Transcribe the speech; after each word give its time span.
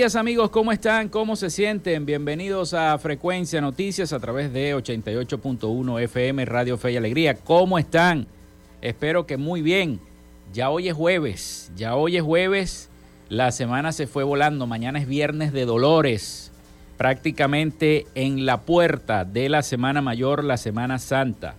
Días 0.00 0.16
amigos, 0.16 0.48
¿cómo 0.48 0.72
están? 0.72 1.10
¿Cómo 1.10 1.36
se 1.36 1.50
sienten? 1.50 2.06
Bienvenidos 2.06 2.72
a 2.72 2.96
Frecuencia 2.96 3.60
Noticias 3.60 4.14
a 4.14 4.18
través 4.18 4.50
de 4.50 4.74
88.1 4.74 6.00
FM 6.00 6.46
Radio 6.46 6.78
Fe 6.78 6.92
y 6.92 6.96
Alegría. 6.96 7.34
¿Cómo 7.34 7.78
están? 7.78 8.26
Espero 8.80 9.26
que 9.26 9.36
muy 9.36 9.60
bien. 9.60 10.00
Ya 10.54 10.70
hoy 10.70 10.88
es 10.88 10.94
jueves, 10.94 11.70
ya 11.76 11.96
hoy 11.96 12.16
es 12.16 12.22
jueves, 12.22 12.88
la 13.28 13.52
semana 13.52 13.92
se 13.92 14.06
fue 14.06 14.24
volando, 14.24 14.66
mañana 14.66 14.98
es 14.98 15.06
viernes 15.06 15.52
de 15.52 15.66
dolores, 15.66 16.50
prácticamente 16.96 18.06
en 18.14 18.46
la 18.46 18.62
puerta 18.62 19.26
de 19.26 19.50
la 19.50 19.62
Semana 19.62 20.00
Mayor, 20.00 20.44
la 20.44 20.56
Semana 20.56 20.98
Santa. 20.98 21.56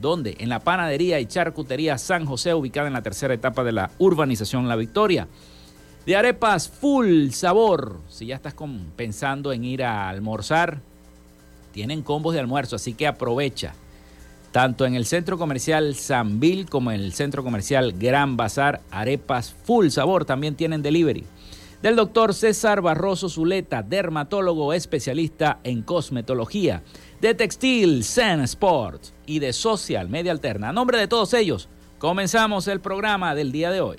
donde 0.00 0.34
en 0.40 0.48
la 0.48 0.60
panadería 0.60 1.20
y 1.20 1.26
charcutería 1.26 1.98
San 1.98 2.24
José, 2.24 2.54
ubicada 2.54 2.86
en 2.86 2.94
la 2.94 3.02
tercera 3.02 3.34
etapa 3.34 3.62
de 3.64 3.72
la 3.72 3.90
urbanización 3.98 4.66
La 4.66 4.76
Victoria. 4.76 5.28
De 6.06 6.16
arepas 6.16 6.70
full 6.70 7.28
sabor. 7.32 8.00
Si 8.08 8.24
ya 8.24 8.36
estás 8.36 8.54
pensando 8.96 9.52
en 9.52 9.62
ir 9.66 9.84
a 9.84 10.08
almorzar, 10.08 10.80
tienen 11.72 12.00
combos 12.00 12.32
de 12.32 12.40
almuerzo, 12.40 12.76
así 12.76 12.94
que 12.94 13.06
aprovecha 13.06 13.74
tanto 14.52 14.86
en 14.86 14.94
el 14.94 15.06
centro 15.06 15.38
comercial 15.38 15.94
Sanville 15.94 16.66
como 16.66 16.90
en 16.90 17.00
el 17.00 17.12
centro 17.12 17.44
comercial 17.44 17.92
Gran 17.98 18.36
Bazar, 18.36 18.80
arepas 18.90 19.54
full 19.64 19.88
sabor 19.88 20.24
también 20.24 20.54
tienen 20.54 20.82
delivery. 20.82 21.24
Del 21.82 21.94
doctor 21.94 22.34
César 22.34 22.80
Barroso 22.82 23.28
Zuleta, 23.28 23.82
dermatólogo 23.82 24.72
especialista 24.72 25.60
en 25.62 25.82
cosmetología, 25.82 26.82
de 27.20 27.34
Textil 27.34 28.02
Zen 28.02 28.40
Sport 28.40 29.02
y 29.26 29.38
de 29.38 29.52
Social 29.52 30.08
Media 30.08 30.32
Alterna. 30.32 30.70
A 30.70 30.72
nombre 30.72 30.98
de 30.98 31.06
todos 31.06 31.34
ellos, 31.34 31.68
comenzamos 31.98 32.66
el 32.66 32.80
programa 32.80 33.34
del 33.34 33.52
día 33.52 33.70
de 33.70 33.80
hoy. 33.80 33.98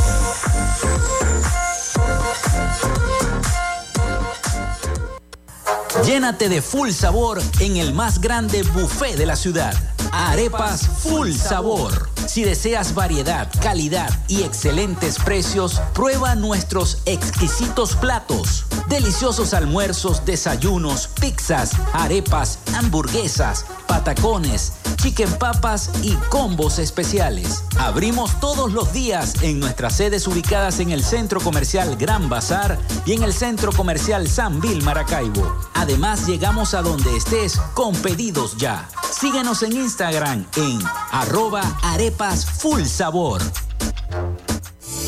Llénate 6.06 6.48
de 6.48 6.62
full 6.62 6.92
sabor 6.92 7.42
en 7.60 7.76
el 7.76 7.94
más 7.94 8.22
grande 8.22 8.64
buffet 8.64 9.18
de 9.18 9.26
la 9.26 9.36
ciudad. 9.36 9.95
Arepas 10.18 10.88
Full 11.04 11.34
Sabor. 11.34 12.10
Si 12.26 12.44
deseas 12.46 12.94
variedad, 12.96 13.50
calidad 13.62 14.10
y 14.30 14.44
excelentes 14.44 15.20
precios, 15.20 15.82
prueba 15.94 16.36
nuestros 16.36 17.00
exquisitos 17.06 17.98
platos 17.98 18.66
Deliciosos 18.96 19.54
almuerzos, 19.54 20.24
desayunos, 20.24 21.10
pizzas, 21.20 21.74
arepas, 21.92 22.60
hamburguesas, 22.78 23.66
patacones, 23.90 24.72
chicken 24.96 25.38
papas 25.38 25.90
y 26.02 26.14
combos 26.30 26.80
especiales. 26.80 27.66
Abrimos 27.78 28.40
todos 28.40 28.72
los 28.72 28.94
días 28.94 29.44
en 29.44 29.60
nuestras 29.60 29.98
sedes 29.98 30.26
ubicadas 30.28 30.80
en 30.80 30.92
el 30.92 31.04
Centro 31.04 31.42
Comercial 31.42 31.98
Gran 31.98 32.30
Bazar 32.30 32.80
y 33.06 33.12
en 33.12 33.24
el 33.24 33.34
Centro 33.34 33.74
Comercial 33.74 34.30
San 34.30 34.62
Bill 34.62 34.82
Maracaibo. 34.82 35.58
Además, 35.74 36.26
llegamos 36.26 36.74
a 36.74 36.82
donde 36.82 37.18
estés 37.18 37.58
con 37.74 37.94
pedidos 37.98 38.56
ya. 38.56 38.88
Síguenos 39.12 39.62
en 39.64 39.74
Instagram 39.74 40.46
en 40.56 40.80
arroba 41.12 41.62
arepas 41.84 42.46
full 42.46 42.86
sabor. 42.86 43.42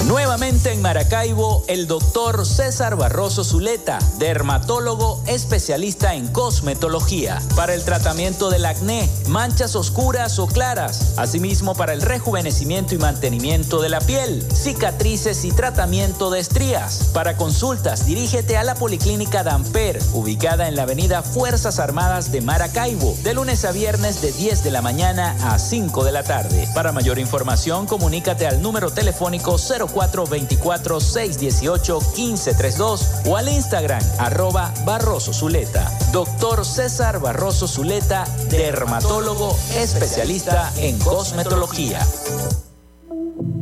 Nuevamente 0.08 0.72
en 0.72 0.82
Maracaibo, 0.82 1.66
el 1.68 1.86
doctor 1.86 2.46
César 2.46 2.96
Barroso 2.96 3.44
Zuleta, 3.44 4.00
dermatólogo 4.18 5.22
especialista 5.28 6.14
en 6.14 6.30
cosmetología, 6.30 7.42
para 7.58 7.74
el 7.74 7.84
tratamiento 7.84 8.50
del 8.50 8.66
acné, 8.66 9.10
manchas 9.28 9.76
oscuras 9.76 10.40
o 10.40 10.48
claras, 10.48 11.14
asimismo 11.18 11.76
para 11.76 11.92
el 11.92 12.02
rejuvenecimiento 12.02 12.96
y 12.96 13.00
mantenimiento 13.00 13.82
de 13.82 13.90
la 13.90 14.00
piel, 14.00 14.48
cicatrices 14.50 15.44
y 15.44 15.52
tratamiento 15.52 16.30
de 16.30 16.40
estrías. 16.40 17.10
Para 17.14 17.36
consultas, 17.36 18.06
dirígete 18.06 18.56
a 18.56 18.64
la 18.64 18.76
Policlínica 18.76 19.44
Damper, 19.44 20.00
ubicada 20.14 20.70
en 20.70 20.78
la 20.78 20.84
avenida 20.84 21.22
Fuerzas 21.22 21.80
Armadas 21.80 22.32
de 22.32 22.40
Maracaibo, 22.40 23.14
de 23.24 23.34
lunes 23.34 23.66
a 23.66 23.74
viernes 23.74 24.22
de 24.22 24.32
10 24.32 24.64
de 24.64 24.72
la 24.72 24.82
mañana 24.82 25.36
a 25.44 25.60
5 25.60 26.06
de 26.06 26.14
la 26.14 26.24
tarde. 26.24 26.66
Para 26.74 26.94
mayor 26.94 27.20
información, 27.20 27.86
comunícate 27.88 28.48
al 28.48 28.62
número 28.62 28.90
telefónico 28.90 29.58
04 29.58 29.97
424 29.98 31.00
618 31.00 32.00
1532 32.16 33.08
o 33.26 33.36
al 33.36 33.50
Instagram 33.50 34.02
arroba 34.20 34.72
Barroso 34.86 35.34
Zuleta. 35.34 35.92
Doctor 36.12 36.64
César 36.66 37.20
Barroso 37.20 37.68
Zuleta, 37.68 38.26
dermatólogo 38.50 39.58
especialista 39.76 40.72
en 40.78 41.00
cosmetología. 41.00 42.06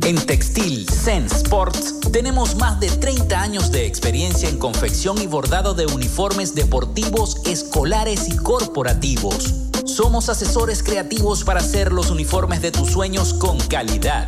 En 0.04 0.18
Textil 0.26 0.86
Zen 0.90 1.26
Sports 1.28 2.02
tenemos 2.12 2.56
más 2.58 2.82
de 2.82 2.90
30 2.90 3.42
años 3.42 3.72
de 3.72 3.86
experiencia 3.86 4.50
en 4.50 4.60
confección 4.60 5.22
y 5.22 5.28
bordado 5.28 5.74
de 5.74 5.86
uniformes 5.86 6.54
deportivos, 6.54 7.38
escolares 7.46 8.28
y 8.28 8.36
corporativos. 8.36 9.54
Somos 9.86 10.28
asesores 10.28 10.84
creativos 10.84 11.46
para 11.46 11.62
hacer 11.62 11.94
los 11.94 12.10
uniformes 12.10 12.62
de 12.62 12.72
tus 12.72 12.92
sueños 12.92 13.34
con 13.34 13.58
calidad 13.58 14.28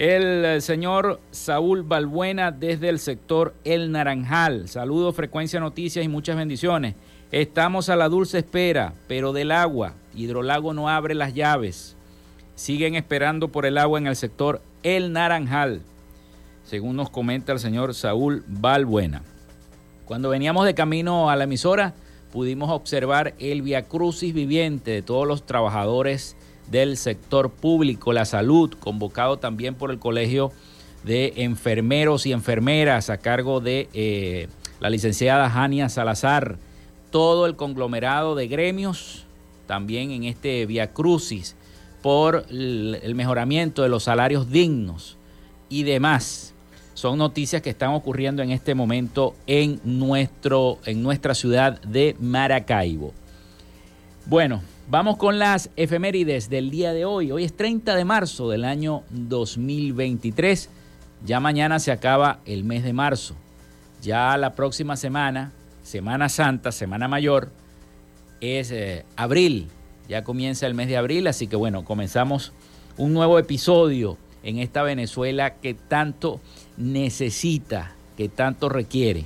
el 0.00 0.44
eh, 0.46 0.60
señor 0.62 1.20
Saúl 1.30 1.82
Balbuena 1.82 2.52
desde 2.52 2.88
el 2.88 2.98
sector 2.98 3.52
El 3.64 3.92
Naranjal. 3.92 4.66
Saludos, 4.66 5.14
frecuencia 5.14 5.60
noticias 5.60 6.02
y 6.02 6.08
muchas 6.08 6.38
bendiciones. 6.38 6.94
Estamos 7.30 7.90
a 7.90 7.96
la 7.96 8.08
dulce 8.08 8.38
espera, 8.38 8.94
pero 9.08 9.34
del 9.34 9.52
agua. 9.52 9.92
Hidrolago 10.14 10.72
no 10.72 10.88
abre 10.88 11.14
las 11.14 11.34
llaves. 11.34 11.98
Siguen 12.54 12.94
esperando 12.94 13.48
por 13.48 13.66
el 13.66 13.76
agua 13.76 13.98
en 13.98 14.06
el 14.06 14.16
sector 14.16 14.62
El 14.82 15.12
Naranjal, 15.12 15.82
según 16.64 16.96
nos 16.96 17.10
comenta 17.10 17.52
el 17.52 17.58
señor 17.58 17.92
Saúl 17.92 18.42
Balbuena. 18.48 19.22
Cuando 20.06 20.30
veníamos 20.30 20.64
de 20.64 20.74
camino 20.74 21.28
a 21.28 21.36
la 21.36 21.44
emisora, 21.44 21.92
pudimos 22.32 22.70
observar 22.70 23.34
el 23.38 23.60
viacrucis 23.60 24.32
viviente 24.32 24.92
de 24.92 25.02
todos 25.02 25.28
los 25.28 25.44
trabajadores 25.44 26.38
del 26.70 26.96
sector 26.96 27.50
público, 27.50 28.12
la 28.12 28.24
salud, 28.24 28.72
convocado 28.78 29.38
también 29.38 29.74
por 29.74 29.90
el 29.90 29.98
Colegio 29.98 30.52
de 31.04 31.32
Enfermeros 31.36 32.26
y 32.26 32.32
Enfermeras 32.32 33.10
a 33.10 33.18
cargo 33.18 33.60
de 33.60 33.88
eh, 33.92 34.48
la 34.80 34.90
licenciada 34.90 35.50
Jania 35.50 35.88
Salazar, 35.88 36.58
todo 37.10 37.46
el 37.46 37.56
conglomerado 37.56 38.34
de 38.34 38.48
gremios, 38.48 39.24
también 39.66 40.10
en 40.10 40.24
este 40.24 40.66
Via 40.66 40.92
Crucis, 40.92 41.56
por 42.02 42.46
el 42.50 43.14
mejoramiento 43.14 43.82
de 43.82 43.88
los 43.88 44.04
salarios 44.04 44.50
dignos 44.50 45.18
y 45.68 45.82
demás. 45.82 46.54
Son 46.94 47.18
noticias 47.18 47.62
que 47.62 47.70
están 47.70 47.92
ocurriendo 47.92 48.42
en 48.42 48.50
este 48.50 48.74
momento 48.74 49.34
en, 49.46 49.80
nuestro, 49.84 50.78
en 50.84 51.02
nuestra 51.02 51.34
ciudad 51.34 51.80
de 51.80 52.16
Maracaibo. 52.20 53.12
Bueno, 54.26 54.60
Vamos 54.90 55.18
con 55.18 55.38
las 55.38 55.70
efemérides 55.76 56.50
del 56.50 56.68
día 56.68 56.92
de 56.92 57.04
hoy. 57.04 57.30
Hoy 57.30 57.44
es 57.44 57.56
30 57.56 57.94
de 57.94 58.04
marzo 58.04 58.50
del 58.50 58.64
año 58.64 59.04
2023. 59.10 60.68
Ya 61.24 61.38
mañana 61.38 61.78
se 61.78 61.92
acaba 61.92 62.40
el 62.44 62.64
mes 62.64 62.82
de 62.82 62.92
marzo. 62.92 63.36
Ya 64.02 64.36
la 64.36 64.56
próxima 64.56 64.96
semana, 64.96 65.52
Semana 65.84 66.28
Santa, 66.28 66.72
Semana 66.72 67.06
Mayor, 67.06 67.52
es 68.40 68.72
eh, 68.72 69.04
abril. 69.14 69.68
Ya 70.08 70.24
comienza 70.24 70.66
el 70.66 70.74
mes 70.74 70.88
de 70.88 70.96
abril, 70.96 71.28
así 71.28 71.46
que 71.46 71.54
bueno, 71.54 71.84
comenzamos 71.84 72.52
un 72.96 73.12
nuevo 73.12 73.38
episodio 73.38 74.18
en 74.42 74.58
esta 74.58 74.82
Venezuela 74.82 75.54
que 75.54 75.74
tanto 75.74 76.40
necesita, 76.76 77.92
que 78.16 78.28
tanto 78.28 78.68
requiere. 78.68 79.24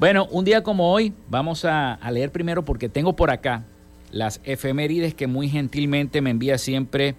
Bueno, 0.00 0.26
un 0.32 0.44
día 0.44 0.64
como 0.64 0.90
hoy, 0.92 1.14
vamos 1.28 1.64
a, 1.64 1.94
a 1.94 2.10
leer 2.10 2.32
primero 2.32 2.64
porque 2.64 2.88
tengo 2.88 3.14
por 3.14 3.30
acá 3.30 3.62
las 4.10 4.40
efemérides 4.44 5.14
que 5.14 5.26
muy 5.26 5.48
gentilmente 5.48 6.20
me 6.20 6.30
envía 6.30 6.58
siempre 6.58 7.14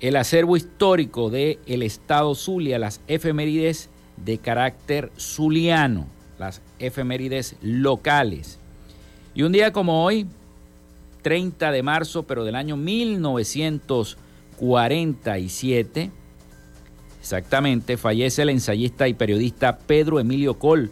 el 0.00 0.16
acervo 0.16 0.56
histórico 0.56 1.30
del 1.30 1.58
el 1.66 1.82
estado 1.82 2.34
Zulia, 2.34 2.78
las 2.78 3.00
efemérides 3.06 3.90
de 4.16 4.38
carácter 4.38 5.10
zuliano, 5.18 6.06
las 6.38 6.62
efemérides 6.78 7.56
locales. 7.62 8.58
Y 9.34 9.42
un 9.42 9.52
día 9.52 9.72
como 9.72 10.04
hoy, 10.04 10.26
30 11.22 11.72
de 11.72 11.82
marzo, 11.82 12.24
pero 12.24 12.44
del 12.44 12.54
año 12.54 12.76
1900 12.76 14.18
1947, 14.60 16.10
exactamente, 17.20 17.96
fallece 17.96 18.42
el 18.42 18.50
ensayista 18.50 19.08
y 19.08 19.14
periodista 19.14 19.78
Pedro 19.78 20.20
Emilio 20.20 20.58
Col. 20.58 20.90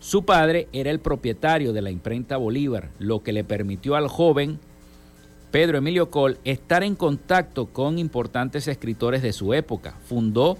Su 0.00 0.24
padre 0.24 0.68
era 0.72 0.90
el 0.90 1.00
propietario 1.00 1.72
de 1.72 1.82
la 1.82 1.90
imprenta 1.90 2.36
Bolívar, 2.36 2.90
lo 2.98 3.22
que 3.22 3.32
le 3.32 3.44
permitió 3.44 3.96
al 3.96 4.08
joven 4.08 4.58
Pedro 5.50 5.78
Emilio 5.78 6.10
Col 6.10 6.36
estar 6.44 6.84
en 6.84 6.94
contacto 6.94 7.66
con 7.66 7.98
importantes 7.98 8.68
escritores 8.68 9.22
de 9.22 9.32
su 9.32 9.54
época. 9.54 9.94
Fundó 10.04 10.58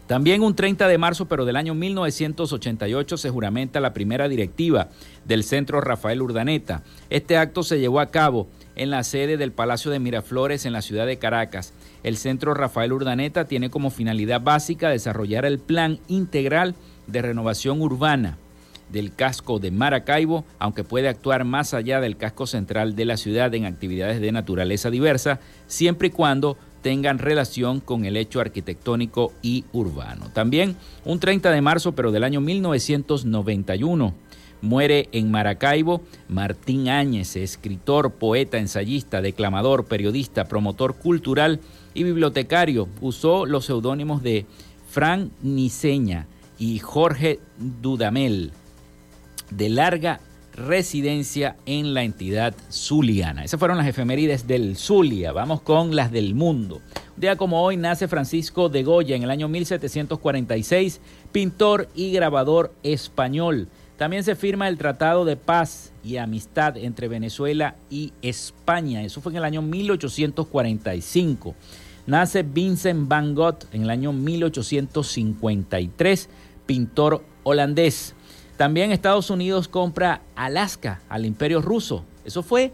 También 0.06 0.42
un 0.42 0.54
30 0.54 0.88
de 0.88 0.98
marzo, 0.98 1.26
pero 1.26 1.44
del 1.44 1.56
año 1.56 1.74
1988, 1.74 3.16
se 3.16 3.30
juramenta 3.30 3.80
la 3.80 3.92
primera 3.92 4.28
directiva 4.28 4.88
del 5.24 5.44
Centro 5.44 5.80
Rafael 5.80 6.20
Urdaneta. 6.20 6.82
Este 7.08 7.36
acto 7.36 7.62
se 7.62 7.78
llevó 7.78 8.00
a 8.00 8.10
cabo 8.10 8.48
en 8.74 8.90
la 8.90 9.04
sede 9.04 9.36
del 9.36 9.52
Palacio 9.52 9.90
de 9.90 10.00
Miraflores 10.00 10.66
en 10.66 10.72
la 10.72 10.82
ciudad 10.82 11.06
de 11.06 11.18
Caracas. 11.18 11.72
El 12.02 12.16
Centro 12.16 12.52
Rafael 12.54 12.92
Urdaneta 12.92 13.46
tiene 13.46 13.70
como 13.70 13.90
finalidad 13.90 14.40
básica 14.40 14.88
desarrollar 14.90 15.44
el 15.44 15.58
plan 15.58 16.00
integral 16.08 16.74
de 17.06 17.22
renovación 17.22 17.80
urbana 17.80 18.38
del 18.90 19.14
casco 19.14 19.58
de 19.58 19.70
Maracaibo, 19.70 20.44
aunque 20.58 20.84
puede 20.84 21.08
actuar 21.08 21.44
más 21.44 21.74
allá 21.74 22.00
del 22.00 22.16
casco 22.16 22.46
central 22.46 22.94
de 22.94 23.06
la 23.06 23.16
ciudad 23.16 23.54
en 23.54 23.64
actividades 23.64 24.20
de 24.20 24.32
naturaleza 24.32 24.90
diversa, 24.90 25.40
siempre 25.66 26.08
y 26.08 26.10
cuando 26.10 26.58
tengan 26.82 27.18
relación 27.18 27.80
con 27.80 28.04
el 28.04 28.16
hecho 28.16 28.40
arquitectónico 28.40 29.32
y 29.40 29.64
urbano. 29.72 30.30
También 30.32 30.76
un 31.04 31.20
30 31.20 31.50
de 31.50 31.62
marzo, 31.62 31.92
pero 31.92 32.12
del 32.12 32.24
año 32.24 32.40
1991, 32.40 34.14
muere 34.60 35.08
en 35.12 35.30
Maracaibo 35.30 36.02
Martín 36.28 36.88
Áñez, 36.88 37.36
escritor, 37.36 38.12
poeta, 38.12 38.58
ensayista, 38.58 39.20
declamador, 39.20 39.86
periodista, 39.86 40.44
promotor 40.44 40.94
cultural 40.96 41.60
y 41.94 42.04
bibliotecario. 42.04 42.88
Usó 43.00 43.46
los 43.46 43.64
seudónimos 43.66 44.22
de 44.22 44.46
Fran 44.88 45.30
Niceña 45.42 46.26
y 46.58 46.78
Jorge 46.78 47.40
Dudamel, 47.80 48.52
de 49.50 49.68
larga 49.68 50.20
residencia 50.52 51.56
en 51.66 51.94
la 51.94 52.02
entidad 52.02 52.54
zuliana. 52.70 53.44
Esas 53.44 53.58
fueron 53.58 53.78
las 53.78 53.86
efemérides 53.86 54.46
del 54.46 54.76
Zulia. 54.76 55.32
Vamos 55.32 55.62
con 55.62 55.96
las 55.96 56.12
del 56.12 56.34
mundo. 56.34 56.80
Un 57.14 57.20
día 57.20 57.36
como 57.36 57.62
hoy 57.62 57.76
nace 57.76 58.08
Francisco 58.08 58.68
de 58.68 58.82
Goya 58.82 59.16
en 59.16 59.22
el 59.22 59.30
año 59.30 59.48
1746, 59.48 61.00
pintor 61.32 61.88
y 61.94 62.12
grabador 62.12 62.72
español. 62.82 63.68
También 63.96 64.24
se 64.24 64.34
firma 64.34 64.68
el 64.68 64.78
Tratado 64.78 65.24
de 65.24 65.36
Paz 65.36 65.92
y 66.02 66.16
Amistad 66.16 66.76
entre 66.76 67.06
Venezuela 67.08 67.76
y 67.88 68.12
España. 68.22 69.02
Eso 69.02 69.20
fue 69.20 69.30
en 69.32 69.38
el 69.38 69.44
año 69.44 69.62
1845. 69.62 71.54
Nace 72.06 72.42
Vincent 72.42 73.08
van 73.08 73.34
Gogh 73.34 73.58
en 73.72 73.82
el 73.82 73.90
año 73.90 74.12
1853, 74.12 76.28
pintor 76.66 77.24
holandés. 77.44 78.14
También 78.56 78.92
Estados 78.92 79.30
Unidos 79.30 79.68
compra 79.68 80.22
Alaska 80.36 81.00
al 81.08 81.26
imperio 81.26 81.62
ruso. 81.62 82.04
Eso 82.24 82.42
fue 82.42 82.72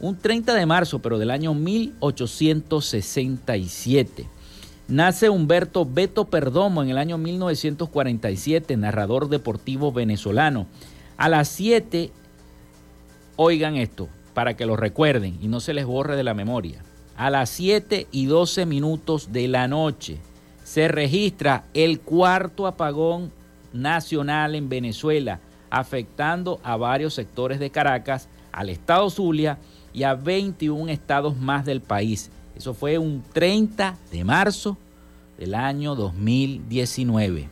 un 0.00 0.16
30 0.16 0.54
de 0.54 0.66
marzo, 0.66 0.98
pero 1.00 1.18
del 1.18 1.30
año 1.30 1.54
1867. 1.54 4.28
Nace 4.88 5.30
Humberto 5.30 5.84
Beto 5.84 6.26
Perdomo 6.26 6.80
en 6.82 6.90
el 6.90 6.98
año 6.98 7.18
1947, 7.18 8.76
narrador 8.76 9.28
deportivo 9.28 9.90
venezolano. 9.90 10.68
A 11.16 11.28
las 11.28 11.48
7, 11.48 12.12
oigan 13.34 13.74
esto, 13.76 14.08
para 14.32 14.54
que 14.54 14.66
lo 14.66 14.76
recuerden 14.76 15.38
y 15.42 15.48
no 15.48 15.58
se 15.60 15.74
les 15.74 15.86
borre 15.86 16.14
de 16.14 16.22
la 16.22 16.34
memoria. 16.34 16.84
A 17.16 17.30
las 17.30 17.50
7 17.50 18.06
y 18.12 18.26
12 18.26 18.64
minutos 18.66 19.32
de 19.32 19.48
la 19.48 19.66
noche 19.66 20.18
se 20.62 20.86
registra 20.88 21.64
el 21.72 22.00
cuarto 22.00 22.66
apagón 22.66 23.32
nacional 23.76 24.54
en 24.54 24.68
Venezuela, 24.68 25.40
afectando 25.70 26.60
a 26.62 26.76
varios 26.76 27.14
sectores 27.14 27.58
de 27.58 27.70
Caracas, 27.70 28.28
al 28.52 28.70
estado 28.70 29.10
Zulia 29.10 29.58
y 29.92 30.02
a 30.02 30.14
21 30.14 30.90
estados 30.90 31.36
más 31.36 31.64
del 31.64 31.80
país. 31.80 32.30
Eso 32.56 32.74
fue 32.74 32.98
un 32.98 33.22
30 33.32 33.96
de 34.10 34.24
marzo 34.24 34.76
del 35.38 35.54
año 35.54 35.94
2019. 35.94 37.48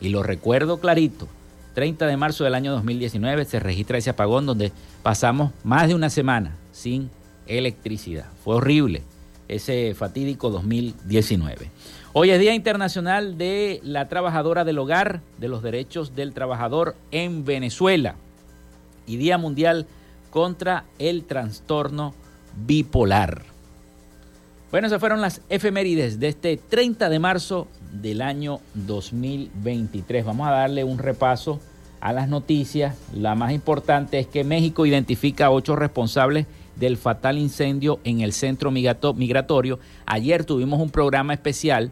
Y 0.00 0.08
lo 0.08 0.22
recuerdo 0.22 0.78
clarito. 0.78 1.28
30 1.74 2.06
de 2.06 2.16
marzo 2.16 2.44
del 2.44 2.54
año 2.54 2.72
2019 2.72 3.44
se 3.44 3.60
registra 3.60 3.98
ese 3.98 4.10
apagón 4.10 4.46
donde 4.46 4.72
pasamos 5.02 5.52
más 5.62 5.88
de 5.88 5.94
una 5.94 6.08
semana 6.08 6.56
sin 6.72 7.10
electricidad. 7.46 8.26
Fue 8.42 8.56
horrible 8.56 9.02
ese 9.48 9.94
fatídico 9.94 10.50
2019. 10.50 11.70
Hoy 12.18 12.30
es 12.30 12.40
Día 12.40 12.54
Internacional 12.54 13.36
de 13.36 13.78
la 13.84 14.08
Trabajadora 14.08 14.64
del 14.64 14.78
Hogar, 14.78 15.20
de 15.36 15.48
los 15.48 15.62
Derechos 15.62 16.16
del 16.16 16.32
Trabajador 16.32 16.96
en 17.10 17.44
Venezuela 17.44 18.14
y 19.06 19.18
Día 19.18 19.36
Mundial 19.36 19.86
contra 20.30 20.84
el 20.98 21.24
Trastorno 21.24 22.14
Bipolar. 22.66 23.42
Bueno, 24.70 24.86
esas 24.86 24.98
fueron 24.98 25.20
las 25.20 25.42
efemérides 25.50 26.18
de 26.18 26.28
este 26.28 26.56
30 26.56 27.10
de 27.10 27.18
marzo 27.18 27.68
del 27.92 28.22
año 28.22 28.60
2023. 28.72 30.24
Vamos 30.24 30.48
a 30.48 30.52
darle 30.52 30.84
un 30.84 30.96
repaso 30.96 31.60
a 32.00 32.14
las 32.14 32.30
noticias. 32.30 32.96
La 33.12 33.34
más 33.34 33.52
importante 33.52 34.18
es 34.18 34.26
que 34.26 34.42
México 34.42 34.86
identifica 34.86 35.44
a 35.46 35.50
ocho 35.50 35.76
responsables 35.76 36.46
del 36.76 36.96
fatal 36.96 37.38
incendio 37.38 38.00
en 38.04 38.20
el 38.20 38.32
centro 38.32 38.70
migratorio. 38.70 39.78
Ayer 40.04 40.44
tuvimos 40.44 40.80
un 40.80 40.90
programa 40.90 41.34
especial 41.34 41.90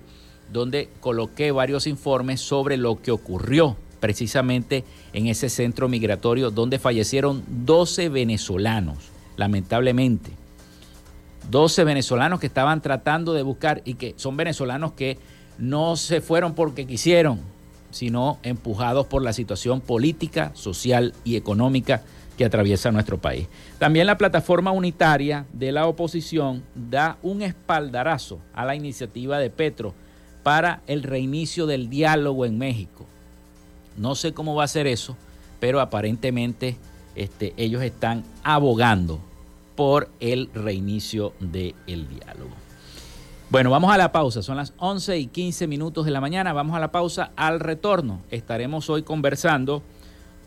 donde 0.52 0.88
coloqué 1.00 1.50
varios 1.52 1.86
informes 1.86 2.40
sobre 2.40 2.76
lo 2.76 3.00
que 3.00 3.10
ocurrió 3.10 3.76
precisamente 3.98 4.84
en 5.14 5.26
ese 5.26 5.48
centro 5.48 5.88
migratorio 5.88 6.50
donde 6.50 6.78
fallecieron 6.78 7.42
12 7.48 8.10
venezolanos, 8.10 8.98
lamentablemente. 9.36 10.30
12 11.50 11.84
venezolanos 11.84 12.40
que 12.40 12.46
estaban 12.46 12.82
tratando 12.82 13.32
de 13.32 13.42
buscar 13.42 13.82
y 13.84 13.94
que 13.94 14.14
son 14.16 14.36
venezolanos 14.36 14.92
que 14.92 15.18
no 15.58 15.96
se 15.96 16.20
fueron 16.20 16.54
porque 16.54 16.86
quisieron, 16.86 17.40
sino 17.90 18.38
empujados 18.42 19.06
por 19.06 19.22
la 19.22 19.32
situación 19.32 19.80
política, 19.80 20.50
social 20.54 21.14
y 21.24 21.36
económica 21.36 22.02
que 22.36 22.44
atraviesa 22.44 22.90
nuestro 22.90 23.18
país. 23.18 23.46
También 23.78 24.06
la 24.06 24.18
plataforma 24.18 24.72
unitaria 24.72 25.46
de 25.52 25.72
la 25.72 25.86
oposición 25.86 26.62
da 26.74 27.16
un 27.22 27.42
espaldarazo 27.42 28.38
a 28.54 28.64
la 28.64 28.74
iniciativa 28.74 29.38
de 29.38 29.50
Petro 29.50 29.94
para 30.42 30.80
el 30.86 31.02
reinicio 31.02 31.66
del 31.66 31.88
diálogo 31.88 32.44
en 32.44 32.58
México. 32.58 33.06
No 33.96 34.14
sé 34.14 34.32
cómo 34.32 34.54
va 34.54 34.64
a 34.64 34.68
ser 34.68 34.86
eso, 34.86 35.16
pero 35.60 35.80
aparentemente 35.80 36.76
este, 37.14 37.54
ellos 37.56 37.82
están 37.82 38.24
abogando 38.42 39.20
por 39.76 40.08
el 40.20 40.50
reinicio 40.54 41.32
del 41.40 41.74
diálogo. 41.86 42.64
Bueno, 43.50 43.70
vamos 43.70 43.92
a 43.92 43.98
la 43.98 44.10
pausa. 44.10 44.42
Son 44.42 44.56
las 44.56 44.72
11 44.78 45.18
y 45.18 45.26
15 45.26 45.66
minutos 45.66 46.04
de 46.04 46.10
la 46.10 46.20
mañana. 46.20 46.52
Vamos 46.52 46.74
a 46.76 46.80
la 46.80 46.90
pausa. 46.90 47.30
Al 47.36 47.60
retorno 47.60 48.20
estaremos 48.30 48.90
hoy 48.90 49.02
conversando 49.02 49.82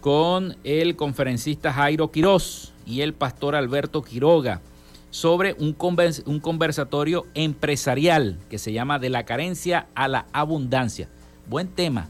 con 0.01 0.55
el 0.63 0.95
conferencista 0.95 1.73
Jairo 1.73 2.11
Quirós 2.11 2.73
y 2.85 3.01
el 3.01 3.13
pastor 3.13 3.55
Alberto 3.55 4.01
Quiroga 4.01 4.61
sobre 5.09 5.55
un, 5.59 5.73
conversatorio 5.73 7.25
empresarial 7.33 8.37
que 8.49 8.57
se 8.57 8.73
llama 8.73 8.99
De 8.99 9.09
la 9.09 9.25
carencia 9.25 9.87
a 9.95 10.07
la 10.07 10.27
abundancia. 10.33 11.09
Buen 11.47 11.67
tema 11.67 12.09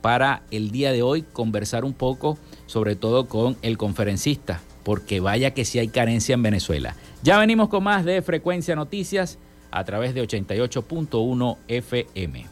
para 0.00 0.42
el 0.50 0.70
día 0.70 0.92
de 0.92 1.02
hoy 1.02 1.22
conversar 1.22 1.84
un 1.84 1.92
poco, 1.92 2.38
sobre 2.66 2.96
todo 2.96 3.26
con 3.26 3.56
el 3.62 3.76
conferencista, 3.76 4.60
porque 4.84 5.20
vaya 5.20 5.52
que 5.52 5.64
si 5.64 5.78
hay 5.78 5.88
carencia 5.88 6.34
en 6.34 6.42
Venezuela. 6.42 6.94
Ya 7.22 7.38
venimos 7.38 7.68
con 7.68 7.84
más 7.84 8.04
de 8.04 8.22
Frecuencia 8.22 8.76
Noticias 8.76 9.38
a 9.70 9.84
través 9.84 10.14
de 10.14 10.22
88.1 10.22 11.56
FM. 11.68 12.46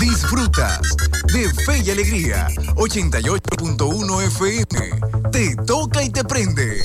Disfrutas 0.00 0.80
de 1.32 1.52
Fe 1.64 1.82
y 1.84 1.90
Alegría 1.90 2.46
88.1 2.76 4.22
FM. 4.22 4.90
Te 5.32 5.56
toca 5.66 6.04
y 6.04 6.10
te 6.10 6.22
prende. 6.22 6.84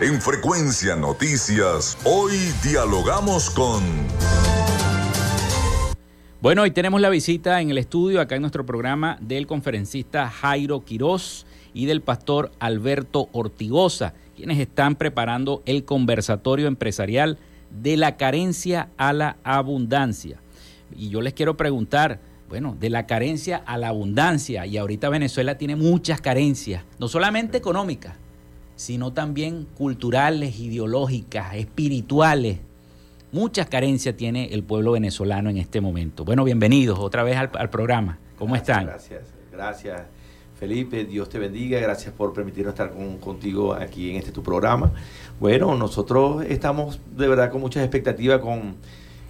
En 0.00 0.18
Frecuencia 0.18 0.96
Noticias, 0.96 1.98
hoy 2.04 2.32
dialogamos 2.64 3.50
con... 3.50 3.82
Bueno, 6.40 6.62
hoy 6.62 6.70
tenemos 6.70 7.02
la 7.02 7.10
visita 7.10 7.60
en 7.60 7.70
el 7.70 7.76
estudio, 7.76 8.22
acá 8.22 8.34
en 8.34 8.40
nuestro 8.40 8.64
programa, 8.64 9.18
del 9.20 9.46
conferencista 9.46 10.30
Jairo 10.30 10.86
Quirós 10.86 11.44
y 11.74 11.84
del 11.84 12.00
pastor 12.00 12.50
Alberto 12.60 13.28
Ortigosa, 13.32 14.14
quienes 14.34 14.58
están 14.58 14.96
preparando 14.96 15.62
el 15.66 15.84
conversatorio 15.84 16.66
empresarial 16.66 17.36
de 17.68 17.98
la 17.98 18.16
carencia 18.16 18.88
a 18.96 19.12
la 19.12 19.36
abundancia. 19.44 20.40
Y 20.96 21.10
yo 21.10 21.20
les 21.20 21.34
quiero 21.34 21.58
preguntar, 21.58 22.20
bueno, 22.48 22.74
de 22.80 22.88
la 22.88 23.06
carencia 23.06 23.58
a 23.66 23.76
la 23.76 23.88
abundancia, 23.88 24.64
y 24.64 24.78
ahorita 24.78 25.10
Venezuela 25.10 25.58
tiene 25.58 25.76
muchas 25.76 26.22
carencias, 26.22 26.84
no 26.98 27.06
solamente 27.06 27.58
económicas, 27.58 28.14
sino 28.80 29.12
también 29.12 29.66
culturales, 29.76 30.58
ideológicas, 30.58 31.54
espirituales. 31.54 32.60
Muchas 33.30 33.68
carencias 33.68 34.16
tiene 34.16 34.54
el 34.54 34.62
pueblo 34.62 34.92
venezolano 34.92 35.50
en 35.50 35.58
este 35.58 35.82
momento. 35.82 36.24
Bueno, 36.24 36.44
bienvenidos 36.44 36.98
otra 36.98 37.22
vez 37.22 37.36
al, 37.36 37.68
programa. 37.68 38.18
¿Cómo 38.38 38.56
están? 38.56 38.86
Gracias, 38.86 39.20
gracias. 39.52 40.00
Felipe, 40.58 41.04
Dios 41.04 41.28
te 41.28 41.38
bendiga, 41.38 41.78
gracias 41.78 42.14
por 42.14 42.32
permitirnos 42.32 42.72
estar 42.72 42.90
contigo 43.20 43.74
aquí 43.74 44.12
en 44.12 44.16
este 44.16 44.32
tu 44.32 44.42
programa. 44.42 44.90
Bueno, 45.38 45.74
nosotros 45.74 46.42
estamos 46.48 47.00
de 47.14 47.28
verdad 47.28 47.50
con 47.50 47.60
muchas 47.60 47.82
expectativas 47.82 48.40
con, 48.40 48.76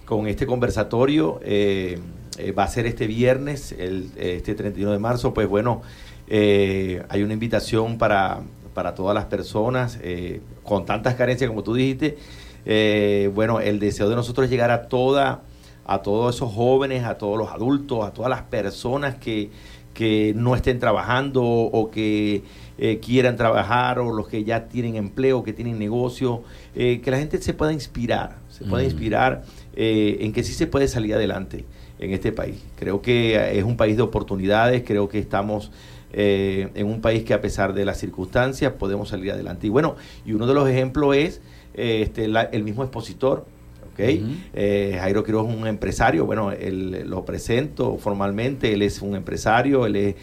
con 0.05 0.27
este 0.27 0.45
conversatorio. 0.45 1.41
Eh, 1.43 1.99
eh, 2.37 2.53
va 2.53 2.63
a 2.63 2.67
ser 2.69 2.85
este 2.85 3.05
viernes, 3.05 3.73
el, 3.73 4.11
este 4.15 4.55
31 4.55 4.93
de 4.93 4.99
marzo. 4.99 5.33
Pues 5.33 5.49
bueno, 5.49 5.81
eh, 6.27 7.03
hay 7.09 7.23
una 7.23 7.33
invitación 7.33 7.97
para 7.97 8.43
para 8.73 8.95
todas 8.95 9.13
las 9.13 9.25
personas 9.25 9.99
eh, 10.01 10.41
con 10.63 10.85
tantas 10.85 11.15
carencias 11.15 11.49
como 11.49 11.63
tú 11.63 11.73
dijiste. 11.73 12.17
Eh, 12.65 13.29
bueno, 13.33 13.59
el 13.59 13.79
deseo 13.79 14.09
de 14.09 14.15
nosotros 14.15 14.45
es 14.45 14.51
llegar 14.51 14.71
a 14.71 14.87
toda, 14.87 15.41
a 15.85 16.01
todos 16.01 16.35
esos 16.35 16.53
jóvenes, 16.53 17.03
a 17.03 17.17
todos 17.17 17.37
los 17.37 17.49
adultos, 17.49 18.05
a 18.05 18.11
todas 18.11 18.29
las 18.29 18.43
personas 18.43 19.15
que, 19.15 19.49
que 19.93 20.33
no 20.35 20.55
estén 20.55 20.79
trabajando 20.79 21.43
o 21.43 21.89
que 21.89 22.43
eh, 22.77 22.99
quieran 22.99 23.35
trabajar 23.35 23.99
o 23.99 24.13
los 24.13 24.27
que 24.27 24.43
ya 24.43 24.67
tienen 24.67 24.95
empleo, 24.95 25.43
que 25.43 25.53
tienen 25.53 25.79
negocio, 25.79 26.43
que 26.73 27.03
la 27.05 27.17
gente 27.17 27.41
se 27.41 27.53
pueda 27.53 27.73
inspirar, 27.73 28.37
se 28.49 28.63
pueda 28.63 28.83
mm. 28.83 28.85
inspirar 28.85 29.43
en 29.73 30.31
que 30.31 30.43
sí 30.43 30.53
se 30.53 30.67
puede 30.67 30.87
salir 30.87 31.13
adelante 31.15 31.65
en 31.99 32.11
este 32.11 32.31
país. 32.31 32.63
Creo 32.77 33.01
que 33.01 33.57
es 33.57 33.63
un 33.63 33.77
país 33.77 33.97
de 33.97 34.03
oportunidades, 34.03 34.83
creo 34.85 35.09
que 35.09 35.19
estamos 35.19 35.71
eh, 36.13 36.69
en 36.75 36.87
un 36.87 37.01
país 37.01 37.23
que 37.23 37.33
a 37.33 37.41
pesar 37.41 37.73
de 37.73 37.85
las 37.85 37.97
circunstancias 37.97 38.73
podemos 38.73 39.09
salir 39.09 39.31
adelante. 39.31 39.67
Y 39.67 39.69
bueno, 39.69 39.95
y 40.25 40.33
uno 40.33 40.47
de 40.47 40.53
los 40.53 40.67
ejemplos 40.69 41.15
es 41.15 41.41
eh, 41.73 42.01
este, 42.03 42.25
el 42.25 42.63
mismo 42.63 42.83
expositor. 42.83 43.45
¿okay? 43.93 44.41
Eh, 44.53 44.97
Jairo 44.99 45.23
Quiroz 45.23 45.49
es 45.49 45.55
un 45.55 45.67
empresario, 45.67 46.25
bueno, 46.25 46.51
él, 46.51 47.03
lo 47.07 47.25
presento 47.25 47.97
formalmente, 47.97 48.73
él 48.73 48.81
es 48.81 49.01
un 49.01 49.15
empresario, 49.15 49.85
él 49.85 49.95
es 49.95 50.15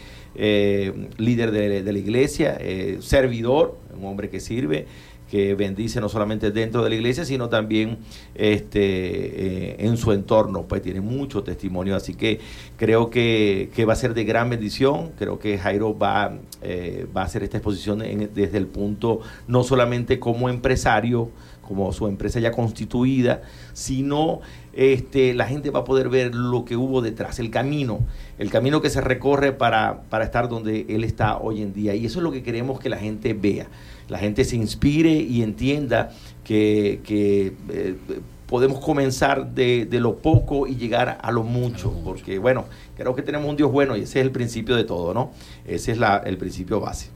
líder 1.17 1.51
de, 1.51 1.83
de, 1.83 1.93
la 1.93 1.99
iglesia, 1.99 2.57
servidor, 2.99 3.77
un 3.97 4.05
hombre 4.05 4.29
que 4.29 4.39
sirve, 4.39 4.85
que 5.29 5.53
bendice 5.55 6.01
no 6.01 6.09
solamente 6.09 6.51
dentro 6.51 6.83
de 6.83 6.89
la 6.89 6.95
iglesia, 6.95 7.23
sino 7.23 7.49
también 7.49 7.99
este, 8.35 8.79
eh, 8.81 9.75
en 9.79 9.97
su 9.97 10.11
entorno, 10.11 10.63
pues 10.63 10.81
tiene 10.81 11.01
mucho 11.01 11.43
testimonio, 11.43 11.95
así 11.95 12.15
que 12.15 12.39
creo 12.77 13.09
que, 13.09 13.69
va 13.87 13.93
a 13.93 13.95
ser 13.95 14.13
de 14.13 14.23
gran 14.23 14.49
bendición, 14.49 15.11
creo 15.17 15.39
que 15.39 15.57
Jairo 15.57 15.97
va, 15.97 16.33
eh, 16.61 17.07
va 17.15 17.21
a 17.21 17.25
hacer 17.25 17.43
esta 17.43 17.57
exposición 17.57 17.99
desde 18.33 18.57
el 18.57 18.67
punto 18.67 19.21
no 19.47 19.63
solamente 19.63 20.19
como 20.19 20.49
empresario, 20.49 21.29
como 21.69 21.93
su 21.93 22.07
empresa 22.07 22.39
ya 22.39 22.51
constituida, 22.51 23.43
sino 23.73 24.41
este, 24.73 25.35
la 25.35 25.45
gente 25.45 25.69
va 25.69 25.81
a 25.81 25.83
poder 25.83 26.09
ver 26.09 26.33
lo 26.33 26.65
que 26.65 26.75
hubo 26.75 27.01
detrás, 27.01 27.37
el 27.37 27.51
camino, 27.51 27.99
el 28.39 28.49
camino 28.49 28.81
que 28.81 28.89
se 28.89 29.01
recorre 29.01 29.51
para, 29.51 30.01
para 30.09 30.25
estar 30.25 30.49
donde 30.49 30.87
él 30.89 31.03
está 31.03 31.37
hoy 31.37 31.61
en 31.61 31.73
día. 31.73 31.93
Y 31.93 32.07
eso 32.07 32.19
es 32.19 32.23
lo 32.23 32.31
que 32.31 32.41
queremos 32.41 32.79
que 32.79 32.89
la 32.89 32.97
gente 32.97 33.35
vea 33.35 33.67
la 34.09 34.17
gente 34.17 34.43
se 34.43 34.55
inspire 34.55 35.13
y 35.13 35.43
entienda 35.43 36.11
que, 36.43 37.01
que 37.03 37.53
eh, 37.69 37.95
podemos 38.47 38.79
comenzar 38.79 39.51
de, 39.51 39.85
de, 39.85 39.99
lo 39.99 40.17
poco 40.17 40.67
y 40.67 40.75
llegar 40.75 41.19
a 41.21 41.31
lo 41.31 41.43
mucho, 41.43 41.93
porque 42.03 42.39
bueno, 42.39 42.65
creo 42.97 43.15
que 43.15 43.21
tenemos 43.21 43.47
un 43.47 43.55
Dios 43.55 43.71
bueno 43.71 43.95
y 43.95 44.01
ese 44.01 44.19
es 44.19 44.25
el 44.25 44.31
principio 44.31 44.75
de 44.75 44.83
todo, 44.83 45.13
¿no? 45.13 45.31
Ese 45.65 45.91
es 45.91 45.99
la, 45.99 46.17
el 46.17 46.37
principio 46.37 46.79
base. 46.79 47.09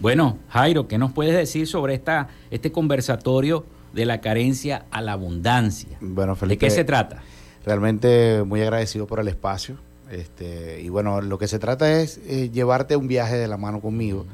Bueno, 0.00 0.38
Jairo, 0.48 0.88
¿qué 0.88 0.96
nos 0.96 1.12
puedes 1.12 1.34
decir 1.34 1.66
sobre 1.66 1.94
esta, 1.94 2.28
este 2.50 2.72
conversatorio 2.72 3.66
de 3.92 4.06
la 4.06 4.20
carencia 4.20 4.86
a 4.90 5.02
la 5.02 5.12
abundancia? 5.12 5.98
Bueno, 6.00 6.36
Felipe, 6.36 6.54
¿De 6.64 6.70
qué 6.70 6.74
se 6.74 6.84
trata? 6.84 7.22
Realmente 7.66 8.44
muy 8.44 8.62
agradecido 8.62 9.06
por 9.06 9.20
el 9.20 9.28
espacio. 9.28 9.76
Este, 10.10 10.80
y 10.80 10.88
bueno, 10.88 11.20
lo 11.20 11.38
que 11.38 11.48
se 11.48 11.58
trata 11.58 12.00
es 12.00 12.18
eh, 12.26 12.50
llevarte 12.50 12.96
un 12.96 13.08
viaje 13.08 13.36
de 13.36 13.46
la 13.46 13.56
mano 13.56 13.80
conmigo 13.80 14.26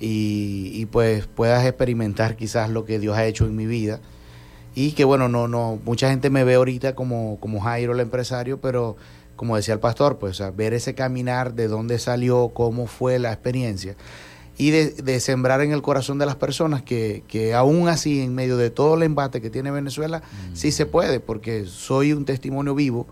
y, 0.00 0.70
y, 0.74 0.86
pues 0.86 1.26
puedas 1.26 1.64
experimentar 1.66 2.36
quizás 2.36 2.70
lo 2.70 2.84
que 2.84 2.98
Dios 2.98 3.16
ha 3.16 3.26
hecho 3.26 3.46
en 3.46 3.56
mi 3.56 3.66
vida 3.66 4.00
y 4.74 4.92
que 4.92 5.04
bueno, 5.04 5.28
no, 5.28 5.48
no, 5.48 5.80
mucha 5.84 6.08
gente 6.08 6.30
me 6.30 6.44
ve 6.44 6.54
ahorita 6.54 6.94
como, 6.94 7.38
como 7.40 7.60
Jairo 7.60 7.94
el 7.94 8.00
empresario, 8.00 8.60
pero 8.60 8.96
como 9.34 9.56
decía 9.56 9.74
el 9.74 9.80
pastor, 9.80 10.18
pues 10.18 10.40
ver 10.56 10.72
ese 10.72 10.94
caminar, 10.94 11.54
de 11.54 11.68
dónde 11.68 11.98
salió, 11.98 12.50
cómo 12.54 12.86
fue 12.86 13.18
la 13.18 13.32
experiencia 13.32 13.96
y 14.58 14.70
de, 14.70 14.90
de, 14.90 15.20
sembrar 15.20 15.60
en 15.60 15.70
el 15.70 15.82
corazón 15.82 16.18
de 16.18 16.26
las 16.26 16.34
personas 16.34 16.82
que, 16.82 17.22
que, 17.28 17.54
aún 17.54 17.88
así, 17.88 18.20
en 18.20 18.34
medio 18.34 18.56
de 18.56 18.70
todo 18.70 18.96
el 18.96 19.04
embate 19.04 19.40
que 19.40 19.50
tiene 19.50 19.70
Venezuela, 19.70 20.18
mm. 20.18 20.56
sí 20.56 20.72
se 20.72 20.84
puede, 20.84 21.20
porque 21.20 21.64
soy 21.66 22.12
un 22.12 22.24
testimonio 22.24 22.74
vivo 22.74 23.06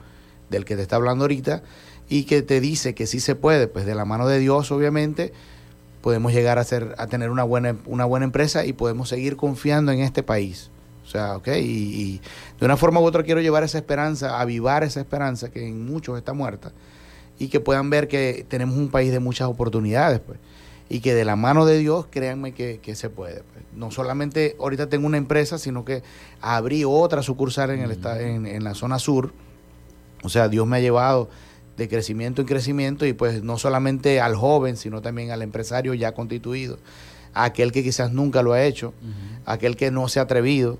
del 0.50 0.64
que 0.64 0.74
te 0.74 0.82
está 0.82 0.96
hablando 0.96 1.24
ahorita 1.24 1.62
y 2.08 2.24
que 2.24 2.42
te 2.42 2.60
dice 2.60 2.96
que 2.96 3.06
sí 3.06 3.20
se 3.20 3.36
puede, 3.36 3.68
pues 3.68 3.86
de 3.86 3.94
la 3.94 4.04
mano 4.04 4.26
de 4.26 4.40
Dios, 4.40 4.72
obviamente, 4.72 5.32
podemos 6.06 6.32
llegar 6.32 6.56
a, 6.60 6.62
ser, 6.62 6.94
a 6.98 7.08
tener 7.08 7.32
una 7.32 7.42
buena, 7.42 7.78
una 7.84 8.04
buena 8.04 8.26
empresa 8.26 8.64
y 8.64 8.72
podemos 8.72 9.08
seguir 9.08 9.36
confiando 9.36 9.90
en 9.90 9.98
este 9.98 10.22
país. 10.22 10.70
O 11.04 11.08
sea, 11.08 11.36
ok, 11.36 11.48
y, 11.48 11.60
y, 11.60 12.20
de 12.60 12.64
una 12.64 12.76
forma 12.76 13.00
u 13.00 13.02
otra 13.02 13.24
quiero 13.24 13.40
llevar 13.40 13.64
esa 13.64 13.78
esperanza, 13.78 14.40
avivar 14.40 14.84
esa 14.84 15.00
esperanza 15.00 15.50
que 15.50 15.66
en 15.66 15.84
muchos 15.84 16.16
está 16.16 16.32
muerta 16.32 16.70
y 17.40 17.48
que 17.48 17.58
puedan 17.58 17.90
ver 17.90 18.06
que 18.06 18.46
tenemos 18.48 18.76
un 18.76 18.88
país 18.88 19.10
de 19.10 19.18
muchas 19.18 19.48
oportunidades, 19.48 20.20
pues. 20.20 20.38
Y 20.88 21.00
que 21.00 21.12
de 21.12 21.24
la 21.24 21.34
mano 21.34 21.66
de 21.66 21.76
Dios, 21.76 22.06
créanme 22.08 22.52
que, 22.54 22.78
que 22.78 22.94
se 22.94 23.10
puede. 23.10 23.42
Pues. 23.42 23.64
No 23.74 23.90
solamente 23.90 24.54
ahorita 24.60 24.88
tengo 24.88 25.08
una 25.08 25.18
empresa, 25.18 25.58
sino 25.58 25.84
que 25.84 26.04
abrí 26.40 26.84
otra 26.84 27.24
sucursal 27.24 27.70
en, 27.70 27.80
el, 27.80 27.98
en, 28.20 28.46
en 28.46 28.62
la 28.62 28.74
zona 28.74 29.00
sur. 29.00 29.32
O 30.22 30.28
sea, 30.28 30.48
Dios 30.48 30.68
me 30.68 30.76
ha 30.76 30.80
llevado 30.80 31.28
de 31.76 31.88
crecimiento 31.88 32.40
en 32.42 32.48
crecimiento 32.48 33.06
y 33.06 33.12
pues 33.12 33.42
no 33.42 33.58
solamente 33.58 34.20
al 34.20 34.34
joven, 34.34 34.76
sino 34.76 35.02
también 35.02 35.30
al 35.30 35.42
empresario 35.42 35.94
ya 35.94 36.12
constituido, 36.12 36.78
a 37.34 37.44
aquel 37.44 37.72
que 37.72 37.82
quizás 37.82 38.12
nunca 38.12 38.42
lo 38.42 38.52
ha 38.52 38.62
hecho, 38.64 38.88
uh 39.02 39.06
-huh. 39.06 39.40
aquel 39.46 39.76
que 39.76 39.90
no 39.90 40.08
se 40.08 40.20
ha 40.20 40.22
atrevido, 40.22 40.78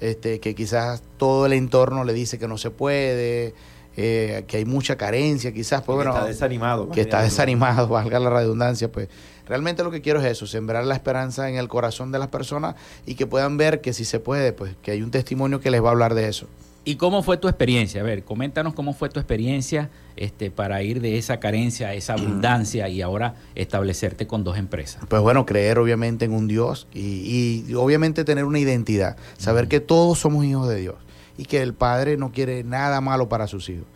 este, 0.00 0.40
que 0.40 0.54
quizás 0.54 1.02
todo 1.16 1.46
el 1.46 1.52
entorno 1.52 2.04
le 2.04 2.12
dice 2.12 2.38
que 2.38 2.48
no 2.48 2.56
se 2.56 2.70
puede, 2.70 3.54
eh, 3.96 4.44
que 4.46 4.58
hay 4.58 4.64
mucha 4.64 4.96
carencia, 4.96 5.52
quizás, 5.52 5.82
pues 5.82 5.94
que 5.94 6.04
bueno, 6.04 6.12
está 6.12 6.24
desanimado, 6.24 6.88
que 6.90 7.00
está 7.00 7.20
desanimado, 7.20 7.88
valga 7.88 8.20
la 8.20 8.30
redundancia, 8.30 8.92
pues 8.92 9.08
realmente 9.46 9.82
lo 9.82 9.90
que 9.90 10.00
quiero 10.00 10.20
es 10.20 10.26
eso, 10.26 10.46
sembrar 10.46 10.84
la 10.84 10.94
esperanza 10.94 11.48
en 11.50 11.56
el 11.56 11.66
corazón 11.66 12.12
de 12.12 12.20
las 12.20 12.28
personas 12.28 12.76
y 13.06 13.16
que 13.16 13.26
puedan 13.26 13.56
ver 13.56 13.80
que 13.80 13.92
si 13.92 14.04
se 14.04 14.20
puede, 14.20 14.52
pues 14.52 14.76
que 14.82 14.92
hay 14.92 15.02
un 15.02 15.10
testimonio 15.10 15.60
que 15.60 15.72
les 15.72 15.82
va 15.82 15.88
a 15.88 15.90
hablar 15.90 16.14
de 16.14 16.28
eso. 16.28 16.46
¿Y 16.84 16.94
cómo 16.94 17.22
fue 17.22 17.36
tu 17.38 17.48
experiencia? 17.48 18.00
A 18.00 18.04
ver, 18.04 18.22
coméntanos 18.22 18.72
cómo 18.72 18.94
fue 18.94 19.08
tu 19.08 19.18
experiencia 19.18 19.90
este, 20.18 20.50
para 20.50 20.82
ir 20.82 21.00
de 21.00 21.16
esa 21.16 21.38
carencia 21.38 21.88
a 21.88 21.94
esa 21.94 22.14
abundancia 22.14 22.88
y 22.88 23.02
ahora 23.02 23.36
establecerte 23.54 24.26
con 24.26 24.44
dos 24.44 24.58
empresas. 24.58 25.02
Pues 25.08 25.22
bueno, 25.22 25.46
creer 25.46 25.78
obviamente 25.78 26.24
en 26.24 26.32
un 26.32 26.48
Dios 26.48 26.88
y, 26.92 27.64
y 27.68 27.74
obviamente 27.74 28.24
tener 28.24 28.44
una 28.44 28.58
identidad, 28.58 29.16
saber 29.38 29.64
uh 29.64 29.66
-huh. 29.66 29.70
que 29.70 29.80
todos 29.80 30.18
somos 30.18 30.44
hijos 30.44 30.68
de 30.68 30.76
Dios 30.76 30.96
y 31.36 31.44
que 31.44 31.62
el 31.62 31.72
Padre 31.72 32.16
no 32.16 32.32
quiere 32.32 32.64
nada 32.64 33.00
malo 33.00 33.28
para 33.28 33.46
sus 33.46 33.68
hijos. 33.68 33.86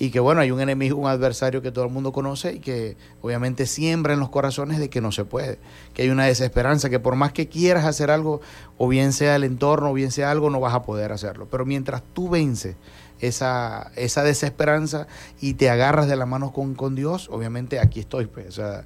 Y 0.00 0.10
que 0.10 0.20
bueno, 0.20 0.40
hay 0.40 0.52
un 0.52 0.60
enemigo, 0.60 0.96
un 0.96 1.08
adversario 1.08 1.60
que 1.60 1.72
todo 1.72 1.84
el 1.84 1.90
mundo 1.90 2.12
conoce 2.12 2.54
y 2.54 2.60
que 2.60 2.96
obviamente 3.20 3.66
siembra 3.66 4.14
en 4.14 4.20
los 4.20 4.28
corazones 4.28 4.78
de 4.78 4.90
que 4.90 5.00
no 5.00 5.10
se 5.10 5.24
puede, 5.24 5.58
que 5.92 6.02
hay 6.02 6.10
una 6.10 6.24
desesperanza, 6.24 6.88
que 6.88 7.00
por 7.00 7.16
más 7.16 7.32
que 7.32 7.48
quieras 7.48 7.84
hacer 7.84 8.12
algo, 8.12 8.40
o 8.76 8.86
bien 8.86 9.12
sea 9.12 9.34
el 9.34 9.42
entorno, 9.42 9.90
o 9.90 9.94
bien 9.94 10.12
sea 10.12 10.30
algo, 10.30 10.50
no 10.50 10.60
vas 10.60 10.74
a 10.74 10.82
poder 10.82 11.10
hacerlo. 11.10 11.48
Pero 11.50 11.66
mientras 11.66 12.02
tú 12.14 12.28
vences 12.28 12.76
esa, 13.20 13.90
esa 13.96 14.22
desesperanza 14.22 15.06
y 15.40 15.54
te 15.54 15.70
agarras 15.70 16.08
de 16.08 16.16
la 16.16 16.26
mano 16.26 16.52
con, 16.52 16.74
con 16.74 16.94
Dios, 16.94 17.28
obviamente 17.30 17.80
aquí 17.80 18.00
estoy. 18.00 18.26
Pues, 18.26 18.48
o 18.48 18.52
sea, 18.52 18.84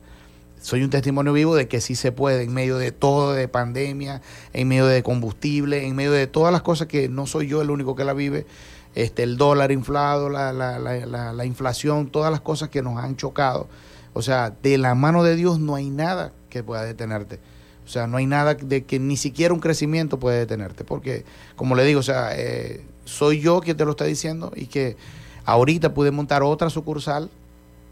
soy 0.62 0.83
un 0.85 0.90
testimonio 0.90 1.33
vivo 1.33 1.57
de 1.57 1.66
que 1.68 1.81
sí 1.81 1.95
se 1.97 2.12
puede 2.12 2.45
en 2.45 2.55
medio 2.55 2.79
de 2.79 2.92
todo, 2.92 3.33
de 3.33 3.49
pandemia, 3.49 4.23
en 4.53 4.68
medio 4.68 4.87
de 4.87 5.03
combustible, 5.03 5.87
en 5.87 5.97
medio 5.97 6.12
de 6.12 6.27
todas 6.27 6.53
las 6.53 6.62
cosas 6.62 6.87
que 6.87 7.09
no 7.09 7.27
soy 7.27 7.49
yo 7.49 7.61
el 7.62 7.71
único 7.71 7.97
que 7.97 8.05
la 8.05 8.12
vive, 8.12 8.47
este, 8.95 9.25
el 9.25 9.37
dólar 9.37 9.73
inflado, 9.73 10.29
la, 10.29 10.53
la, 10.53 10.79
la, 10.79 11.33
la, 11.33 11.45
inflación, 11.45 12.09
todas 12.09 12.31
las 12.31 12.40
cosas 12.40 12.68
que 12.68 12.81
nos 12.81 13.03
han 13.03 13.16
chocado. 13.16 13.68
O 14.12 14.23
sea, 14.23 14.51
de 14.62 14.79
la 14.79 14.95
mano 14.95 15.25
de 15.25 15.35
Dios 15.35 15.59
no 15.59 15.75
hay 15.75 15.90
nada 15.90 16.33
que 16.49 16.62
pueda 16.62 16.85
detenerte. 16.85 17.40
O 17.85 17.88
sea, 17.88 18.07
no 18.07 18.18
hay 18.18 18.27
nada 18.27 18.55
de 18.55 18.85
que 18.85 18.99
ni 18.99 19.16
siquiera 19.16 19.53
un 19.53 19.61
crecimiento 19.61 20.18
puede 20.18 20.38
detenerte. 20.38 20.85
Porque, 20.85 21.25
como 21.57 21.75
le 21.75 21.85
digo, 21.85 22.01
o 22.01 22.05
sea, 22.05 22.31
eh, 22.37 22.85
soy 23.05 23.41
yo 23.41 23.61
quien 23.61 23.77
te 23.77 23.85
lo 23.85 23.93
está 23.93 24.05
diciendo 24.05 24.53
y 24.55 24.67
que 24.67 24.97
ahorita 25.45 25.95
pude 25.95 26.11
montar 26.11 26.43
otra 26.43 26.71
sucursal 26.71 27.31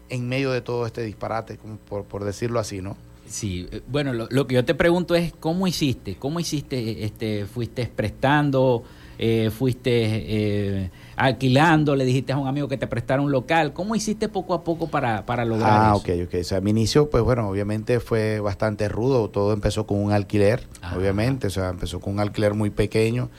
en 0.09 0.27
medio 0.27 0.51
de 0.51 0.61
todo 0.61 0.85
este 0.85 1.03
disparate, 1.03 1.57
como 1.57 1.77
por, 1.77 2.03
por 2.03 2.23
decirlo 2.23 2.59
así, 2.59 2.81
¿no? 2.81 2.97
Sí, 3.25 3.69
bueno, 3.87 4.11
lo, 4.11 4.27
lo, 4.29 4.45
que 4.45 4.55
yo 4.55 4.65
te 4.65 4.75
pregunto 4.75 5.15
es 5.15 5.33
cómo 5.39 5.65
hiciste, 5.65 6.17
cómo 6.17 6.39
hiciste, 6.39 7.05
este, 7.05 7.45
fuiste 7.45 7.89
prestando, 7.95 8.83
eh, 9.23 9.51
fuiste 9.51 9.91
eh, 9.93 10.91
alquilando, 11.15 11.95
le 11.95 12.05
dijiste 12.05 12.33
a 12.33 12.37
un 12.37 12.47
amigo 12.47 12.67
que 12.67 12.77
te 12.77 12.87
prestara 12.87 13.21
un 13.21 13.31
local, 13.31 13.71
¿cómo 13.71 13.95
hiciste 13.95 14.27
poco 14.27 14.55
a 14.55 14.63
poco 14.63 14.89
para, 14.89 15.27
para 15.27 15.45
lograr 15.45 15.69
ah, 15.69 15.75
eso? 15.75 15.85
Ah, 15.85 15.95
ok, 15.95 16.27
ok, 16.27 16.39
o 16.41 16.43
sea, 16.43 16.59
mi 16.59 16.71
inicio, 16.71 17.09
pues 17.09 17.23
bueno, 17.23 17.47
obviamente 17.47 17.99
fue 17.99 18.39
bastante 18.39 18.89
rudo, 18.89 19.29
todo 19.29 19.53
empezó 19.53 19.85
con 19.85 19.99
un 19.99 20.11
alquiler, 20.11 20.67
ah. 20.81 20.95
obviamente, 20.97 21.45
o 21.45 21.51
sea, 21.51 21.69
empezó 21.69 21.99
con 21.99 22.13
un 22.13 22.19
alquiler 22.19 22.55
muy 22.55 22.71
pequeño, 22.71 23.29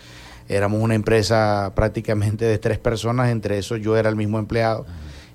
éramos 0.48 0.82
una 0.82 0.94
empresa 0.94 1.72
prácticamente 1.74 2.44
de 2.44 2.58
tres 2.58 2.78
personas, 2.78 3.30
entre 3.30 3.58
esos 3.58 3.80
yo 3.80 3.96
era 3.96 4.08
el 4.08 4.16
mismo 4.16 4.38
empleado. 4.38 4.86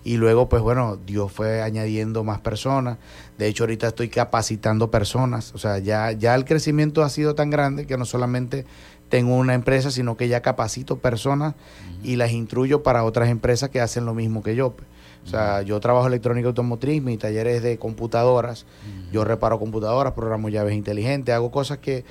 Y 0.04 0.16
luego 0.16 0.48
pues 0.48 0.62
bueno 0.62 0.98
Dios 1.06 1.32
fue 1.34 1.62
añadiendo 1.62 2.24
más 2.24 2.40
personas. 2.40 2.98
De 3.38 3.48
hecho 3.48 3.64
ahorita 3.64 3.88
estoy 3.88 4.08
capacitando 4.08 4.90
personas. 4.90 5.54
O 5.54 5.58
sea 5.58 5.80
ya 5.80 6.14
ya 6.14 6.34
el 6.34 6.46
crecimiento 6.46 7.04
ha 7.04 7.10
sido 7.10 7.36
tan 7.36 7.50
grande 7.50 7.86
que 7.86 7.98
no 7.98 8.06
solamente 8.06 8.66
tengo 9.10 9.36
una 9.36 9.54
empresa 9.54 9.92
sino 9.92 10.16
que 10.16 10.28
ya 10.30 10.42
capacito 10.42 11.00
personas 11.00 11.56
y 12.04 12.16
las 12.16 12.32
instruyo 12.32 12.84
para 12.84 13.04
otras 13.04 13.30
empresas 13.30 13.70
que 13.70 13.82
hacen 13.82 14.06
lo 14.06 14.14
mismo 14.14 14.44
que 14.44 14.56
yo 14.56 14.72
pues. 14.72 14.88
o 15.26 15.30
sea, 15.30 15.62
yo 15.62 15.80
trabajo 15.80 16.08
electrónica 16.08 16.48
automotriz, 16.48 17.02
mi 17.02 17.18
taller 17.18 17.48
es 17.48 17.64
de 17.64 17.78
computadoras, 17.78 18.66
yo 19.12 19.24
reparo 19.24 19.60
computadoras, 19.60 20.14
programo 20.14 20.50
llaves 20.50 20.76
inteligentes, 20.76 21.34
hago 21.34 21.52
cosas 21.52 21.80
que, 21.80 22.06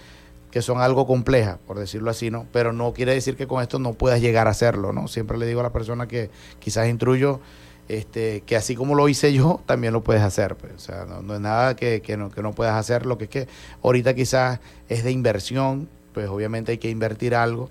que 0.57 0.63
son 0.63 0.81
algo 0.81 1.07
complejas, 1.07 1.59
por 1.67 1.79
decirlo 1.79 2.11
así, 2.11 2.31
¿no? 2.31 2.47
Pero 2.51 2.73
no 2.73 2.95
quiere 2.95 3.13
decir 3.13 3.37
que 3.37 3.47
con 3.47 3.61
esto 3.61 3.79
no 3.79 3.93
puedas 3.93 4.23
llegar 4.23 4.47
a 4.47 4.53
hacerlo, 4.53 4.91
¿no? 4.91 5.07
Siempre 5.07 5.37
le 5.37 5.45
digo 5.45 5.61
a 5.61 5.63
la 5.63 5.71
persona 5.71 6.09
que 6.09 6.31
quizás 6.61 6.89
instruyo, 6.89 7.41
este, 7.89 8.41
que 8.41 8.57
así 8.57 8.75
como 8.75 8.95
lo 8.95 9.07
hice 9.07 9.35
yo, 9.35 9.61
también 9.67 9.93
lo 9.93 10.03
puedes 10.03 10.23
hacer. 10.23 10.57
Pues. 10.57 10.73
O 10.75 10.79
sea, 10.79 11.05
no, 11.05 11.21
no 11.21 11.35
es 11.35 11.41
nada 11.43 11.77
que, 11.77 12.01
que, 12.01 12.17
no, 12.17 12.31
que 12.31 12.41
no 12.43 12.55
puedas 12.55 12.75
hacer. 12.75 13.05
Lo 13.05 13.19
que 13.19 13.25
es 13.25 13.31
que 13.31 13.49
ahorita 13.83 14.15
quizás 14.15 14.61
es 14.89 15.05
de 15.05 15.11
inversión, 15.11 15.91
pues 16.15 16.27
obviamente 16.31 16.73
hay 16.73 16.79
que 16.79 16.89
invertir 16.89 17.35
algo. 17.35 17.69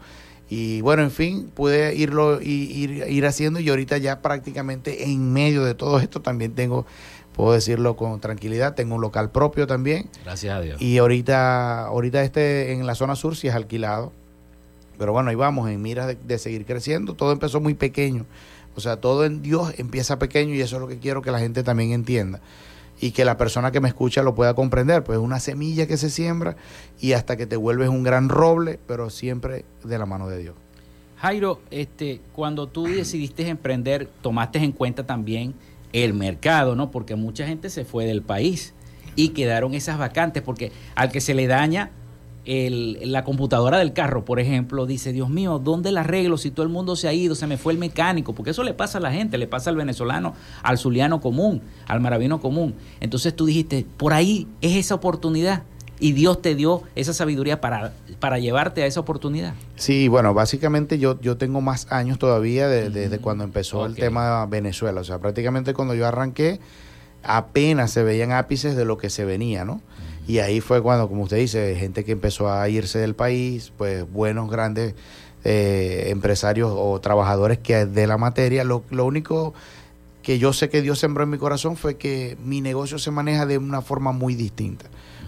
Y 0.48 0.82
bueno, 0.82 1.02
en 1.02 1.10
fin, 1.10 1.50
pude 1.56 1.96
irlo 1.96 2.40
ir, 2.40 3.04
ir 3.10 3.26
haciendo 3.26 3.60
y 3.60 3.68
ahorita 3.68 3.98
ya 3.98 4.22
prácticamente 4.22 5.06
en 5.06 5.34
medio 5.34 5.64
de 5.64 5.74
todo 5.74 6.00
esto 6.00 6.22
también 6.22 6.54
tengo, 6.54 6.86
puedo 7.36 7.54
decirlo 7.54 7.96
con 7.96 8.20
tranquilidad, 8.20 8.76
tengo 8.76 8.96
un 8.96 9.02
local 9.02 9.32
propio 9.32 9.68
también. 9.68 10.10
Gracias 10.24 10.56
a 10.56 10.62
Dios. 10.62 10.82
Y 10.82 10.98
ahorita, 10.98 11.86
ahorita 11.86 12.24
este 12.24 12.74
en 12.74 12.86
la 12.86 12.96
zona 12.96 13.16
sur 13.16 13.36
sí 13.36 13.48
es 13.48 13.56
alquilado. 13.56 14.12
Pero 14.98 15.12
bueno, 15.12 15.30
ahí 15.30 15.36
vamos, 15.36 15.70
en 15.70 15.82
miras 15.82 16.08
de, 16.08 16.16
de 16.16 16.38
seguir 16.40 16.66
creciendo. 16.66 17.16
Todo 17.16 17.34
empezó 17.34 17.60
muy 17.60 17.74
pequeño 17.74 18.26
o 18.76 18.82
sea, 18.82 18.98
todo 18.98 19.26
en 19.26 19.42
Dios 19.42 19.74
empieza 19.78 20.20
pequeño 20.20 20.54
y 20.54 20.62
eso 20.62 20.76
es 20.76 20.82
lo 20.82 20.88
que 20.88 21.00
quiero 21.00 21.22
que 21.22 21.32
la 21.32 21.40
gente 21.40 21.64
también 21.64 21.92
entienda. 21.92 22.42
Y 23.00 23.12
que 23.12 23.26
la 23.26 23.38
persona 23.38 23.72
que 23.72 23.80
me 23.82 23.90
escucha 23.90 24.24
lo 24.24 24.36
pueda 24.36 24.54
comprender. 24.54 25.04
Pues 25.04 25.18
es 25.18 25.24
una 25.24 25.40
semilla 25.40 25.88
que 25.88 25.98
se 25.98 26.10
siembra 26.10 26.56
y 27.00 27.14
hasta 27.14 27.36
que 27.36 27.46
te 27.46 27.56
vuelves 27.56 27.90
un 27.90 28.04
gran 28.04 28.30
roble, 28.30 28.80
pero 28.88 29.10
siempre 29.10 29.66
de 29.84 29.98
la 29.98 30.06
mano 30.06 30.28
de 30.28 30.38
Dios. 30.40 30.56
Jairo, 31.18 31.62
este, 31.72 32.22
cuando 32.34 32.68
tú 32.68 32.86
decidiste 32.86 33.48
emprender, 33.48 34.10
tomaste 34.22 34.60
en 34.60 34.74
cuenta 34.74 35.06
también 35.06 35.54
el 35.94 36.14
mercado, 36.14 36.76
¿no? 36.76 36.92
Porque 36.92 37.16
mucha 37.16 37.48
gente 37.48 37.70
se 37.70 37.86
fue 37.86 38.06
del 38.06 38.22
país 38.22 38.74
y 39.16 39.30
quedaron 39.30 39.74
esas 39.74 39.98
vacantes, 39.98 40.44
porque 40.44 40.72
al 40.96 41.12
que 41.12 41.22
se 41.22 41.34
le 41.34 41.48
daña 41.48 41.92
la 42.48 43.24
computadora 43.24 43.80
del 43.80 43.94
carro, 43.94 44.24
por 44.24 44.40
ejemplo, 44.40 44.86
dice, 44.86 45.12
Dios 45.14 45.30
mío, 45.30 45.58
¿dónde 45.58 45.92
la 45.92 46.02
arreglo 46.02 46.38
si 46.38 46.52
todo 46.52 46.64
el 46.64 46.72
mundo 46.72 46.96
se 46.96 47.08
ha 47.08 47.14
ido, 47.14 47.34
se 47.34 47.48
me 47.48 47.58
fue 47.58 47.74
el 47.74 47.80
mecánico? 47.80 48.34
Porque 48.34 48.52
eso 48.52 48.64
le 48.64 48.74
pasa 48.74 49.00
a 49.00 49.02
la 49.02 49.12
gente, 49.12 49.40
le 49.40 49.48
pasa 49.48 49.72
al 49.72 49.76
venezolano, 49.76 50.36
al 50.62 50.78
zuliano 50.78 51.22
común, 51.22 51.62
al 51.88 52.02
maravino 52.02 52.40
común. 52.40 52.76
Entonces 53.00 53.36
tú 53.36 53.48
dijiste, 53.48 53.86
por 53.98 54.14
ahí 54.14 54.48
es 54.62 54.76
esa 54.76 54.96
oportunidad. 54.96 55.64
y 55.98 56.12
Dios 56.12 56.42
te 56.42 56.56
dio 56.56 56.84
esa 56.96 57.14
sabiduría 57.14 57.62
para, 57.62 57.94
para 58.20 58.40
llevarte 58.40 58.84
a 58.84 58.86
esa 58.86 59.00
oportunidad. 59.00 59.54
Sí, 59.76 60.08
bueno, 60.08 60.34
básicamente 60.34 60.98
yo, 61.00 61.20
yo 61.22 61.38
tengo 61.38 61.62
más 61.62 61.92
años 61.92 62.20
todavía 62.20 62.68
desde 62.68 63.20
cuando 63.20 63.44
empezó 63.44 63.86
el 63.86 63.96
tema 63.96 64.46
Venezuela. 64.46 65.02
O 65.02 65.04
sea, 65.04 65.20
prácticamente 65.20 65.74
cuando 65.74 65.94
yo 65.96 66.08
arranqué, 66.08 66.60
apenas 67.24 67.92
se 67.92 68.04
veían 68.04 68.32
ápices 68.32 68.76
de 68.76 68.86
lo 68.86 68.98
que 68.98 69.10
se 69.10 69.26
venía, 69.26 69.66
¿no? 69.66 69.82
Y 70.28 70.40
ahí 70.40 70.60
fue 70.60 70.82
cuando, 70.82 71.08
como 71.08 71.24
usted 71.24 71.38
dice, 71.38 71.76
gente 71.76 72.04
que 72.04 72.12
empezó 72.12 72.52
a 72.52 72.68
irse 72.68 72.98
del 72.98 73.14
país, 73.14 73.72
pues 73.78 74.12
buenos, 74.12 74.50
grandes 74.50 74.96
eh, 75.44 76.06
empresarios 76.08 76.72
o 76.76 77.00
trabajadores 77.00 77.60
que 77.60 77.86
de 77.86 78.08
la 78.08 78.18
materia. 78.18 78.64
Lo, 78.64 78.84
lo 78.90 79.06
único 79.06 79.54
que 80.24 80.40
yo 80.40 80.54
sé 80.54 80.70
que 80.70 80.82
Dios 80.82 80.98
sembró 80.98 81.24
en 81.24 81.30
mi 81.30 81.38
corazón 81.38 81.78
fue 81.78 81.98
que 81.98 82.36
mi 82.44 82.60
negocio 82.60 82.98
se 82.98 83.12
maneja 83.12 83.46
de 83.46 83.60
una 83.60 83.84
forma 83.84 84.12
muy 84.12 84.34
distinta. 84.34 84.86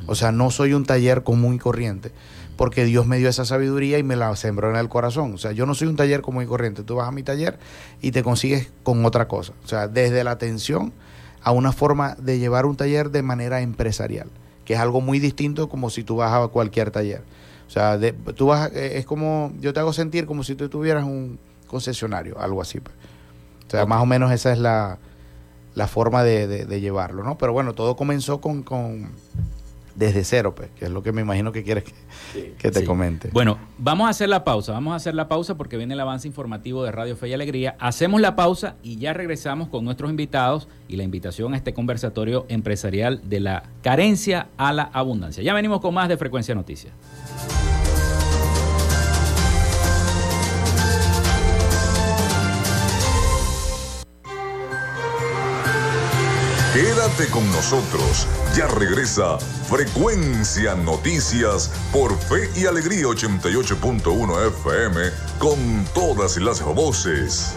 O 0.07 0.15
sea, 0.15 0.31
no 0.31 0.49
soy 0.49 0.73
un 0.73 0.85
taller 0.85 1.21
común 1.21 1.53
y 1.53 1.59
corriente, 1.59 2.11
porque 2.57 2.83
Dios 2.83 3.05
me 3.05 3.17
dio 3.17 3.29
esa 3.29 3.45
sabiduría 3.45 3.99
y 3.99 4.03
me 4.03 4.15
la 4.15 4.35
sembró 4.35 4.69
en 4.69 4.75
el 4.75 4.89
corazón. 4.89 5.33
O 5.33 5.37
sea, 5.37 5.51
yo 5.51 5.65
no 5.65 5.75
soy 5.75 5.87
un 5.87 5.95
taller 5.95 6.21
común 6.21 6.43
y 6.43 6.47
corriente. 6.47 6.83
Tú 6.83 6.95
vas 6.95 7.07
a 7.07 7.11
mi 7.11 7.23
taller 7.23 7.57
y 8.01 8.11
te 8.11 8.23
consigues 8.23 8.69
con 8.83 9.05
otra 9.05 9.27
cosa. 9.27 9.53
O 9.63 9.67
sea, 9.67 9.87
desde 9.87 10.23
la 10.23 10.31
atención 10.31 10.91
a 11.43 11.51
una 11.51 11.71
forma 11.71 12.15
de 12.15 12.39
llevar 12.39 12.65
un 12.65 12.75
taller 12.75 13.11
de 13.11 13.21
manera 13.21 13.61
empresarial, 13.61 14.27
que 14.65 14.73
es 14.73 14.79
algo 14.79 14.99
muy 14.99 15.19
distinto 15.19 15.69
como 15.69 15.89
si 15.89 16.03
tú 16.03 16.17
vas 16.17 16.33
a 16.33 16.47
cualquier 16.47 16.91
taller. 16.91 17.21
O 17.67 17.69
sea, 17.69 17.99
tú 18.35 18.47
vas, 18.47 18.71
eh, 18.73 18.97
es 18.97 19.05
como, 19.05 19.53
yo 19.59 19.73
te 19.73 19.79
hago 19.79 19.93
sentir 19.93 20.25
como 20.25 20.43
si 20.43 20.55
tú 20.55 20.67
tuvieras 20.67 21.03
un 21.03 21.37
concesionario, 21.67 22.39
algo 22.39 22.61
así. 22.61 22.79
Pues. 22.79 22.95
O 23.67 23.69
sea, 23.69 23.85
más 23.85 24.01
o 24.01 24.05
menos 24.05 24.31
esa 24.31 24.51
es 24.51 24.59
la, 24.59 24.97
forma 25.87 26.23
de, 26.23 26.65
llevarlo, 26.81 27.23
¿no? 27.23 27.37
Pero 27.37 27.53
bueno, 27.53 27.73
todo 27.73 27.95
comenzó 27.95 28.41
con, 28.41 28.63
con 28.63 29.11
desde 29.97 30.23
cero, 30.23 30.53
pues, 30.55 30.69
que 30.77 30.85
es 30.85 30.91
lo 30.91 31.01
que 31.01 31.11
me 31.11 31.21
imagino 31.21 31.51
que 31.51 31.63
quieres 31.63 31.83
que, 32.57 32.71
te 32.71 32.85
comente. 32.85 33.29
Bueno, 33.33 33.57
vamos 33.79 34.05
a 34.05 34.11
hacer 34.11 34.29
la 34.29 34.43
pausa, 34.43 34.71
vamos 34.71 34.93
a 34.93 34.95
hacer 34.95 35.15
la 35.15 35.27
pausa 35.27 35.57
porque 35.57 35.75
viene 35.75 35.95
el 35.95 35.99
avance 35.99 36.27
informativo 36.27 36.83
de 36.83 36.91
Radio 36.91 37.17
Fe 37.17 37.29
y 37.29 37.33
Alegría. 37.33 37.75
Hacemos 37.79 38.21
la 38.21 38.35
pausa 38.35 38.75
y 38.83 38.97
ya 38.97 39.13
regresamos 39.13 39.69
con 39.69 39.83
nuestros 39.83 40.11
invitados 40.11 40.67
y 40.87 40.97
la 40.97 41.03
invitación 41.03 41.55
a 41.55 41.57
este 41.57 41.73
conversatorio 41.73 42.45
empresarial 42.47 43.27
de 43.27 43.39
la 43.39 43.63
carencia 43.81 44.49
a 44.57 44.71
la 44.71 44.83
abundancia. 44.83 45.41
Ya 45.41 45.55
venimos 45.55 45.81
con 45.81 45.95
más 45.95 46.09
de 46.09 46.17
Frecuencia 46.17 46.53
Noticias. 46.53 46.93
Quédate 57.07 57.31
con 57.31 57.49
nosotros. 57.51 58.27
Ya 58.53 58.67
regresa 58.67 59.37
Frecuencia 59.69 60.75
Noticias 60.75 61.71
por 61.93 62.17
Fe 62.17 62.49
y 62.53 62.65
Alegría 62.65 63.05
88.1 63.05 64.47
FM 64.47 65.01
con 65.39 65.85
todas 65.93 66.35
las 66.37 66.61
voces. 66.61 67.53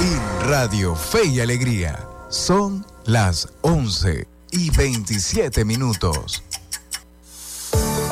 Y 0.00 0.44
Radio 0.46 0.94
Fe 0.94 1.26
y 1.26 1.40
Alegría 1.40 2.06
son 2.28 2.86
las 3.04 3.48
11 3.62 4.28
y 4.52 4.70
27 4.70 5.64
minutos. 5.64 6.44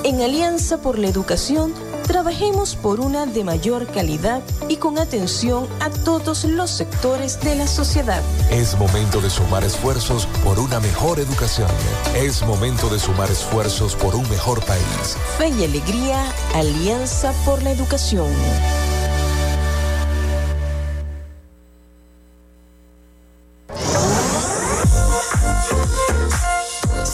En 0.02 0.20
Alianza 0.20 0.78
por 0.78 0.98
la 0.98 1.08
Educación, 1.08 1.72
trabajemos 2.06 2.76
por 2.76 3.00
una 3.00 3.26
de 3.26 3.44
mayor 3.44 3.86
calidad 3.86 4.42
y 4.68 4.76
con 4.76 4.98
atención 4.98 5.66
a 5.80 5.90
todos 5.90 6.44
los 6.44 6.70
sectores 6.70 7.40
de 7.40 7.56
la 7.56 7.66
sociedad. 7.66 8.22
Es 8.50 8.78
momento 8.78 9.20
de 9.20 9.28
sumar 9.28 9.64
esfuerzos 9.64 10.26
por 10.44 10.58
una 10.58 10.80
mejor 10.80 11.18
educación. 11.18 11.68
Es 12.14 12.42
momento 12.42 12.88
de 12.88 12.98
sumar 12.98 13.30
esfuerzos 13.30 13.94
por 13.96 14.14
un 14.14 14.28
mejor 14.30 14.64
país. 14.64 15.16
Fe 15.38 15.48
y 15.48 15.64
Alegría, 15.64 16.24
Alianza 16.54 17.32
por 17.44 17.62
la 17.62 17.72
Educación. 17.72 18.28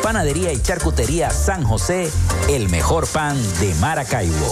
Panadería 0.04 0.52
y 0.52 0.62
Charcutería 0.62 1.30
San 1.30 1.64
José, 1.64 2.12
el 2.50 2.68
mejor 2.68 3.08
pan 3.08 3.38
de 3.62 3.74
Maracaibo. 3.76 4.52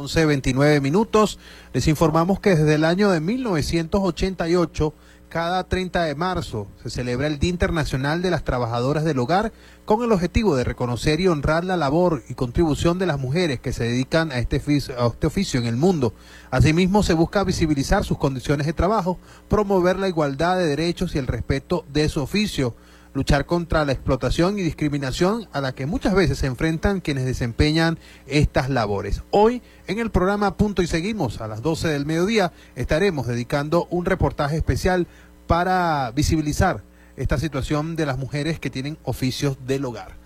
11.29 0.00 0.80
minutos. 0.80 1.38
Les 1.72 1.86
informamos 1.86 2.40
que 2.40 2.56
desde 2.56 2.76
el 2.76 2.84
año 2.84 3.10
de 3.10 3.20
1988 3.20 4.94
cada 5.30 5.62
30 5.62 6.02
de 6.02 6.14
marzo 6.16 6.66
se 6.82 6.90
celebra 6.90 7.28
el 7.28 7.38
Día 7.38 7.50
Internacional 7.50 8.20
de 8.20 8.32
las 8.32 8.42
Trabajadoras 8.42 9.04
del 9.04 9.20
Hogar 9.20 9.52
con 9.84 10.02
el 10.02 10.10
objetivo 10.10 10.56
de 10.56 10.64
reconocer 10.64 11.20
y 11.20 11.28
honrar 11.28 11.64
la 11.64 11.76
labor 11.76 12.24
y 12.28 12.34
contribución 12.34 12.98
de 12.98 13.06
las 13.06 13.18
mujeres 13.18 13.60
que 13.60 13.72
se 13.72 13.84
dedican 13.84 14.32
a 14.32 14.40
este, 14.40 14.56
este 14.56 15.26
oficio 15.26 15.60
en 15.60 15.66
el 15.66 15.76
mundo. 15.76 16.14
Asimismo, 16.50 17.04
se 17.04 17.14
busca 17.14 17.44
visibilizar 17.44 18.04
sus 18.04 18.18
condiciones 18.18 18.66
de 18.66 18.72
trabajo, 18.72 19.18
promover 19.48 20.00
la 20.00 20.08
igualdad 20.08 20.56
de 20.56 20.66
derechos 20.66 21.14
y 21.14 21.18
el 21.18 21.28
respeto 21.28 21.84
de 21.92 22.08
su 22.08 22.20
oficio 22.20 22.74
luchar 23.12 23.46
contra 23.46 23.84
la 23.84 23.92
explotación 23.92 24.58
y 24.58 24.62
discriminación 24.62 25.48
a 25.52 25.60
la 25.60 25.72
que 25.72 25.86
muchas 25.86 26.14
veces 26.14 26.38
se 26.38 26.46
enfrentan 26.46 27.00
quienes 27.00 27.24
desempeñan 27.24 27.98
estas 28.26 28.68
labores. 28.68 29.22
Hoy, 29.30 29.62
en 29.86 29.98
el 29.98 30.10
programa 30.10 30.56
Punto 30.56 30.82
y 30.82 30.86
Seguimos, 30.86 31.40
a 31.40 31.48
las 31.48 31.62
12 31.62 31.88
del 31.88 32.06
mediodía, 32.06 32.52
estaremos 32.76 33.26
dedicando 33.26 33.86
un 33.90 34.04
reportaje 34.04 34.56
especial 34.56 35.06
para 35.46 36.12
visibilizar 36.12 36.82
esta 37.16 37.38
situación 37.38 37.96
de 37.96 38.06
las 38.06 38.18
mujeres 38.18 38.60
que 38.60 38.70
tienen 38.70 38.98
oficios 39.02 39.58
del 39.66 39.84
hogar. 39.84 40.20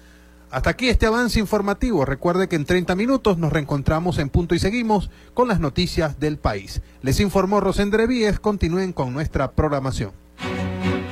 Hasta 0.51 0.71
aquí 0.71 0.89
este 0.89 1.07
avance 1.07 1.41
informativo. 1.41 2.05
Recuerde 2.05 2.47
que 2.47 2.55
en 2.55 2.65
30 2.65 2.95
minutos 2.95 3.39
nos 3.39 3.53
reencontramos 3.53 4.19
en 4.19 4.29
Punto 4.29 4.55
y 4.55 4.61
Seguimos 4.61 5.11
con 5.35 5.49
las 5.49 5.59
noticias 5.59 6.21
del 6.21 6.39
país. 6.39 6.81
Les 7.03 7.19
informó 7.19 7.59
Rosendre 7.59 8.07
Víez. 8.07 8.39
Continúen 8.39 8.93
con 8.93 9.13
nuestra 9.13 9.51
programación. 9.51 10.13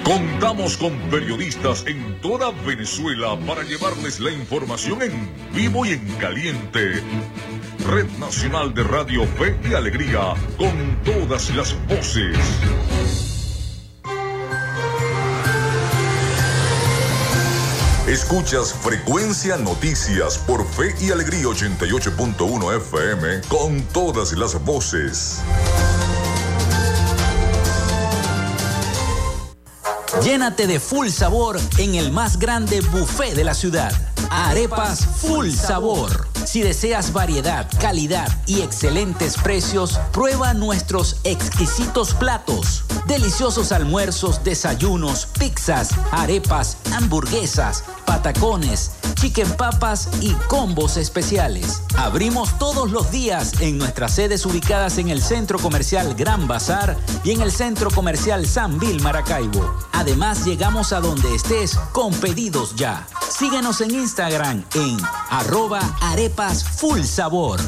Contamos 0.05 0.77
con 0.77 0.99
periodistas 1.11 1.85
en 1.87 2.21
toda 2.21 2.51
Venezuela 2.67 3.39
para 3.47 3.63
llevarles 3.63 4.19
la 4.19 4.33
información 4.33 5.01
en 5.01 5.31
vivo 5.55 5.87
y 5.87 5.91
en 5.91 6.07
caliente. 6.17 7.03
Red 7.87 8.09
Nacional 8.19 8.75
de 8.75 8.83
Radio 8.83 9.25
Fe 9.39 9.57
y 9.71 9.75
Alegría, 9.75 10.35
con 10.59 10.99
todas 11.05 11.55
las 11.55 11.77
voces. 11.87 12.37
Escuchas 18.09 18.75
Frecuencia 18.75 19.57
Noticias 19.57 20.37
por 20.37 20.67
Fe 20.67 20.95
y 21.01 21.13
Alegría 21.13 21.45
88.1 21.45 22.77
FM 22.77 23.43
con 23.49 23.81
todas 23.93 24.33
las 24.33 24.63
voces. 24.65 25.41
Llénate 30.21 30.67
de 30.67 30.79
full 30.79 31.09
sabor 31.09 31.59
en 31.79 31.95
el 31.95 32.13
más 32.13 32.39
grande 32.39 32.81
buffet 32.81 33.35
de 33.35 33.45
la 33.45 33.55
ciudad. 33.55 33.93
Arepas 34.31 35.05
Full 35.05 35.51
Sabor. 35.51 36.29
Si 36.45 36.63
deseas 36.63 37.13
variedad, 37.13 37.69
calidad 37.81 38.29
y 38.47 38.61
excelentes 38.61 39.37
precios, 39.37 39.99
prueba 40.13 40.55
nuestros 40.55 41.17
exquisitos 41.25 42.15
platos. 42.15 42.85
Deliciosos 43.07 43.73
almuerzos, 43.73 44.45
desayunos, 44.45 45.27
pizzas, 45.39 45.91
arepas, 46.13 46.77
hamburguesas, 46.93 47.85
patacones 48.07 48.93
chicken 49.15 49.51
papas 49.57 50.09
y 50.21 50.33
combos 50.49 50.97
especiales. 50.97 51.83
Abrimos 51.97 52.59
todos 52.59 52.91
los 52.91 53.11
días 53.11 53.61
en 53.61 53.79
nuestras 53.79 54.15
sedes 54.15 54.45
ubicadas 54.47 54.99
en 54.99 55.09
el 55.09 55.23
Centro 55.23 55.59
Comercial 55.59 56.15
Gran 56.15 56.47
Bazar 56.47 56.97
y 57.25 57.33
en 57.33 57.41
el 57.41 57.53
Centro 57.53 57.91
Comercial 57.91 58.47
San 58.47 58.79
Bill 58.79 59.01
Maracaibo. 59.03 59.77
Además, 59.93 60.45
llegamos 60.45 60.93
a 60.93 61.01
donde 61.01 61.35
estés 61.35 61.77
con 61.93 62.13
pedidos 62.15 62.75
ya. 62.77 63.07
Síguenos 63.29 63.81
en 63.81 63.93
Instagram 63.93 64.65
en 64.75 64.97
arroba 65.31 65.81
arepas 66.01 66.65
full 66.65 67.03
sabor. 67.03 67.61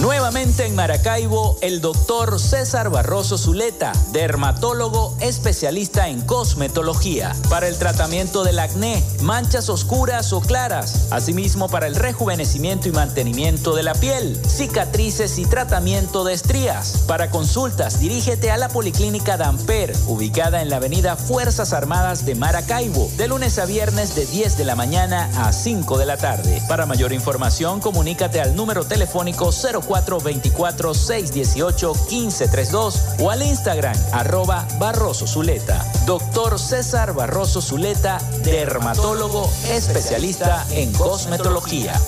Nuevamente 0.00 0.64
en 0.64 0.76
Maracaibo, 0.76 1.58
el 1.60 1.80
doctor 1.80 2.38
César 2.38 2.88
Barroso 2.88 3.36
Zuleta, 3.36 3.90
dermatólogo 4.12 5.16
especialista 5.18 6.08
en 6.08 6.20
cosmetología, 6.20 7.34
para 7.50 7.66
el 7.66 7.76
tratamiento 7.78 8.44
del 8.44 8.60
acné, 8.60 9.02
manchas 9.22 9.68
oscuras 9.68 10.32
o 10.32 10.40
claras, 10.40 11.08
asimismo 11.10 11.68
para 11.68 11.88
el 11.88 11.96
rejuvenecimiento 11.96 12.88
y 12.88 12.92
mantenimiento 12.92 13.74
de 13.74 13.82
la 13.82 13.94
piel, 13.94 14.40
cicatrices 14.46 15.36
y 15.36 15.46
tratamiento 15.46 16.22
de 16.22 16.34
estrías. 16.34 17.02
Para 17.08 17.30
consultas, 17.30 17.98
dirígete 17.98 18.52
a 18.52 18.56
la 18.56 18.68
Policlínica 18.68 19.36
Damper, 19.36 19.92
ubicada 20.06 20.62
en 20.62 20.70
la 20.70 20.76
avenida 20.76 21.16
Fuerzas 21.16 21.72
Armadas 21.72 22.24
de 22.24 22.36
Maracaibo, 22.36 23.10
de 23.16 23.26
lunes 23.26 23.58
a 23.58 23.64
viernes 23.64 24.14
de 24.14 24.26
10 24.26 24.58
de 24.58 24.64
la 24.64 24.76
mañana 24.76 25.28
a 25.38 25.52
5 25.52 25.98
de 25.98 26.06
la 26.06 26.18
tarde. 26.18 26.62
Para 26.68 26.86
mayor 26.86 27.12
información, 27.12 27.80
comunícate 27.80 28.40
al 28.40 28.54
número 28.54 28.84
telefónico 28.84 29.50
0 29.50 29.82
424 29.88 30.94
618 30.94 31.94
1532 32.10 33.02
o 33.20 33.30
al 33.30 33.42
Instagram 33.42 33.96
arroba 34.12 34.68
Barroso 34.78 35.26
Zuleta. 35.26 35.84
Doctor 36.06 36.58
César 36.58 37.14
Barroso 37.14 37.62
Zuleta, 37.62 38.18
dermatólogo 38.44 39.50
especialista 39.70 40.66
en 40.70 40.92
cosmetología. 40.92 41.98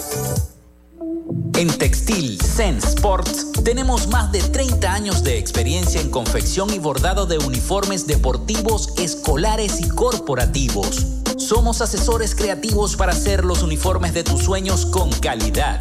En 1.55 1.69
Textil 1.69 2.41
Sense 2.41 2.89
Sports 2.89 3.53
tenemos 3.65 4.09
más 4.09 4.31
de 4.33 4.41
30 4.41 4.93
años 4.93 5.25
de 5.25 5.39
experiencia 5.39 6.01
en 6.01 6.11
confección 6.11 6.73
y 6.73 6.79
bordado 6.79 7.27
de 7.27 7.39
uniformes 7.39 8.07
deportivos, 8.07 8.93
escolares 8.99 9.81
y 9.81 9.89
corporativos. 9.89 11.07
Somos 11.39 11.81
asesores 11.81 12.35
creativos 12.35 12.97
para 12.97 13.13
hacer 13.13 13.45
los 13.45 13.63
uniformes 13.63 14.13
de 14.13 14.25
tus 14.25 14.43
sueños 14.43 14.87
con 14.87 15.11
calidad 15.11 15.81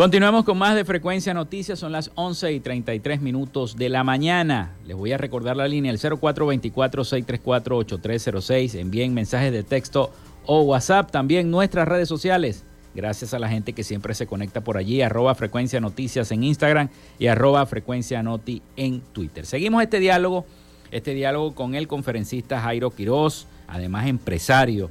Continuamos 0.00 0.46
con 0.46 0.56
más 0.56 0.74
de 0.74 0.86
Frecuencia 0.86 1.34
Noticias, 1.34 1.78
son 1.78 1.92
las 1.92 2.10
11 2.14 2.54
y 2.54 2.60
33 2.60 3.20
minutos 3.20 3.76
de 3.76 3.90
la 3.90 4.02
mañana. 4.02 4.74
Les 4.86 4.96
voy 4.96 5.12
a 5.12 5.18
recordar 5.18 5.58
la 5.58 5.68
línea, 5.68 5.92
el 5.92 5.98
0424-634-8306. 5.98 8.80
Envíen 8.80 9.12
mensajes 9.12 9.52
de 9.52 9.62
texto 9.62 10.10
o 10.46 10.62
WhatsApp, 10.62 11.10
también 11.10 11.50
nuestras 11.50 11.86
redes 11.86 12.08
sociales. 12.08 12.64
Gracias 12.94 13.34
a 13.34 13.38
la 13.38 13.50
gente 13.50 13.74
que 13.74 13.84
siempre 13.84 14.14
se 14.14 14.26
conecta 14.26 14.62
por 14.62 14.78
allí, 14.78 15.02
arroba 15.02 15.34
Frecuencia 15.34 15.80
Noticias 15.80 16.32
en 16.32 16.44
Instagram 16.44 16.88
y 17.18 17.26
arroba 17.26 17.66
Frecuencia 17.66 18.22
Noti 18.22 18.62
en 18.76 19.02
Twitter. 19.02 19.44
Seguimos 19.44 19.82
este 19.82 20.00
diálogo, 20.00 20.46
este 20.92 21.12
diálogo 21.12 21.54
con 21.54 21.74
el 21.74 21.88
conferencista 21.88 22.62
Jairo 22.62 22.88
Quiroz, 22.88 23.46
además 23.68 24.06
empresario 24.06 24.90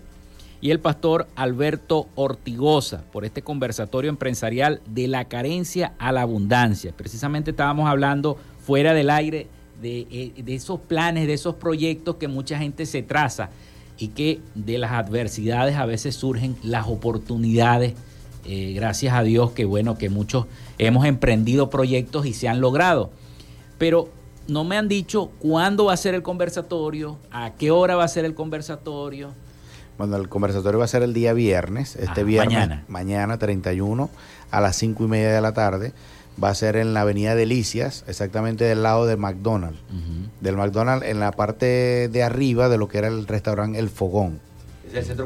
y 0.61 0.71
el 0.71 0.79
pastor 0.79 1.27
Alberto 1.35 2.07
Ortigosa 2.15 3.03
por 3.11 3.25
este 3.25 3.41
conversatorio 3.41 4.09
empresarial 4.09 4.81
de 4.85 5.07
la 5.07 5.25
carencia 5.25 5.93
a 5.99 6.11
la 6.11 6.21
abundancia. 6.21 6.93
Precisamente 6.95 7.51
estábamos 7.51 7.89
hablando 7.89 8.37
fuera 8.65 8.93
del 8.93 9.09
aire 9.09 9.47
de, 9.81 10.07
eh, 10.11 10.43
esos 10.47 10.79
planes, 10.79 11.27
de 11.27 11.33
esos 11.33 11.55
proyectos 11.55 12.15
que 12.15 12.27
mucha 12.27 12.57
gente 12.57 12.85
se 12.85 13.01
traza 13.01 13.49
y 13.97 14.09
que 14.09 14.39
de 14.55 14.77
las 14.77 14.91
adversidades 14.91 15.75
a 15.75 15.85
veces 15.85 16.15
surgen 16.15 16.55
las 16.63 16.87
oportunidades. 16.87 17.93
Eh, 18.45 18.73
gracias 18.73 19.13
a 19.13 19.23
Dios 19.23 19.51
que 19.51 19.65
bueno, 19.65 19.97
que 19.97 20.09
muchos 20.09 20.45
hemos 20.77 21.05
emprendido 21.05 21.69
proyectos 21.69 22.25
y 22.25 22.33
se 22.33 22.47
han 22.47 22.61
logrado. 22.61 23.11
Pero 23.77 24.09
no 24.47 24.63
me 24.63 24.77
han 24.77 24.87
dicho 24.87 25.31
cuándo 25.39 25.85
va 25.85 25.93
a 25.93 25.97
ser 25.97 26.15
el 26.15 26.23
conversatorio, 26.23 27.17
a 27.31 27.53
qué 27.53 27.71
hora 27.71 27.95
va 27.95 28.03
a 28.03 28.07
ser 28.07 28.25
el 28.25 28.33
conversatorio, 28.33 29.31
bueno, 29.99 30.15
el 30.15 30.29
conversatorio 30.29 30.79
va 30.79 30.85
a 30.85 30.87
ser 30.87 31.03
el 31.03 31.13
día 31.13 31.33
viernes, 31.33 31.97
este 31.97 32.23
viernes, 32.23 32.57
mañana. 32.57 32.83
mañana 32.87 33.37
31 33.37 34.09
a 34.49 34.61
las 34.61 34.77
5 34.77 35.03
y 35.03 35.07
media 35.07 35.31
de 35.31 35.41
la 35.41 35.51
tarde. 35.51 35.91
Va 36.41 36.49
a 36.49 36.55
ser 36.55 36.77
en 36.77 36.93
la 36.93 37.01
avenida 37.01 37.35
Delicias, 37.35 38.05
exactamente 38.07 38.63
del 38.63 38.81
lado 38.81 39.05
del 39.05 39.17
McDonald's. 39.17 39.77
Del 40.39 40.55
McDonald's 40.55 41.05
en 41.05 41.19
la 41.19 41.33
parte 41.33 42.07
de 42.07 42.23
arriba 42.23 42.69
de 42.69 42.77
lo 42.77 42.87
que 42.87 42.97
era 42.99 43.09
el 43.09 43.27
restaurante 43.27 43.77
El 43.77 43.89
Fogón 43.89 44.39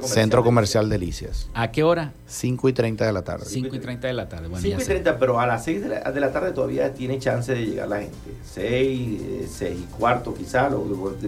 centro 0.03 0.43
comercial. 0.43 0.89
Delicias. 0.89 1.49
¿A 1.53 1.71
qué 1.71 1.83
hora? 1.83 2.13
5 2.27 2.69
y 2.69 2.73
30 2.73 3.05
de 3.05 3.13
la 3.13 3.23
tarde. 3.23 3.45
5 3.47 3.75
y 3.75 3.79
30 3.79 4.07
de 4.07 4.13
la 4.13 4.29
tarde. 4.29 4.47
Bueno, 4.47 4.61
5 4.61 4.81
y 4.81 4.85
30, 4.85 5.17
pero 5.17 5.39
a 5.39 5.47
las 5.47 5.63
6 5.63 5.81
de 5.81 6.19
la, 6.19 6.31
tarde 6.31 6.51
todavía 6.51 6.93
tiene 6.93 7.19
chance 7.19 7.53
de 7.53 7.65
llegar 7.65 7.87
la 7.87 7.99
gente. 7.99 8.17
6, 8.53 9.21
6 9.49 9.61
eh, 9.61 9.77
y 9.79 9.83
cuarto 9.97 10.33
quizás, 10.33 10.71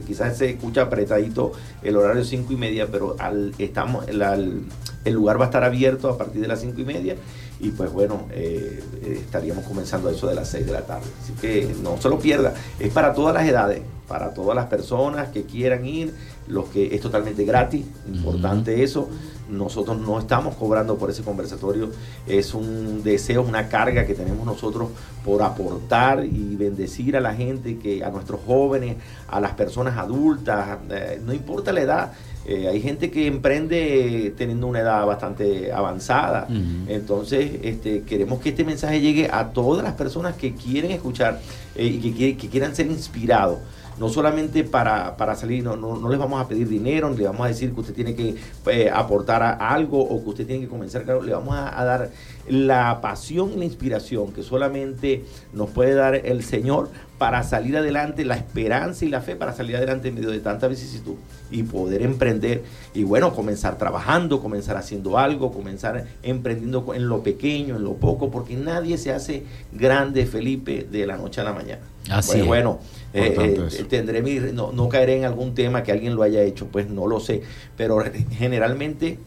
quizás 0.05 0.37
se 0.37 0.49
escucha 0.51 0.83
apretadito 0.83 1.53
el 1.83 1.95
horario 1.95 2.23
5 2.23 2.51
y 2.51 2.55
media, 2.55 2.87
pero 2.91 3.15
al, 3.19 3.53
estamos, 3.57 4.05
el 4.07 5.13
lugar 5.13 5.39
va 5.39 5.45
a 5.45 5.47
estar 5.47 5.63
abierto 5.63 6.09
a 6.09 6.17
partir 6.17 6.41
de 6.41 6.47
las 6.47 6.61
5 6.61 6.81
y 6.81 6.85
media 6.85 7.15
y 7.59 7.69
pues 7.69 7.91
bueno, 7.91 8.27
eh, 8.31 8.83
eh, 9.03 9.19
estaríamos 9.21 9.65
comenzando 9.65 10.09
eso 10.09 10.27
de 10.27 10.35
las 10.35 10.49
6 10.49 10.65
de 10.65 10.71
la 10.71 10.81
tarde. 10.81 11.05
Así 11.21 11.33
que 11.33 11.73
no 11.81 11.99
se 12.01 12.09
lo 12.09 12.19
pierda, 12.19 12.53
es 12.79 12.91
para 12.91 13.13
todas 13.13 13.33
las 13.33 13.47
edades, 13.47 13.81
para 14.07 14.33
todas 14.33 14.55
las 14.55 14.65
personas 14.65 15.29
que 15.29 15.43
quieran 15.43 15.85
ir 15.85 16.13
los 16.47 16.65
que 16.65 16.93
es 16.93 17.01
totalmente 17.01 17.43
gratis, 17.45 17.85
importante 18.07 18.83
eso. 18.83 19.09
Nosotros 19.49 19.99
no 19.99 20.17
estamos 20.17 20.55
cobrando 20.55 20.97
por 20.97 21.11
ese 21.11 21.21
conversatorio, 21.21 21.91
es 22.25 22.55
un 22.55 23.03
deseo, 23.03 23.43
una 23.43 23.67
carga 23.69 24.05
que 24.05 24.15
tenemos 24.15 24.43
nosotros 24.43 24.89
por 25.23 25.43
aportar 25.43 26.25
y 26.25 26.55
bendecir 26.55 27.15
a 27.15 27.19
la 27.19 27.35
gente, 27.35 27.77
que 27.77 28.03
a 28.03 28.09
nuestros 28.09 28.41
jóvenes, 28.45 28.97
a 29.27 29.39
las 29.39 29.51
personas 29.53 29.97
adultas, 29.97 30.79
eh, 30.89 31.21
no 31.23 31.31
importa 31.31 31.71
la 31.71 31.81
edad. 31.81 32.11
Eh, 32.47 32.67
hay 32.67 32.79
gente 32.79 33.09
que 33.09 33.25
emprende 33.25 34.33
teniendo 34.37 34.67
una 34.67 34.79
edad 34.79 35.05
bastante 35.05 35.71
avanzada. 35.71 36.47
Entonces, 36.87 37.59
este, 37.63 38.01
queremos 38.01 38.39
que 38.39 38.49
este 38.49 38.63
mensaje 38.63 39.01
llegue 39.01 39.29
a 39.31 39.49
todas 39.49 39.83
las 39.83 39.93
personas 39.93 40.35
que 40.35 40.53
quieren 40.53 40.91
escuchar 40.91 41.41
eh, 41.75 41.85
y 41.85 42.11
que, 42.11 42.37
que, 42.37 42.49
quieran 42.49 42.75
ser 42.75 42.85
inspirados 42.85 43.59
no 43.97 44.09
solamente 44.09 44.63
para, 44.63 45.35
salir, 45.35 45.63
no, 45.63 45.75
no, 45.75 46.09
les 46.09 46.19
vamos 46.19 46.41
a 46.41 46.47
pedir 46.47 46.67
dinero, 46.67 47.09
ni 47.09 47.17
le 47.17 47.25
vamos 47.25 47.45
a 47.45 47.47
decir 47.47 47.73
que 47.73 47.79
usted 47.79 47.93
tiene 47.93 48.15
que 48.15 48.35
eh, 48.67 48.89
aportar 48.93 49.57
algo 49.59 50.01
o 50.01 50.23
que 50.23 50.29
usted 50.29 50.45
tiene 50.45 50.63
que 50.63 50.69
comenzar, 50.69 51.03
claro, 51.03 51.21
le 51.21 51.33
vamos 51.33 51.55
a, 51.55 51.83
dar 51.85 52.09
la 52.47 53.01
pasión 53.01 53.53
y 53.53 53.57
la 53.57 53.65
inspiración 53.65 54.31
que 54.31 54.43
solamente 54.43 55.25
nos 55.53 55.69
puede 55.69 55.93
dar 55.93 56.15
el 56.15 56.43
Señor 56.43 56.89
para 57.17 57.43
salir 57.43 57.77
adelante, 57.77 58.25
la 58.25 58.35
esperanza 58.35 59.05
y 59.05 59.07
la 59.07 59.21
fe 59.21 59.35
para 59.35 59.53
salir 59.53 59.77
adelante 59.77 60.09
en 60.09 60.15
medio 60.15 60.31
de 60.31 60.39
tanta 60.39 60.67
vicisitud 60.67 61.15
y 61.49 61.63
poder 61.63 62.01
emprender 62.01 62.63
y 62.93 63.03
bueno, 63.03 63.33
comenzar 63.33 63.77
trabajando, 63.77 64.41
comenzar 64.41 64.75
haciendo 64.75 65.17
algo, 65.17 65.53
comenzar 65.53 66.05
emprendiendo 66.23 66.93
en 66.93 67.07
lo 67.07 67.23
pequeño, 67.23 67.77
en 67.77 67.83
lo 67.83 67.93
poco, 67.93 68.31
porque 68.31 68.55
nadie 68.55 68.97
se 68.97 69.11
hace 69.11 69.43
grande, 69.71 70.25
Felipe, 70.25 70.85
de 70.91 71.07
la 71.07 71.17
noche 71.17 71.41
a 71.41 71.45
la 71.45 71.53
mañana. 71.53 71.81
Así 72.09 72.41
bueno, 72.41 72.79
eh, 73.15 73.67
eh, 73.71 73.83
tendré 73.89 74.21
mi, 74.21 74.35
no, 74.35 74.71
no 74.71 74.89
caeré 74.89 75.17
en 75.17 75.25
algún 75.25 75.55
tema 75.55 75.83
que 75.83 75.91
alguien 75.91 76.15
lo 76.15 76.23
haya 76.23 76.41
hecho, 76.41 76.67
pues 76.67 76.89
no 76.89 77.07
lo 77.07 77.19
sé, 77.19 77.41
pero 77.77 78.03
generalmente 78.31 79.19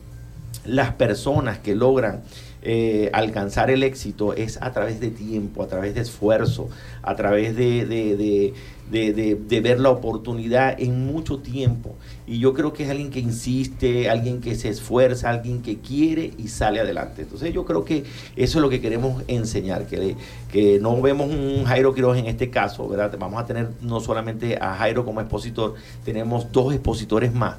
las 0.65 0.93
personas 0.93 1.59
que 1.59 1.75
logran 1.75 2.23
eh, 2.63 3.11
alcanzar 3.13 3.71
el 3.71 3.83
éxito 3.83 4.35
es 4.35 4.61
a 4.61 4.73
través 4.73 5.01
de 5.01 5.11
tiempo, 5.11 5.63
a 5.63 5.69
través 5.69 5.95
de 5.95 6.01
esfuerzo, 6.01 6.69
a 7.03 7.15
través 7.17 7.57
de, 7.57 7.87
de, 7.87 8.17
de 8.17 8.55
de, 8.91 9.61
ver 9.61 9.81
la 9.81 9.91
oportunidad 9.91 10.81
en 10.81 11.07
mucho 11.07 11.39
tiempo. 11.39 11.95
Y 12.27 12.39
yo 12.39 12.55
creo 12.55 12.73
que 12.73 12.85
es 12.85 12.91
alguien 12.91 13.11
que 13.11 13.21
insiste, 13.21 14.09
alguien 14.09 14.41
que 14.41 14.55
se 14.55 14.69
esfuerza, 14.69 15.31
alguien 15.31 15.63
que 15.63 15.79
quiere 15.79 16.33
y 16.39 16.49
sale 16.49 16.81
adelante. 16.81 17.23
Entonces 17.23 17.53
yo 17.53 17.65
creo 17.65 17.85
que 17.85 18.05
eso 18.37 18.59
es 18.59 18.63
lo 18.63 18.69
que 18.69 18.81
queremos 18.81 19.23
enseñar, 19.29 19.87
que, 19.87 20.17
que 20.51 20.79
no 20.81 21.01
vemos 21.01 21.31
un 21.31 21.65
Jairo 21.65 21.95
Quiroz 21.95 22.19
en 22.19 22.27
este 22.27 22.51
caso, 22.51 22.89
¿verdad? 22.89 23.15
Vamos 23.19 23.43
a 23.43 23.47
tener 23.47 23.71
no 23.81 24.01
solamente 24.01 24.59
a 24.61 24.75
Jairo 24.75 25.05
como 25.05 25.21
expositor, 25.21 25.75
tenemos 26.05 26.51
dos 26.53 26.73
expositores 26.73 27.33
más 27.33 27.57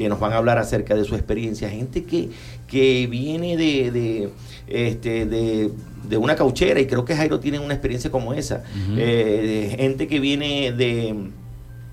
que 0.00 0.08
nos 0.08 0.18
van 0.18 0.32
a 0.32 0.38
hablar 0.38 0.56
acerca 0.56 0.94
de 0.94 1.04
su 1.04 1.14
experiencia, 1.14 1.68
gente 1.68 2.04
que, 2.04 2.30
que 2.66 3.06
viene 3.06 3.58
de, 3.58 3.90
de 3.90 4.30
este, 4.66 5.26
de, 5.26 5.72
de, 6.08 6.16
una 6.16 6.36
cauchera, 6.36 6.80
y 6.80 6.86
creo 6.86 7.04
que 7.04 7.14
Jairo 7.14 7.38
tiene 7.38 7.58
una 7.58 7.74
experiencia 7.74 8.10
como 8.10 8.32
esa, 8.32 8.64
uh 8.64 8.92
-huh. 8.92 8.98
eh, 8.98 9.68
de 9.70 9.76
gente 9.76 10.08
que 10.08 10.18
viene 10.18 10.72
de, 10.72 11.14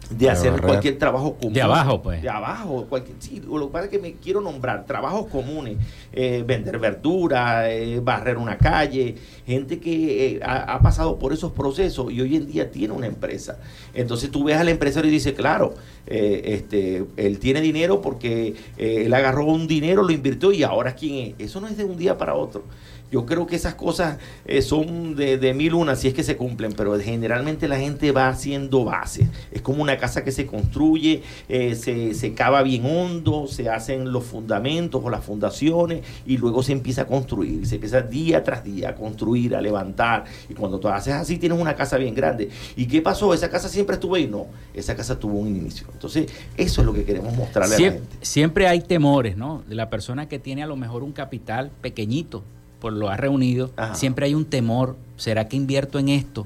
de 0.10 0.30
hacer 0.30 0.62
cualquier 0.62 0.98
trabajo 0.98 1.36
común. 1.36 1.54
De 1.54 1.62
abajo, 1.62 2.02
pues. 2.02 2.22
De 2.22 2.30
abajo. 2.30 2.86
Cualquier, 2.88 3.18
sí, 3.20 3.42
lo 3.46 3.68
que 3.68 3.74
pasa 3.74 3.86
es 3.86 3.92
que 3.92 4.00
me 4.00 4.14
quiero 4.14 4.42
nombrar 4.42 4.86
trabajos 4.86 5.28
comunes, 5.28 5.78
eh, 6.14 6.44
vender 6.46 6.80
verdura, 6.80 7.72
eh, 7.72 8.00
barrer 8.00 8.38
una 8.38 8.58
calle, 8.58 9.16
gente 9.46 9.80
que 9.80 10.36
eh, 10.36 10.40
ha, 10.44 10.74
ha, 10.76 10.82
pasado 10.82 11.20
por 11.20 11.34
esos 11.34 11.52
procesos 11.52 12.12
y 12.12 12.22
hoy 12.22 12.36
en 12.36 12.48
día 12.48 12.72
tiene 12.72 12.94
una 12.94 13.08
empresa. 13.08 13.60
Entonces 13.94 14.32
tú 14.32 14.46
ves 14.46 14.58
al 14.58 14.70
empresario 14.70 15.10
y 15.10 15.14
dices, 15.14 15.34
claro, 15.34 15.74
este, 16.06 17.04
él 17.18 17.40
tiene 17.40 17.60
dinero 17.60 18.02
porque 18.02 18.56
él 18.78 19.14
agarró 19.14 19.46
un 19.46 19.68
dinero, 19.68 20.04
lo 20.04 20.12
invirtió 20.12 20.54
y 20.54 20.64
ahora 20.64 20.96
quién 20.96 21.36
es. 21.40 21.48
Eso 21.50 21.60
no 21.60 21.68
es 21.68 21.76
de 21.76 21.84
un 21.84 21.98
día 21.98 22.18
para 22.18 22.36
otro. 22.36 22.64
Yo 23.12 23.26
creo 23.26 23.48
que 23.48 23.56
esas 23.56 23.76
cosas 23.76 24.18
eh, 24.46 24.62
son 24.62 25.16
de, 25.16 25.38
de, 25.38 25.54
mil 25.54 25.74
unas 25.74 26.00
si 26.00 26.10
es 26.10 26.14
que 26.14 26.24
se 26.24 26.36
cumplen, 26.36 26.74
pero 26.74 27.00
generalmente 27.00 27.68
la 27.70 27.78
gente 27.78 28.12
va 28.12 28.28
haciendo 28.28 28.84
bases. 28.84 29.30
Es 29.52 29.62
como 29.62 29.82
una 29.82 29.98
casa 29.98 30.24
que 30.26 30.32
se 30.32 30.46
construye, 30.46 31.24
eh, 31.48 31.76
se, 31.76 32.14
se, 32.14 32.34
cava 32.34 32.64
bien 32.64 32.86
hondo, 32.86 33.48
se 33.48 33.70
hacen 33.70 34.12
los 34.12 34.26
fundamentos 34.26 35.02
o 35.04 35.10
las 35.10 35.24
fundaciones 35.24 36.04
y 36.26 36.38
luego 36.38 36.64
se 36.64 36.74
empieza 36.74 37.04
a 37.04 37.08
construir. 37.08 37.66
Se 37.66 37.76
empieza 37.76 38.02
día 38.02 38.44
tras 38.44 38.64
día 38.64 38.90
a 38.90 38.96
construir, 38.96 39.56
a 39.56 39.62
levantar. 39.62 40.26
Y 40.50 40.54
cuando 40.54 40.78
tú 40.80 40.90
haces 40.90 41.14
así, 41.14 41.38
tienes 41.38 41.60
una 41.60 41.76
casa 41.76 41.98
bien 41.98 42.14
grande. 42.14 42.50
¿Y 42.76 42.88
qué 42.88 43.02
pasó? 43.02 43.34
¿Esa 43.34 43.50
casa 43.50 43.70
siempre 43.70 43.94
estuvo 43.96 44.16
ahí? 44.16 44.28
No, 44.28 44.48
esa 44.74 44.96
casa 44.98 45.18
tuvo 45.18 45.40
un 45.40 45.48
inicio. 45.48 45.88
Entonces, 45.94 46.30
eso 46.58 46.82
es 46.82 46.86
lo 46.86 46.94
que 46.94 47.06
queremos 47.06 47.34
mostrarle 47.36 47.76
a 47.76 47.80
la 47.80 47.92
gente. 47.92 48.18
Siempre 48.22 48.68
hay 48.68 48.82
temores, 48.82 49.38
¿no? 49.38 49.64
De 49.66 49.76
la 49.76 49.90
persona 49.90 50.28
que 50.28 50.40
tiene 50.40 50.64
a 50.64 50.68
lo 50.68 50.76
mejor 50.76 51.04
un 51.04 51.14
capital 51.14 51.72
pequeñito 51.82 52.44
por 52.80 52.94
lo 52.94 53.10
ha 53.10 53.18
reunido, 53.18 53.72
Ajá. 53.76 53.96
siempre 53.96 54.26
hay 54.26 54.34
un 54.34 54.46
temor, 54.46 54.96
¿será 55.18 55.48
que 55.48 55.56
invierto 55.58 56.00
en 56.00 56.10
esto? 56.10 56.46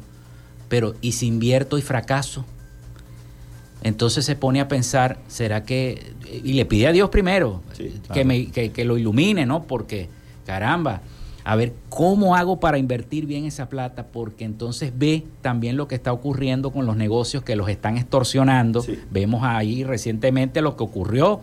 Pero 0.69 0.95
¿y 1.01 1.13
si 1.13 1.27
invierto 1.27 1.77
y 1.77 1.82
fracaso? 1.82 2.45
Entonces 3.84 4.25
se 4.25 4.36
pone 4.36 4.61
a 4.61 4.67
pensar, 4.67 5.19
¿será 5.27 5.63
que...? 5.63 6.13
Y 6.43 6.53
le 6.53 6.65
pide 6.65 6.88
a 6.88 6.91
Dios 6.91 7.09
primero 7.09 7.61
sí, 7.73 7.89
claro. 7.89 8.13
que, 8.13 8.25
me, 8.25 8.47
que, 8.47 8.71
que, 8.71 8.86
lo 8.86 8.97
ilumine, 8.97 9.45
¿no? 9.45 9.63
Porque, 9.63 10.07
caramba, 10.45 11.01
a 11.43 11.55
ver, 11.55 11.73
¿cómo 11.89 12.36
hago 12.36 12.59
para 12.59 12.77
invertir 12.77 13.25
bien 13.25 13.45
esa 13.45 13.67
plata? 13.67 14.07
Porque 14.07 14.45
entonces 14.45 14.93
ve 14.95 15.25
también 15.41 15.75
lo 15.75 15.88
que 15.88 15.95
está 15.95 16.13
ocurriendo 16.13 16.71
con 16.71 16.86
los 16.86 16.95
negocios 16.95 17.43
que 17.43 17.55
los 17.55 17.67
están 17.67 17.97
extorsionando. 17.97 18.82
Sí. 18.82 18.99
Vemos 19.09 19.41
ahí 19.43 19.84
recientemente 19.84 20.61
lo 20.61 20.77
que 20.77 20.84
ocurrió 20.84 21.41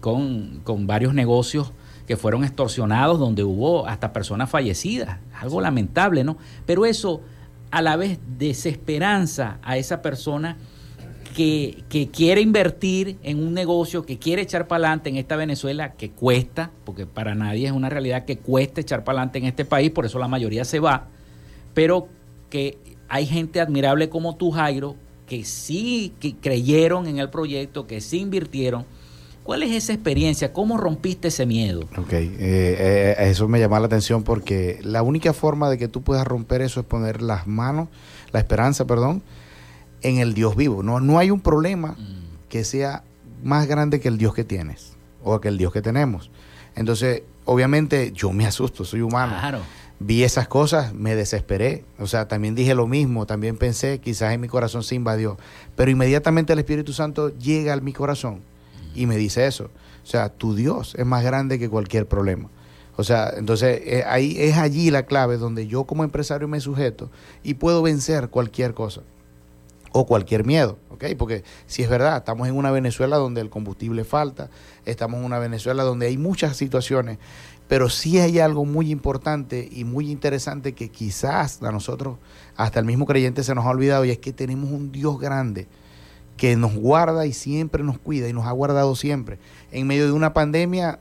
con, 0.00 0.60
con 0.64 0.86
varios 0.86 1.14
negocios 1.14 1.72
que 2.06 2.16
fueron 2.16 2.44
extorsionados, 2.44 3.18
donde 3.18 3.44
hubo 3.44 3.86
hasta 3.86 4.12
personas 4.12 4.50
fallecidas, 4.50 5.18
algo 5.38 5.60
lamentable, 5.60 6.24
¿no? 6.24 6.36
Pero 6.66 6.86
eso 6.86 7.20
a 7.70 7.82
la 7.82 7.96
vez 7.96 8.18
desesperanza 8.38 9.58
a 9.62 9.76
esa 9.76 10.02
persona 10.02 10.56
que, 11.34 11.84
que, 11.88 12.08
quiere 12.08 12.42
invertir 12.42 13.16
en 13.22 13.42
un 13.42 13.54
negocio, 13.54 14.04
que 14.04 14.18
quiere 14.18 14.42
echar 14.42 14.68
para 14.68 14.84
adelante 14.84 15.08
en 15.08 15.16
esta 15.16 15.36
Venezuela, 15.36 15.92
que 15.92 16.10
cuesta, 16.10 16.70
porque 16.84 17.06
para 17.06 17.34
nadie 17.34 17.66
es 17.66 17.72
una 17.72 17.88
realidad 17.88 18.26
que 18.26 18.36
cuesta 18.36 18.82
echar 18.82 19.04
para 19.04 19.18
adelante 19.18 19.38
en 19.38 19.46
este 19.46 19.64
país, 19.64 19.90
por 19.90 20.04
eso 20.04 20.18
la 20.18 20.28
mayoría 20.28 20.66
se 20.66 20.80
va, 20.80 21.06
pero 21.72 22.08
que 22.50 22.76
hay 23.08 23.26
gente 23.26 23.60
admirable 23.60 24.10
como 24.10 24.36
tú, 24.36 24.50
Jairo, 24.50 24.96
que 25.26 25.46
sí 25.46 26.12
que 26.20 26.36
creyeron 26.36 27.06
en 27.06 27.18
el 27.18 27.30
proyecto, 27.30 27.86
que 27.86 28.02
sí 28.02 28.18
invirtieron, 28.18 28.84
¿Cuál 29.42 29.64
es 29.64 29.72
esa 29.72 29.92
experiencia? 29.92 30.52
¿Cómo 30.52 30.78
rompiste 30.78 31.28
ese 31.28 31.46
miedo? 31.46 31.80
Ok, 31.96 32.12
eh, 32.12 32.36
eh, 32.38 33.16
eso 33.18 33.48
me 33.48 33.58
llama 33.58 33.80
la 33.80 33.86
atención 33.86 34.22
porque 34.22 34.78
la 34.82 35.02
única 35.02 35.32
forma 35.32 35.68
de 35.68 35.78
que 35.78 35.88
tú 35.88 36.02
puedas 36.02 36.26
romper 36.26 36.62
eso 36.62 36.80
es 36.80 36.86
poner 36.86 37.22
las 37.22 37.46
manos, 37.48 37.88
la 38.30 38.38
esperanza, 38.38 38.86
perdón, 38.86 39.22
en 40.02 40.18
el 40.18 40.34
Dios 40.34 40.54
vivo. 40.54 40.82
No, 40.84 41.00
no 41.00 41.18
hay 41.18 41.30
un 41.30 41.40
problema 41.40 41.96
mm. 41.98 42.48
que 42.48 42.62
sea 42.62 43.02
más 43.42 43.66
grande 43.66 43.98
que 43.98 44.08
el 44.08 44.16
Dios 44.16 44.32
que 44.32 44.44
tienes 44.44 44.92
o 45.24 45.40
que 45.40 45.48
el 45.48 45.58
Dios 45.58 45.72
que 45.72 45.82
tenemos. 45.82 46.30
Entonces, 46.76 47.22
obviamente 47.44 48.12
yo 48.14 48.32
me 48.32 48.46
asusto, 48.46 48.84
soy 48.84 49.00
humano. 49.00 49.34
Claro. 49.40 49.60
Vi 49.98 50.22
esas 50.22 50.46
cosas, 50.46 50.94
me 50.94 51.16
desesperé. 51.16 51.84
O 51.98 52.06
sea, 52.06 52.28
también 52.28 52.54
dije 52.54 52.74
lo 52.74 52.86
mismo, 52.86 53.26
también 53.26 53.56
pensé, 53.56 53.98
quizás 53.98 54.32
en 54.32 54.40
mi 54.40 54.48
corazón 54.48 54.84
se 54.84 54.94
invadió. 54.94 55.36
Pero 55.74 55.90
inmediatamente 55.90 56.52
el 56.52 56.60
Espíritu 56.60 56.92
Santo 56.92 57.36
llega 57.38 57.72
a 57.72 57.76
mi 57.80 57.92
corazón 57.92 58.40
y 58.94 59.06
me 59.06 59.16
dice 59.16 59.46
eso. 59.46 59.70
O 60.02 60.06
sea, 60.06 60.28
tu 60.28 60.54
Dios 60.54 60.94
es 60.98 61.06
más 61.06 61.22
grande 61.22 61.58
que 61.58 61.68
cualquier 61.68 62.06
problema. 62.06 62.48
O 62.96 63.04
sea, 63.04 63.32
entonces 63.36 63.80
eh, 63.84 64.04
ahí 64.06 64.36
es 64.38 64.56
allí 64.56 64.90
la 64.90 65.04
clave 65.06 65.38
donde 65.38 65.66
yo 65.66 65.84
como 65.84 66.04
empresario 66.04 66.46
me 66.48 66.60
sujeto 66.60 67.10
y 67.42 67.54
puedo 67.54 67.82
vencer 67.82 68.28
cualquier 68.28 68.74
cosa 68.74 69.02
o 69.92 70.06
cualquier 70.06 70.44
miedo, 70.44 70.78
¿ok? 70.90 71.04
Porque 71.18 71.44
si 71.66 71.82
es 71.82 71.90
verdad, 71.90 72.18
estamos 72.18 72.48
en 72.48 72.56
una 72.56 72.70
Venezuela 72.70 73.16
donde 73.16 73.40
el 73.40 73.50
combustible 73.50 74.04
falta, 74.04 74.50
estamos 74.84 75.20
en 75.20 75.26
una 75.26 75.38
Venezuela 75.38 75.84
donde 75.84 76.06
hay 76.06 76.18
muchas 76.18 76.56
situaciones, 76.56 77.18
pero 77.68 77.88
sí 77.88 78.18
hay 78.18 78.38
algo 78.38 78.64
muy 78.64 78.90
importante 78.90 79.68
y 79.70 79.84
muy 79.84 80.10
interesante 80.10 80.72
que 80.72 80.88
quizás 80.90 81.62
a 81.62 81.72
nosotros, 81.72 82.18
hasta 82.56 82.80
el 82.80 82.86
mismo 82.86 83.06
creyente 83.06 83.42
se 83.42 83.54
nos 83.54 83.66
ha 83.66 83.70
olvidado 83.70 84.04
y 84.04 84.10
es 84.10 84.18
que 84.18 84.32
tenemos 84.32 84.70
un 84.70 84.92
Dios 84.92 85.18
grande 85.18 85.68
que 86.36 86.56
nos 86.56 86.74
guarda 86.74 87.26
y 87.26 87.32
siempre 87.32 87.84
nos 87.84 87.98
cuida 87.98 88.28
y 88.28 88.32
nos 88.32 88.46
ha 88.46 88.52
guardado 88.52 88.96
siempre. 88.96 89.38
En 89.70 89.86
medio 89.86 90.06
de 90.06 90.12
una 90.12 90.32
pandemia 90.32 90.98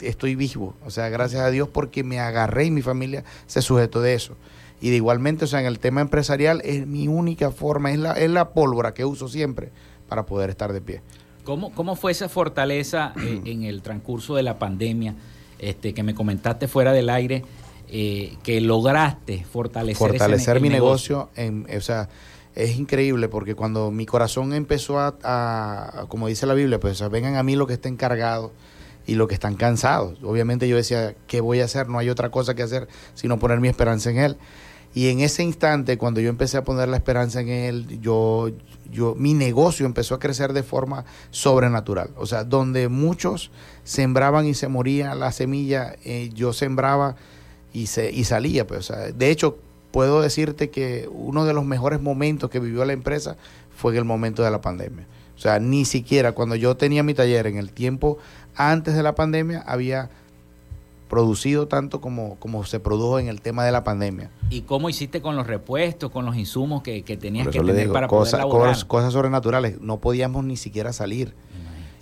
estoy 0.00 0.34
vivo, 0.34 0.74
o 0.84 0.90
sea, 0.90 1.08
gracias 1.08 1.42
a 1.42 1.50
Dios 1.50 1.68
porque 1.68 2.04
me 2.04 2.20
agarré 2.20 2.66
y 2.66 2.70
mi 2.70 2.82
familia 2.82 3.24
se 3.46 3.62
sujetó 3.62 4.00
de 4.00 4.14
eso. 4.14 4.36
Y 4.80 4.90
de 4.90 4.96
igualmente, 4.96 5.44
o 5.44 5.48
sea, 5.48 5.60
en 5.60 5.66
el 5.66 5.78
tema 5.78 6.00
empresarial 6.00 6.60
es 6.64 6.86
mi 6.86 7.08
única 7.08 7.50
forma, 7.50 7.92
es 7.92 7.98
la, 7.98 8.12
es 8.12 8.30
la 8.30 8.50
pólvora 8.50 8.92
que 8.92 9.04
uso 9.04 9.28
siempre 9.28 9.70
para 10.08 10.26
poder 10.26 10.50
estar 10.50 10.72
de 10.72 10.80
pie. 10.80 11.00
¿Cómo, 11.44 11.72
cómo 11.72 11.96
fue 11.96 12.12
esa 12.12 12.28
fortaleza 12.28 13.12
eh, 13.16 13.40
en 13.46 13.62
el 13.64 13.82
transcurso 13.82 14.34
de 14.34 14.42
la 14.42 14.58
pandemia 14.58 15.14
este, 15.58 15.94
que 15.94 16.02
me 16.02 16.14
comentaste 16.14 16.68
fuera 16.68 16.92
del 16.92 17.08
aire, 17.08 17.44
eh, 17.88 18.36
que 18.42 18.60
lograste 18.60 19.44
fortalecer, 19.44 20.08
fortalecer 20.08 20.56
ese, 20.56 20.62
mi 20.62 20.68
negocio? 20.68 21.30
negocio 21.36 21.68
en, 21.70 21.76
o 21.76 21.80
sea, 21.80 22.08
es 22.54 22.76
increíble 22.76 23.28
porque 23.28 23.54
cuando 23.54 23.90
mi 23.90 24.06
corazón 24.06 24.52
empezó 24.52 24.98
a, 24.98 25.16
a, 25.22 26.06
como 26.08 26.28
dice 26.28 26.46
la 26.46 26.54
Biblia, 26.54 26.78
pues 26.78 27.08
vengan 27.10 27.36
a 27.36 27.42
mí 27.42 27.56
los 27.56 27.66
que 27.66 27.74
estén 27.74 27.96
cargados 27.96 28.52
y 29.06 29.14
los 29.14 29.28
que 29.28 29.34
están 29.34 29.54
cansados. 29.54 30.18
Obviamente 30.22 30.68
yo 30.68 30.76
decía, 30.76 31.14
¿qué 31.26 31.40
voy 31.40 31.60
a 31.60 31.64
hacer? 31.64 31.88
No 31.88 31.98
hay 31.98 32.08
otra 32.10 32.30
cosa 32.30 32.54
que 32.54 32.62
hacer 32.62 32.88
sino 33.14 33.38
poner 33.38 33.60
mi 33.60 33.68
esperanza 33.68 34.10
en 34.10 34.18
Él. 34.18 34.36
Y 34.94 35.08
en 35.08 35.20
ese 35.20 35.42
instante, 35.42 35.98
cuando 35.98 36.20
yo 36.20 36.28
empecé 36.28 36.56
a 36.56 36.62
poner 36.62 36.88
la 36.88 36.96
esperanza 36.96 37.40
en 37.40 37.48
Él, 37.48 38.00
yo, 38.00 38.52
yo, 38.92 39.16
mi 39.16 39.34
negocio 39.34 39.86
empezó 39.86 40.14
a 40.14 40.20
crecer 40.20 40.52
de 40.52 40.62
forma 40.62 41.04
sobrenatural. 41.30 42.10
O 42.16 42.26
sea, 42.26 42.44
donde 42.44 42.88
muchos 42.88 43.50
sembraban 43.82 44.46
y 44.46 44.54
se 44.54 44.68
moría 44.68 45.16
la 45.16 45.32
semilla, 45.32 45.96
eh, 46.04 46.30
yo 46.32 46.52
sembraba 46.52 47.16
y, 47.72 47.88
se, 47.88 48.12
y 48.12 48.22
salía. 48.22 48.68
Pues, 48.68 48.90
o 48.90 48.94
sea, 48.94 49.10
de 49.10 49.30
hecho, 49.32 49.58
puedo 49.94 50.20
decirte 50.20 50.70
que 50.70 51.08
uno 51.12 51.44
de 51.44 51.54
los 51.54 51.64
mejores 51.64 52.02
momentos 52.02 52.50
que 52.50 52.58
vivió 52.58 52.84
la 52.84 52.92
empresa 52.92 53.36
fue 53.76 53.92
en 53.92 53.98
el 53.98 54.04
momento 54.04 54.42
de 54.42 54.50
la 54.50 54.60
pandemia. 54.60 55.06
O 55.36 55.38
sea, 55.38 55.60
ni 55.60 55.84
siquiera 55.84 56.32
cuando 56.32 56.56
yo 56.56 56.76
tenía 56.76 57.04
mi 57.04 57.14
taller 57.14 57.46
en 57.46 57.58
el 57.58 57.70
tiempo 57.70 58.18
antes 58.56 58.96
de 58.96 59.04
la 59.04 59.14
pandemia 59.14 59.62
había 59.64 60.10
producido 61.08 61.68
tanto 61.68 62.00
como, 62.00 62.34
como 62.40 62.64
se 62.64 62.80
produjo 62.80 63.20
en 63.20 63.28
el 63.28 63.40
tema 63.40 63.64
de 63.64 63.70
la 63.70 63.84
pandemia. 63.84 64.30
¿Y 64.50 64.62
cómo 64.62 64.90
hiciste 64.90 65.22
con 65.22 65.36
los 65.36 65.46
repuestos, 65.46 66.10
con 66.10 66.26
los 66.26 66.34
insumos 66.34 66.82
que, 66.82 67.02
que 67.02 67.16
tenías 67.16 67.46
que 67.46 67.60
tener 67.60 67.76
digo, 67.76 67.92
para 67.92 68.08
poder 68.08 68.32
laborar? 68.32 68.70
Cosas, 68.70 68.84
cosas 68.84 69.12
sobrenaturales. 69.12 69.80
No 69.80 69.98
podíamos 69.98 70.44
ni 70.44 70.56
siquiera 70.56 70.92
salir 70.92 71.34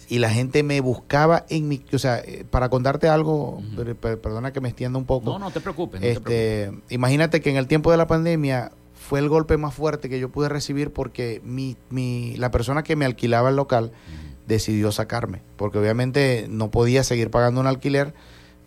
y 0.09 0.19
la 0.19 0.31
gente 0.31 0.63
me 0.63 0.81
buscaba 0.81 1.47
en 1.49 1.69
mi, 1.69 1.85
o 1.93 1.99
sea, 1.99 2.23
para 2.51 2.69
contarte 2.69 3.09
algo, 3.09 3.57
uh 3.57 3.63
-huh. 3.63 3.97
per, 3.97 4.21
perdona 4.21 4.53
que 4.53 4.61
me 4.61 4.69
extienda 4.69 4.99
un 4.99 5.07
poco. 5.07 5.31
No, 5.31 5.39
no 5.39 5.51
te 5.51 5.61
preocupes. 5.61 6.01
No 6.01 6.07
este, 6.07 6.21
te 6.21 6.67
preocupes. 6.67 6.93
Imagínate 6.93 7.41
que 7.41 7.51
en 7.51 7.57
el 7.57 7.67
tiempo 7.67 7.91
de 7.91 7.97
la 7.97 8.07
pandemia 8.07 8.73
fue 8.95 9.19
el 9.19 9.29
golpe 9.29 9.57
más 9.57 9.75
fuerte 9.75 10.09
que 10.09 10.21
yo 10.21 10.31
pude 10.31 10.49
recibir 10.49 10.93
porque 10.93 11.41
mi, 11.45 11.77
mi, 11.91 12.37
la 12.37 12.51
persona 12.51 12.83
que 12.83 12.97
me 12.97 13.05
alquilaba 13.05 13.51
el 13.51 13.57
local 13.57 13.87
uh 13.87 13.89
-huh. 13.89 14.47
decidió 14.47 14.93
sacarme, 14.93 15.43
porque 15.57 15.79
obviamente 15.79 16.47
no 16.49 16.71
podía 16.71 17.05
seguir 17.05 17.31
pagando 17.31 17.61
un 17.61 17.67
alquiler 17.67 18.15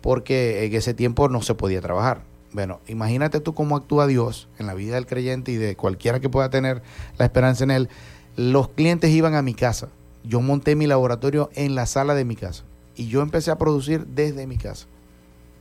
porque 0.00 0.64
en 0.64 0.74
ese 0.74 0.94
tiempo 0.94 1.28
no 1.28 1.42
se 1.42 1.54
podía 1.54 1.80
trabajar. 1.80 2.22
Bueno, 2.52 2.80
imagínate 2.86 3.40
tú 3.40 3.54
cómo 3.54 3.76
actúa 3.76 4.06
Dios 4.06 4.48
en 4.58 4.66
la 4.66 4.74
vida 4.74 4.94
del 4.94 5.06
creyente 5.06 5.52
y 5.52 5.56
de 5.56 5.76
cualquiera 5.76 6.20
que 6.20 6.28
pueda 6.28 6.48
tener 6.48 6.82
la 7.18 7.24
esperanza 7.24 7.64
en 7.64 7.70
Él. 7.70 7.88
Los 8.36 8.68
clientes 8.68 9.10
iban 9.10 9.34
a 9.34 9.42
mi 9.42 9.52
casa. 9.52 9.88
Yo 10.26 10.40
monté 10.40 10.74
mi 10.74 10.86
laboratorio 10.86 11.50
en 11.54 11.74
la 11.74 11.86
sala 11.86 12.14
de 12.14 12.24
mi 12.24 12.36
casa 12.36 12.64
y 12.96 13.08
yo 13.08 13.22
empecé 13.22 13.50
a 13.50 13.58
producir 13.58 14.06
desde 14.06 14.46
mi 14.46 14.56
casa. 14.56 14.86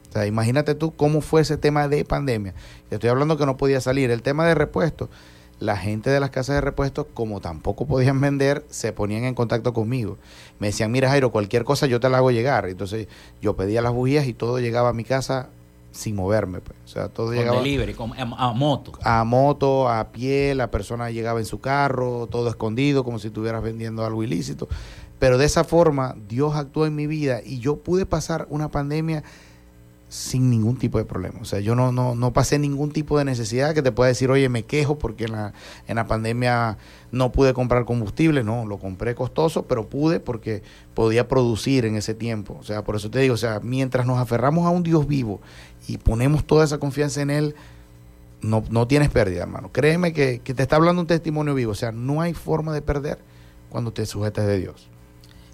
O 0.10 0.14
sea, 0.14 0.26
imagínate 0.26 0.76
tú 0.76 0.96
cómo 0.96 1.22
fue 1.22 1.42
ese 1.42 1.58
tema 1.58 1.88
de 1.88 2.06
pandemia. 2.06 2.54
Te 2.90 2.96
estoy 2.96 3.10
hablando 3.10 3.38
que 3.38 3.46
no 3.46 3.58
podía 3.58 3.82
salir. 3.82 4.12
El 4.12 4.22
tema 4.22 4.48
de 4.48 4.56
repuestos. 4.56 5.10
La 5.60 5.78
gente 5.78 6.10
de 6.10 6.20
las 6.20 6.32
casas 6.32 6.56
de 6.56 6.62
repuestos, 6.62 7.06
como 7.14 7.40
tampoco 7.40 7.86
podían 7.86 8.20
vender, 8.22 8.66
se 8.70 8.92
ponían 8.92 9.24
en 9.24 9.36
contacto 9.36 9.74
conmigo. 9.74 10.18
Me 10.60 10.68
decían, 10.68 10.92
mira 10.92 11.10
Jairo, 11.10 11.32
cualquier 11.32 11.64
cosa 11.64 11.86
yo 11.86 12.00
te 12.00 12.10
la 12.10 12.18
hago 12.18 12.32
llegar. 12.32 12.68
Entonces 12.68 13.08
yo 13.42 13.56
pedía 13.56 13.82
las 13.82 13.94
bujías 13.94 14.28
y 14.28 14.34
todo 14.34 14.60
llegaba 14.60 14.90
a 14.90 14.94
mi 14.94 15.04
casa 15.04 15.50
sin 15.96 16.16
moverme. 16.16 16.60
Pues. 16.62 16.78
O 16.86 16.88
sea, 16.88 17.08
todo 17.10 17.28
Con 17.28 17.36
llegaba 17.38 17.58
delivery, 17.58 17.94
con- 17.94 18.14
a, 18.14 18.22
a 18.22 18.52
moto. 18.54 18.92
a 19.02 19.24
moto, 19.24 19.90
a 19.90 20.12
pie, 20.12 20.54
la 20.56 20.70
persona 20.70 21.10
llegaba 21.10 21.40
en 21.40 21.46
su 21.46 21.60
carro, 21.60 22.28
todo 22.28 22.50
escondido, 22.50 23.04
como 23.04 23.18
si 23.20 23.28
estuvieras 23.28 23.64
vendiendo 23.64 24.06
algo 24.06 24.24
ilícito. 24.24 24.68
Pero 25.18 25.38
de 25.38 25.46
esa 25.46 25.64
forma, 25.64 26.16
Dios 26.28 26.56
actuó 26.56 26.86
en 26.86 26.96
mi 26.96 27.08
vida 27.08 27.40
y 27.44 27.60
yo 27.60 27.78
pude 27.78 28.06
pasar 28.06 28.46
una 28.50 28.70
pandemia 28.70 29.24
sin 30.16 30.50
ningún 30.50 30.78
tipo 30.78 30.98
de 30.98 31.04
problema. 31.04 31.40
O 31.42 31.46
sea, 31.46 31.60
yo 31.60 31.76
no, 31.76 31.92
no, 31.92 32.16
no 32.16 32.32
pasé 32.32 32.58
ningún 32.58 32.92
tipo 32.92 33.18
de 33.18 33.26
necesidad 33.26 33.74
que 33.74 33.82
te 33.82 33.92
pueda 33.92 34.08
decir, 34.08 34.32
oye, 34.32 34.48
me 34.48 34.64
quejo 34.64 34.98
porque 34.98 35.26
en 35.26 35.34
la, 35.34 35.54
en 35.88 35.98
la 35.98 36.08
pandemia 36.08 36.78
no 37.12 37.34
pude 37.34 37.54
comprar 37.54 37.84
combustible. 37.84 38.42
No, 38.42 38.66
lo 38.66 38.78
compré 38.78 39.14
costoso, 39.14 39.66
pero 39.66 39.90
pude 39.90 40.22
porque 40.22 40.64
podía 40.94 41.28
producir 41.28 41.84
en 41.84 41.98
ese 41.98 42.14
tiempo. 42.14 42.56
O 42.58 42.64
sea, 42.64 42.86
por 42.86 42.96
eso 42.96 43.12
te 43.12 43.20
digo, 43.20 43.34
o 43.34 43.38
sea, 43.38 43.60
mientras 43.62 44.06
nos 44.06 44.18
aferramos 44.18 44.66
a 44.66 44.70
un 44.70 44.84
Dios 44.84 45.06
vivo 45.06 45.42
y 45.86 45.98
ponemos 45.98 46.46
toda 46.46 46.64
esa 46.64 46.78
confianza 46.78 47.22
en 47.22 47.30
Él, 47.30 47.56
no, 48.42 48.64
no 48.70 48.88
tienes 48.88 49.10
pérdida, 49.10 49.42
hermano. 49.42 49.74
Créeme 49.74 50.14
que, 50.14 50.40
que 50.40 50.54
te 50.54 50.64
está 50.64 50.78
hablando 50.78 51.02
un 51.02 51.08
testimonio 51.08 51.54
vivo. 51.54 51.74
O 51.74 51.76
sea, 51.76 51.92
no 51.92 52.22
hay 52.22 52.34
forma 52.34 52.74
de 52.74 52.82
perder 52.82 53.20
cuando 53.70 53.92
te 53.92 54.06
sujetas 54.06 54.48
de 54.48 54.60
Dios. 54.60 54.88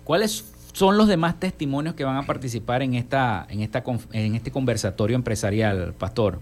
¿Cuáles 0.04 0.51
son 0.74 0.98
los 0.98 1.08
demás 1.08 1.40
testimonios 1.40 1.96
que 1.96 2.04
van 2.04 2.18
a 2.18 2.26
participar 2.26 2.82
en 2.82 2.94
esta, 2.94 3.46
en 3.50 3.62
esta, 3.62 3.84
en 4.14 4.36
este 4.36 4.52
conversatorio 4.52 5.16
empresarial, 5.16 5.94
Pastor? 5.98 6.40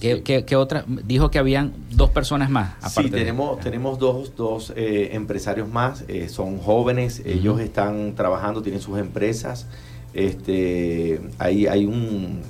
¿Qué, 0.00 0.22
qué- 0.22 0.44
qué 0.44 0.56
otra? 0.56 0.84
Dijo 0.86 1.30
que 1.30 1.38
habían 1.38 1.72
dos 1.92 2.10
personas 2.10 2.50
más. 2.50 2.74
Sí, 2.80 2.86
aparte 3.00 3.10
de- 3.10 3.18
tenemos, 3.18 3.60
tenemos 3.60 3.98
dos, 3.98 4.34
dos 4.36 4.72
eh, 4.76 5.10
empresarios 5.12 5.68
más, 5.68 6.04
eh, 6.08 6.28
son 6.28 6.58
jóvenes, 6.58 7.22
ellos 7.24 7.60
están 7.60 8.14
trabajando, 8.14 8.60
tienen 8.62 8.80
sus 8.80 8.98
empresas. 8.98 9.66
Este, 10.12 11.20
hay, 11.38 11.66
hay 11.66 11.84
un, 11.86 12.40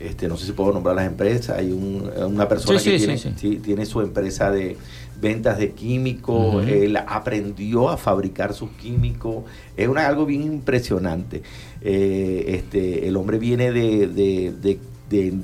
este, 0.00 0.28
no 0.28 0.36
sé 0.36 0.46
si 0.46 0.52
puedo 0.52 0.72
nombrar 0.72 0.96
las 0.96 1.06
empresas, 1.06 1.56
hay 1.58 1.70
un- 1.72 2.10
una 2.26 2.48
persona 2.48 2.78
Sí, 2.78 2.90
que 2.90 2.98
sí, 2.98 3.04
tiene, 3.06 3.18
sí, 3.18 3.28
sí. 3.30 3.34
sí, 3.54 3.56
tiene 3.58 3.86
su 3.86 4.00
empresa 4.00 4.50
de 4.50 4.76
ventas 5.20 5.58
de 5.58 5.72
químicos, 5.72 6.66
él 6.84 6.96
aprendió 6.96 7.88
a 7.88 7.96
fabricar 7.96 8.54
sus 8.54 8.70
químicos, 8.70 9.44
es 9.76 9.88
una, 9.88 10.06
algo 10.06 10.24
bien 10.26 10.42
impresionante. 10.42 11.42
Eh, 11.80 12.44
este, 12.48 13.08
el 13.08 13.16
hombre 13.16 13.38
viene 13.38 13.72
de, 13.72 14.06
de- 14.06 14.52
de- 14.60 14.78
de 15.10 15.34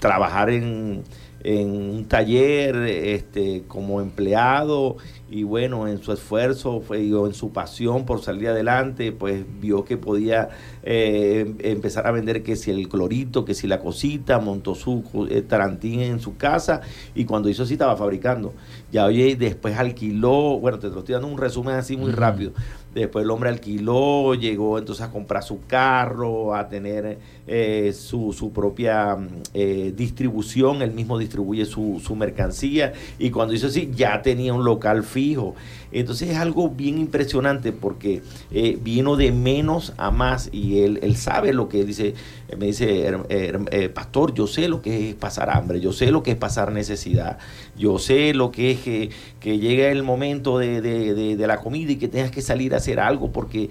trabajar 0.00 0.50
en, 0.50 1.02
en 1.44 1.70
un 1.70 2.04
taller 2.06 2.76
este, 2.76 3.64
como 3.66 4.00
empleado 4.00 4.96
y 5.32 5.44
bueno, 5.44 5.88
en 5.88 6.02
su 6.02 6.12
esfuerzo 6.12 6.82
fue, 6.82 7.04
y 7.04 7.10
en 7.10 7.32
su 7.32 7.52
pasión 7.52 8.04
por 8.04 8.20
salir 8.20 8.48
adelante, 8.48 9.12
pues 9.12 9.44
vio 9.60 9.82
que 9.84 9.96
podía 9.96 10.50
eh, 10.82 11.54
empezar 11.60 12.06
a 12.06 12.10
vender 12.10 12.42
que 12.42 12.54
si 12.54 12.70
el 12.70 12.86
clorito, 12.88 13.46
que 13.46 13.54
si 13.54 13.66
la 13.66 13.80
cosita, 13.80 14.38
montó 14.40 14.74
su 14.74 15.02
eh, 15.30 15.40
tarantín 15.40 16.00
en 16.00 16.20
su 16.20 16.36
casa 16.36 16.82
y 17.14 17.24
cuando 17.24 17.48
hizo 17.48 17.62
así 17.62 17.72
estaba 17.72 17.96
fabricando. 17.96 18.52
Ya 18.92 19.06
oye, 19.06 19.34
después 19.36 19.78
alquiló, 19.78 20.58
bueno, 20.58 20.78
te 20.78 20.88
lo 20.88 20.98
estoy 20.98 21.14
dando 21.14 21.28
un 21.28 21.38
resumen 21.38 21.76
así 21.76 21.96
muy 21.96 22.12
rápido. 22.12 22.52
Después 22.94 23.24
el 23.24 23.30
hombre 23.30 23.48
alquiló, 23.48 24.34
llegó 24.34 24.78
entonces 24.78 25.04
a 25.04 25.10
comprar 25.10 25.42
su 25.42 25.60
carro, 25.66 26.54
a 26.54 26.68
tener 26.68 27.18
eh, 27.46 27.92
su, 27.96 28.32
su 28.32 28.52
propia 28.52 29.16
mm, 29.16 29.28
eh, 29.54 29.92
distribución, 29.96 30.82
él 30.82 30.92
mismo 30.92 31.18
distribuye 31.18 31.64
su, 31.64 32.00
su 32.04 32.14
mercancía 32.16 32.92
y 33.18 33.30
cuando 33.30 33.54
hizo 33.54 33.68
así 33.68 33.90
ya 33.94 34.20
tenía 34.22 34.52
un 34.52 34.64
local 34.64 35.04
fijo. 35.04 35.54
Entonces 35.90 36.30
es 36.30 36.36
algo 36.38 36.70
bien 36.70 36.98
impresionante 36.98 37.72
porque 37.72 38.22
eh, 38.50 38.78
vino 38.82 39.16
de 39.16 39.32
menos 39.32 39.92
a 39.96 40.10
más 40.10 40.48
y 40.52 40.80
él, 40.80 40.98
él 41.02 41.16
sabe 41.16 41.52
lo 41.52 41.68
que 41.68 41.80
él 41.80 41.86
dice, 41.86 42.14
me 42.58 42.66
dice, 42.66 43.06
"Her- 43.10 43.26
her- 43.28 43.68
eh, 43.72 43.88
pastor, 43.88 44.34
yo 44.34 44.46
sé 44.46 44.68
lo 44.68 44.80
que 44.82 45.10
es 45.10 45.14
pasar 45.14 45.50
hambre, 45.50 45.80
yo 45.80 45.92
sé 45.92 46.10
lo 46.10 46.22
que 46.22 46.32
es 46.32 46.36
pasar 46.36 46.72
necesidad, 46.72 47.38
yo 47.82 47.98
sé 47.98 48.32
lo 48.32 48.50
que 48.52 48.70
es 48.70 48.78
que, 48.80 49.10
que 49.40 49.58
llega 49.58 49.88
el 49.88 50.02
momento 50.04 50.58
de, 50.58 50.80
de- 50.80 51.14
de- 51.14 51.36
de 51.36 51.46
la 51.46 51.58
comida 51.58 51.90
y 51.92 51.96
que 51.96 52.06
tengas 52.08 52.30
que 52.30 52.40
salir 52.42 52.74
a 52.74 52.76
hacer 52.76 53.00
algo 53.00 53.32
porque, 53.32 53.70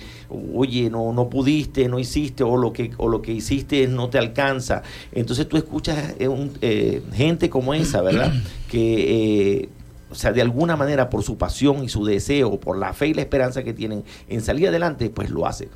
oye, 0.53 0.89
no, 0.89 1.14
no 1.14 1.30
pudiste, 1.30 1.88
no 1.88 1.97
hiciste 1.97 2.43
o 2.43 2.57
lo, 2.57 2.74
que, 2.74 2.91
o 2.97 3.07
lo 3.07 3.22
que 3.22 3.32
hiciste 3.32 3.88
no 3.88 4.09
te 4.09 4.18
alcanza. 4.18 4.84
Entonces 5.14 5.47
tú 5.47 5.55
escuchas 5.57 6.16
eh, 6.20 6.28
un- 6.28 6.51
eh, 6.62 7.01
gente 7.14 7.49
como 7.49 7.74
esa, 7.74 8.01
¿verdad? 8.01 8.34
Que... 8.70 9.59
eh, 9.62 9.70
o 10.09 10.16
sea, 10.16 10.34
de 10.34 10.41
alguna 10.41 10.76
manera 10.76 11.09
por 11.09 11.24
su 11.24 11.38
pasión 11.38 11.86
y 11.86 11.88
su 11.88 12.03
deseo, 12.03 12.59
por 12.59 12.78
la 12.78 12.91
fe 12.93 13.07
y 13.07 13.14
la 13.14 13.22
esperanza 13.22 13.64
que 13.64 13.72
tienen 13.74 14.03
en 14.28 14.41
salir 14.41 14.68
adelante, 14.68 15.09
pues 15.09 15.30
lo 15.30 15.45
hace. 15.47 15.70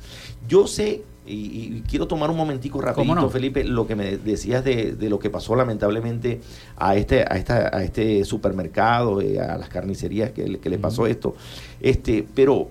Yo 0.46 0.66
sé, 0.66 1.02
y, 1.26 1.76
y 1.76 1.82
quiero 1.88 2.06
tomar 2.06 2.30
un 2.30 2.36
momentico 2.36 2.80
rapidito, 2.80 3.14
no? 3.22 3.30
Felipe, 3.30 3.64
lo 3.64 3.86
que 3.86 3.96
me 3.96 4.16
decías 4.16 4.64
de, 4.64 4.92
de 4.92 5.08
lo 5.10 5.18
que 5.18 5.30
pasó 5.30 5.54
lamentablemente 5.56 6.40
a 6.76 6.96
este, 6.96 7.22
a 7.22 7.36
esta, 7.36 7.76
a 7.76 7.82
este 7.82 8.24
supermercado, 8.24 9.20
eh, 9.20 9.40
a 9.40 9.56
las 9.58 9.68
carnicerías 9.68 10.30
que, 10.32 10.46
le- 10.48 10.58
que 10.58 10.70
le 10.70 10.78
pasó 10.78 11.06
esto. 11.06 11.34
Este, 11.80 12.26
pero 12.34 12.68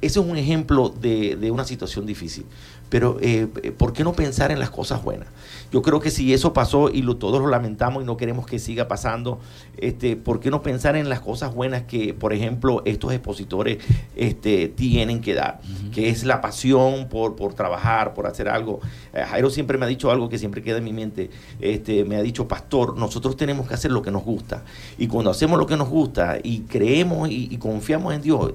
ese 0.00 0.20
es 0.20 0.26
un 0.26 0.36
ejemplo 0.36 0.88
de, 0.90 1.36
de 1.36 1.50
una 1.50 1.64
situación 1.64 2.06
difícil. 2.06 2.44
Pero, 2.88 3.18
eh, 3.20 3.46
¿por 3.76 3.92
qué 3.92 4.04
no 4.04 4.12
pensar 4.12 4.50
en 4.50 4.58
las 4.58 4.70
cosas 4.70 5.02
buenas? 5.02 5.28
Yo 5.70 5.82
creo 5.82 6.00
que 6.00 6.10
si 6.10 6.32
eso 6.32 6.52
pasó 6.54 6.88
y 6.88 7.02
lo, 7.02 7.16
todos 7.16 7.40
lo 7.40 7.48
lamentamos 7.48 8.02
y 8.02 8.06
no 8.06 8.16
queremos 8.16 8.46
que 8.46 8.58
siga 8.58 8.88
pasando, 8.88 9.38
este, 9.76 10.16
¿por 10.16 10.40
qué 10.40 10.50
no 10.50 10.62
pensar 10.62 10.96
en 10.96 11.08
las 11.10 11.20
cosas 11.20 11.54
buenas 11.54 11.82
que, 11.82 12.14
por 12.14 12.32
ejemplo, 12.32 12.82
estos 12.86 13.12
expositores 13.12 13.78
este, 14.16 14.68
tienen 14.68 15.20
que 15.20 15.34
dar? 15.34 15.60
Que 15.92 16.08
es 16.08 16.24
la 16.24 16.40
pasión 16.40 17.08
por, 17.08 17.36
por 17.36 17.52
trabajar, 17.52 18.14
por 18.14 18.26
hacer 18.26 18.48
algo. 18.48 18.80
Eh, 19.12 19.22
Jairo 19.28 19.50
siempre 19.50 19.76
me 19.76 19.84
ha 19.84 19.88
dicho 19.88 20.10
algo 20.10 20.28
que 20.28 20.38
siempre 20.38 20.62
queda 20.62 20.78
en 20.78 20.84
mi 20.84 20.92
mente. 20.94 21.30
Este, 21.60 22.04
me 22.04 22.16
ha 22.16 22.22
dicho, 22.22 22.48
pastor, 22.48 22.96
nosotros 22.96 23.36
tenemos 23.36 23.68
que 23.68 23.74
hacer 23.74 23.90
lo 23.90 24.00
que 24.00 24.10
nos 24.10 24.24
gusta. 24.24 24.64
Y 24.96 25.06
cuando 25.08 25.30
hacemos 25.30 25.58
lo 25.58 25.66
que 25.66 25.76
nos 25.76 25.88
gusta 25.88 26.38
y 26.42 26.60
creemos 26.60 27.28
y, 27.28 27.48
y 27.50 27.58
confiamos 27.58 28.14
en 28.14 28.22
Dios, 28.22 28.52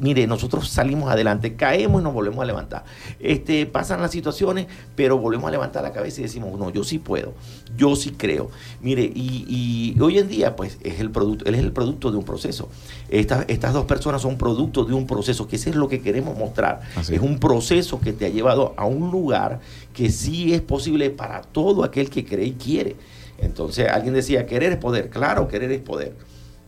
mire, 0.00 0.26
nosotros 0.26 0.68
salimos 0.68 1.10
adelante, 1.10 1.54
caemos 1.54 2.00
y 2.00 2.04
nos 2.04 2.12
volvemos 2.12 2.42
a 2.42 2.46
levantar. 2.46 2.84
Este, 3.20 3.66
pasan 3.66 4.00
las 4.00 4.10
situaciones, 4.10 4.66
pero 4.96 5.18
volvemos 5.18 5.46
a 5.48 5.50
levantar 5.52 5.82
la 5.82 5.92
cabeza 5.92 6.20
y 6.20 6.24
decimos, 6.24 6.58
no, 6.58 6.70
yo 6.70 6.82
sí 6.82 6.98
puedo, 6.98 7.34
yo 7.76 7.94
sí 7.94 8.10
creo. 8.10 8.50
Mire, 8.80 9.02
y, 9.02 9.94
y 9.96 10.00
hoy 10.00 10.18
en 10.18 10.28
día, 10.28 10.56
pues, 10.56 10.78
es 10.82 11.00
el 11.00 11.10
producto, 11.10 11.44
él 11.44 11.54
es 11.54 11.60
el 11.60 11.72
producto 11.72 12.10
de 12.10 12.16
un 12.16 12.24
proceso. 12.24 12.68
Estas, 13.08 13.44
estas 13.48 13.72
dos 13.72 13.84
personas 13.84 14.22
son 14.22 14.36
producto 14.36 14.84
de 14.84 14.94
un 14.94 15.06
proceso, 15.06 15.46
que 15.46 15.56
ese 15.56 15.70
es 15.70 15.76
lo 15.76 15.88
que 15.88 16.00
queremos 16.00 16.36
mostrar. 16.36 16.80
Así 16.96 17.14
es 17.14 17.20
es. 17.20 17.24
un 17.24 17.38
proceso 17.38 18.00
que 18.00 18.12
te 18.12 18.26
ha 18.26 18.28
llevado 18.30 18.74
a 18.76 18.86
un 18.86 19.10
lugar 19.10 19.60
que 19.92 20.10
sí 20.10 20.54
es 20.54 20.62
posible 20.62 21.10
para 21.10 21.42
todo 21.42 21.84
aquel 21.84 22.10
que 22.10 22.24
cree 22.24 22.46
y 22.46 22.52
quiere. 22.52 22.96
Entonces, 23.38 23.88
alguien 23.88 24.14
decía, 24.14 24.46
querer 24.46 24.72
es 24.72 24.78
poder. 24.78 25.10
Claro, 25.10 25.48
querer 25.48 25.72
es 25.72 25.80
poder. 25.80 26.14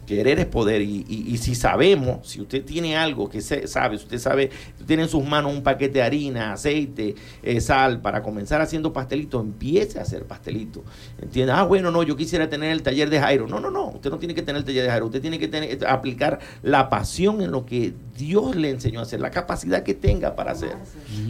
Querer 0.07 0.40
es 0.40 0.46
poder 0.46 0.82
y, 0.82 1.05
y- 1.09 1.24
y 1.28 1.38
si 1.38 1.55
sabemos, 1.55 2.26
si 2.28 2.40
usted 2.40 2.64
tiene 2.64 2.96
algo 2.96 3.28
que 3.30 3.40
se, 3.40 3.68
sabe, 3.68 3.96
si 3.98 4.05
usted 4.05 4.18
sabe, 4.18 4.50
tiene 4.86 5.05
en 5.05 5.09
sus 5.09 5.24
manos 5.24 5.55
un 5.55 5.62
paquete 5.62 5.94
de 5.94 6.03
harina, 6.03 6.53
aceite, 6.53 7.14
eh, 7.42 7.61
sal, 7.61 8.00
para 8.00 8.20
comenzar 8.20 8.61
haciendo 8.61 8.92
pastelito, 8.92 9.40
empiece 9.40 10.00
a 10.00 10.03
hacer 10.03 10.24
pastelito. 10.24 10.82
¿Entiende? 11.20 11.53
Ah, 11.53 11.62
bueno, 11.62 11.92
no, 11.92 12.03
yo 12.03 12.16
quisiera 12.16 12.50
tener 12.50 12.72
el 12.72 12.82
taller 12.82 13.11
de 13.11 13.20
Jairo. 13.20 13.46
No, 13.46 13.61
no, 13.61 13.70
no, 13.70 13.90
usted 13.90 14.11
no 14.11 14.18
tiene 14.18 14.34
que 14.34 14.42
tener 14.42 14.59
el 14.59 14.64
taller 14.64 14.82
de 14.82 14.90
Jairo, 14.90 15.07
usted 15.07 15.20
tiene 15.20 15.38
que 15.38 15.46
tener, 15.48 15.86
aplicar 15.86 16.40
la 16.64 16.90
pasión 16.90 17.40
en 17.40 17.53
lo 17.53 17.64
que 17.64 17.94
Dios 18.16 18.57
le 18.57 18.70
enseñó 18.70 18.98
a 19.00 19.05
hacer, 19.05 19.20
la 19.20 19.30
capacidad 19.30 19.82
que 19.84 19.94
tenga 19.94 20.34
para 20.34 20.53
hacer. 20.53 20.72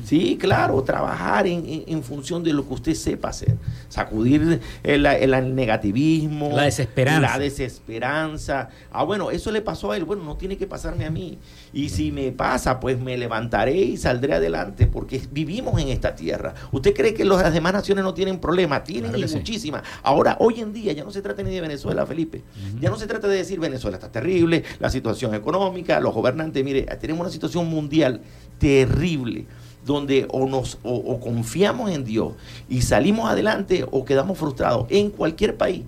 Sí, 0.05 0.37
claro, 0.41 0.83
trabajar 0.83 1.47
en, 1.47 1.65
en- 1.67 1.85
en 1.87 2.03
función 2.03 2.43
de 2.43 2.53
lo 2.55 2.67
que 2.67 2.75
usted 2.75 2.95
sepa 2.95 3.29
hacer. 3.29 3.57
Sacudir 3.89 4.61
el, 4.83 5.05
el 5.07 5.55
negativismo, 5.55 6.51
La 6.57 6.63
desesperanza. 6.65 7.21
la 7.21 7.39
desesperanza. 7.39 8.62
Ah, 8.91 9.05
bueno, 9.05 9.31
eso 9.31 9.51
le 9.51 9.63
pasó 9.63 9.93
a 9.93 9.97
él. 9.97 10.05
Bueno, 10.05 10.25
no 10.25 10.37
tiene 10.37 10.57
que 10.57 10.67
pasarme 10.67 11.05
a 11.05 11.11
mí. 11.11 11.39
Y 11.73 11.89
si 11.89 12.13
me 12.13 12.33
pasa, 12.33 12.81
pues 12.81 13.01
me 13.01 13.17
levantaré 13.17 13.77
y 13.77 13.97
saldré 13.97 14.35
adelante, 14.35 14.87
porque 14.87 15.21
vivimos 15.31 15.81
en 15.81 15.89
esta 15.89 16.15
tierra. 16.15 16.55
¿Usted 16.71 16.95
cree 16.95 17.15
que 17.15 17.25
las 17.25 17.53
demás 17.53 17.73
naciones 17.73 18.05
no 18.05 18.15
tienen 18.15 18.39
problemas? 18.39 18.85
Tienen 18.85 19.11
Claro 19.11 19.19
y 19.19 19.23
que 19.23 19.29
sí. 19.29 19.37
muchísimas. 19.37 19.83
Ahora, 20.03 20.37
hoy 20.41 20.61
en 20.61 20.73
día, 20.73 20.93
ya 20.93 21.05
no 21.05 21.11
se 21.11 21.23
trata 21.23 21.43
ni 21.43 21.51
de 21.51 21.61
Venezuela, 21.61 22.07
Felipe. 22.07 22.43
Ya 22.81 22.91
no 22.91 22.97
se 22.97 23.07
trata 23.07 23.29
de 23.29 23.37
decir 23.37 23.61
Venezuela 23.61 23.97
está 23.97 24.11
terrible, 24.11 24.65
la 24.81 24.91
situación 24.91 25.35
económica, 25.35 26.01
los 26.01 26.15
gobernantes. 26.15 26.65
Mire, 26.65 26.83
tenemos 27.01 27.21
una 27.23 27.31
situación 27.31 27.69
mundial 27.69 28.21
terrible 28.59 29.47
donde 29.85 30.27
o 30.31 30.47
nos 30.47 30.79
o, 30.83 30.95
o 30.95 31.21
confiamos 31.21 31.91
en 31.91 32.05
Dios 32.05 32.35
y 32.69 32.83
salimos 32.83 33.29
adelante 33.29 33.85
o 33.91 34.05
quedamos 34.05 34.39
frustrados 34.39 34.87
en 34.91 35.11
cualquier 35.11 35.57
país. 35.57 35.83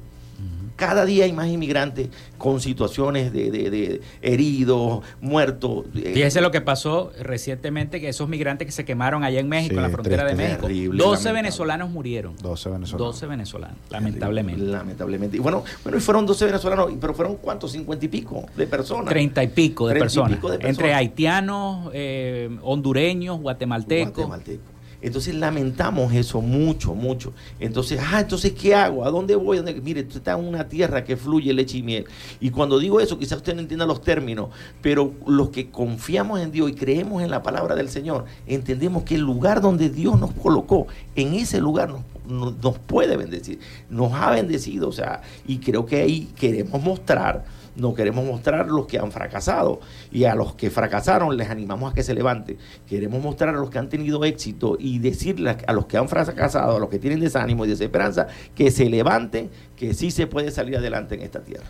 Cada 0.77 1.05
día 1.05 1.25
hay 1.25 1.33
más 1.33 1.47
inmigrantes 1.49 2.09
con 2.39 2.61
situaciones 2.61 3.33
de, 3.33 3.51
de- 3.51 3.71
de 3.71 4.01
heridos, 4.23 5.03
muertos. 5.21 5.85
eh, 5.95 6.11
Fíjese 6.15 6.41
lo 6.41 6.51
que 6.51 6.61
pasó 6.61 7.13
recientemente, 7.21 8.01
que 8.01 8.09
esos 8.09 8.29
migrantes 8.29 8.67
que 8.67 8.73
se 8.73 8.85
quemaron 8.85 9.23
allá 9.25 9.39
en 9.41 9.49
México, 9.49 9.75
Sí, 9.75 9.77
en 9.77 9.83
la 9.83 9.89
frontera 9.91 10.25
de. 10.25 10.35
México. 10.35 10.63
Terrible, 10.63 10.99
12 10.99 11.11
lamentable. 11.11 11.33
venezolanos 11.43 11.91
murieron. 11.91 12.37
12 12.43 12.69
venezolanos. 12.71 13.07
12 13.15 13.27
venezolanos, 13.27 13.77
lamentablemente. 13.91 14.63
Lamentablemente. 14.65 15.37
Y 15.37 15.41
bueno, 15.41 15.63
bueno, 15.85 15.99
y 15.99 16.01
fueron 16.01 16.27
12 16.27 16.45
venezolanos, 16.47 16.91
pero 17.01 17.15
fueron 17.15 17.37
cuántos, 17.37 17.73
50 17.73 18.05
y 18.05 18.09
pico 18.09 18.45
de 18.57 18.67
personas. 18.67 19.07
Treinta 19.09 19.43
y 19.45 19.49
pico 19.49 19.87
de 19.87 19.95
30 19.95 20.05
y 20.05 20.05
personas. 20.05 20.33
pico 20.37 20.49
de 20.49 20.55
Entre 20.57 20.69
personas. 20.73 20.97
haitianos, 20.97 21.91
eh, 21.95 22.51
hondureños, 22.63 23.41
guatemaltecos. 23.41 24.13
Guatemalteco. 24.15 24.63
Entonces 25.05 25.35
lamentamos 25.35 26.15
eso 26.15 26.41
mucho, 26.41 26.95
mucho. 26.95 27.35
Entonces, 27.61 28.01
ah, 28.03 28.21
entonces, 28.21 28.53
¿qué 28.53 28.75
hago? 28.75 29.05
¿A 29.05 29.11
dónde 29.11 29.37
voy? 29.37 29.61
Mire, 29.83 30.01
usted 30.01 30.17
está 30.17 30.33
en 30.33 30.47
una 30.47 30.67
tierra 30.67 31.05
que 31.05 31.17
fluye 31.17 31.53
leche 31.53 31.77
y 31.79 31.83
miel. 31.83 32.07
Y 32.41 32.49
cuando 32.49 32.79
digo 32.79 33.01
eso, 33.01 33.19
quizás 33.19 33.37
usted 33.39 33.55
no 33.55 33.61
entienda 33.61 33.85
los 33.85 34.01
términos, 34.01 34.49
pero 34.81 35.13
los 35.27 35.51
que 35.51 35.71
confiamos 35.71 36.41
en 36.41 36.51
Dios 36.53 36.71
y 36.71 36.75
creemos 36.75 37.23
en 37.23 37.31
la 37.31 37.43
palabra 37.43 37.75
del 37.75 37.91
Señor, 37.91 38.25
entendemos 38.47 39.03
que 39.03 39.17
el 39.17 39.21
lugar 39.21 39.61
donde 39.61 39.91
Dios 39.91 40.19
nos 40.19 40.33
colocó, 40.33 40.87
en 41.15 41.35
ese 41.35 41.61
lugar 41.61 41.91
nos- 41.91 42.57
nos 42.63 42.79
puede 42.79 43.19
bendecir, 43.19 43.59
nos 43.91 44.11
ha 44.15 44.31
bendecido, 44.31 44.89
o 44.89 44.93
sea, 44.93 45.21
y 45.47 45.59
creo 45.59 45.85
que 45.85 46.01
ahí 46.01 46.31
queremos 46.35 46.83
mostrar 46.83 47.45
no 47.77 47.95
queremos 47.95 48.25
mostrar 48.25 48.69
los 48.69 48.87
que 48.87 48.99
han 48.99 49.11
fracasado 49.11 49.81
y 50.13 50.25
a 50.25 50.35
los 50.35 50.55
que 50.55 50.71
fracasaron 50.71 51.37
les 51.37 51.51
animamos 51.51 51.93
a 51.93 51.95
que 51.95 52.03
se 52.03 52.15
levanten. 52.15 52.59
Queremos 52.87 53.23
mostrar 53.23 53.55
a 53.55 53.59
los 53.59 53.71
que 53.71 53.79
han 53.79 53.89
tenido 53.89 54.25
éxito 54.25 54.77
y 54.79 54.99
decirles 54.99 55.57
a 55.67 55.73
los 55.73 55.87
que 55.87 55.97
han 55.97 56.09
fracasado, 56.09 56.77
a 56.77 56.79
los 56.79 56.89
que 56.89 56.99
tienen 56.99 57.21
desánimo 57.21 57.65
y 57.65 57.69
desesperanza, 57.69 58.27
que 58.55 58.71
se 58.71 58.89
levanten, 58.89 59.51
que 59.77 59.95
sí 59.95 60.11
se 60.11 60.27
puede 60.27 60.51
salir 60.51 60.77
adelante 60.77 61.15
en 61.15 61.23
esta 61.23 61.41
tierra. 61.41 61.67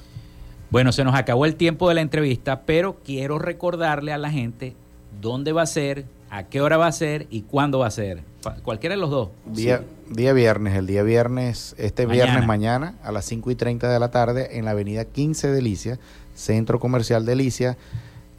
Bueno, 0.70 0.92
se 0.92 1.04
nos 1.04 1.14
acabó 1.14 1.46
el 1.46 1.56
tiempo 1.56 1.88
de 1.88 1.94
la 1.94 2.00
entrevista, 2.00 2.62
pero 2.62 2.96
quiero 3.04 3.38
recordarle 3.38 4.12
a 4.12 4.18
la 4.18 4.30
gente 4.30 4.74
dónde 5.20 5.52
va 5.52 5.62
a 5.62 5.66
ser, 5.66 6.04
a 6.30 6.44
qué 6.44 6.60
hora 6.60 6.76
va 6.76 6.88
a 6.88 6.92
ser 6.92 7.26
y 7.30 7.42
cuándo 7.42 7.78
va 7.78 7.86
a 7.86 7.90
ser. 7.90 8.22
Cualquiera 8.62 8.94
de 8.94 9.00
los 9.00 9.10
dos. 9.10 9.28
Día, 9.46 9.82
día 10.08 10.32
viernes, 10.32 10.74
el 10.76 10.86
día 10.86 11.02
viernes, 11.02 11.74
este 11.78 12.06
Mañana. 12.06 12.24
viernes 12.24 12.46
mañana 12.46 12.94
a 13.02 13.12
las 13.12 13.24
5 13.24 13.50
y 13.50 13.54
30 13.54 13.90
de 13.92 13.98
la 13.98 14.10
tarde 14.10 14.58
en 14.58 14.64
la 14.64 14.72
avenida 14.72 15.04
15 15.04 15.48
de 15.50 15.62
Licia, 15.62 15.98
Centro 16.34 16.78
Comercial 16.78 17.24
de 17.24 17.36
Licia, 17.36 17.76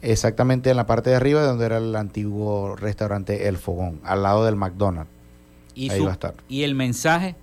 exactamente 0.02 0.70
en 0.70 0.76
la 0.76 0.86
parte 0.86 1.10
de 1.10 1.16
arriba 1.16 1.42
donde 1.42 1.66
era 1.66 1.78
el 1.78 1.94
antiguo 1.96 2.76
restaurante 2.76 3.48
El 3.48 3.56
Fogón, 3.58 4.00
al 4.04 4.22
lado 4.22 4.44
del 4.44 4.56
McDonald's. 4.56 5.10
Y, 5.74 5.90
Ahí 5.90 5.98
su- 5.98 6.04
va 6.04 6.10
a 6.10 6.14
estar. 6.14 6.34
y 6.48 6.62
el 6.62 6.74
mensaje 6.74 7.34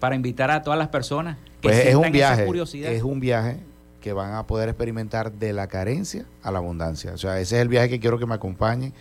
para 0.00 0.14
invitar 0.16 0.50
a 0.50 0.62
todas 0.62 0.78
las 0.78 0.88
personas 0.88 1.36
que 1.60 1.68
Pues 1.68 1.86
es 1.86 1.94
un 1.94 2.04
esa 2.04 2.10
viaje, 2.12 2.46
curiosidad. 2.46 2.90
es 2.92 3.02
un 3.02 3.20
viaje 3.20 3.58
que 4.00 4.12
van 4.12 4.34
a 4.34 4.46
poder 4.46 4.68
experimentar 4.68 5.32
de 5.32 5.52
la 5.52 5.66
carencia 5.66 6.26
a 6.42 6.50
la 6.50 6.58
abundancia. 6.58 7.12
O 7.12 7.18
sea, 7.18 7.40
ese 7.40 7.56
es 7.56 7.62
el 7.62 7.68
viaje 7.68 7.88
que 7.88 7.98
quiero 8.00 8.18
que 8.18 8.26
me 8.26 8.34
acompañen, 8.34 8.92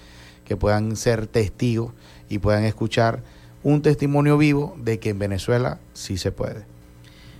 que 0.45 0.55
puedan 0.57 0.95
ser 0.95 1.27
testigos 1.27 1.93
y 2.29 2.39
puedan 2.39 2.63
escuchar 2.63 3.21
un 3.65 3.81
testimonio 3.81 4.37
vivo 4.37 4.75
de 4.79 4.99
que 4.99 5.09
en 5.09 5.17
Venezuela 5.17 5.79
sí 5.93 6.17
se 6.19 6.31
puede. 6.31 6.65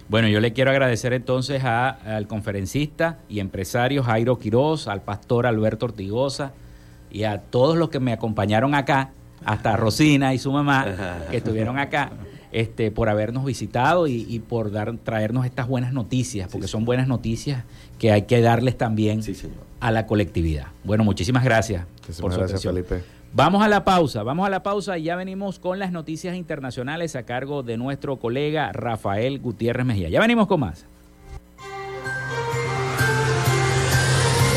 Bueno, 0.10 0.28
yo 0.28 0.40
le 0.40 0.54
quiero 0.54 0.72
agradecer 0.72 1.14
entonces 1.14 1.64
a- 1.64 1.90
al 1.90 2.28
conferencista 2.28 3.20
y 3.30 3.40
empresario 3.40 4.02
Jairo 4.04 4.40
Quiroz, 4.40 4.88
al 4.88 5.02
pastor 5.04 5.46
Alberto 5.46 5.86
Ortigosa 5.86 6.52
y 7.12 7.24
a 7.26 7.38
todos 7.42 7.78
los 7.78 7.90
que 7.90 8.00
me 8.00 8.12
acompañaron 8.12 8.74
acá, 8.74 9.12
hasta 9.46 9.74
a 9.74 9.78
Rosina 9.78 10.34
y 10.34 10.40
su 10.40 10.52
mamá, 10.52 10.86
que 11.30 11.38
estuvieron 11.38 11.78
acá, 11.78 12.12
este, 12.52 12.90
por 12.90 13.08
habernos 13.10 13.46
visitado 13.46 14.08
y, 14.08 14.26
y 14.28 14.40
por 14.40 14.72
dar, 14.72 14.98
traernos 14.98 15.46
estas 15.46 15.68
buenas 15.68 15.94
noticias, 15.94 16.50
porque 16.52 16.68
son 16.68 16.86
buenas 16.86 17.08
noticias 17.08 17.64
que 18.00 18.12
hay 18.12 18.24
que 18.24 18.42
darles 18.42 18.78
también 18.80 19.22
a 19.80 19.92
la 19.92 20.08
colectividad. 20.08 20.68
Bueno, 20.84 21.04
muchísimas 21.04 21.44
gracias 21.44 21.86
por 22.20 22.32
su 22.34 22.40
gracias, 22.40 22.66
atención. 22.66 22.74
Felipe. 22.76 23.15
Vamos 23.36 23.62
a 23.62 23.68
la 23.68 23.84
pausa, 23.84 24.24
vamos 24.24 24.48
a 24.48 24.50
la 24.50 24.64
pausa 24.64 24.98
y 24.98 25.04
ya 25.04 25.18
venimos 25.18 25.60
con 25.60 25.78
las 25.78 25.92
noticias 25.92 26.38
internacionales 26.38 27.18
a 27.18 27.24
cargo 27.24 27.64
de 27.64 27.76
nuestro 27.76 28.18
colega 28.18 28.72
Rafael 28.72 29.42
Gutiérrez 29.42 29.86
Mejía. 29.86 30.08
Ya 30.08 30.22
venimos 30.22 30.48
con 30.48 30.62
más. 30.62 30.86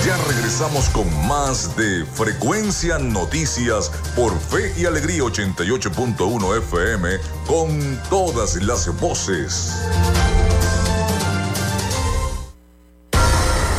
Ya 0.06 0.16
regresamos 0.28 0.88
con 0.90 1.08
más 1.26 1.76
de 1.76 2.04
Frecuencia 2.04 3.00
Noticias 3.00 3.90
por 4.14 4.38
Fe 4.38 4.72
y 4.80 4.84
Alegría 4.84 5.24
88.1 5.24 6.58
FM 6.58 7.08
con 7.48 7.98
todas 8.08 8.62
las 8.62 9.00
voces. 9.00 9.88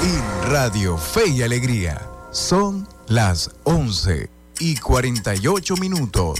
En 0.03 0.51
Radio 0.51 0.97
Fe 0.97 1.29
y 1.29 1.41
Alegría 1.41 2.01
son 2.31 2.85
las 3.07 3.49
11 3.63 4.38
y 4.59 4.75
48 4.75 5.75
minutos. 5.77 6.39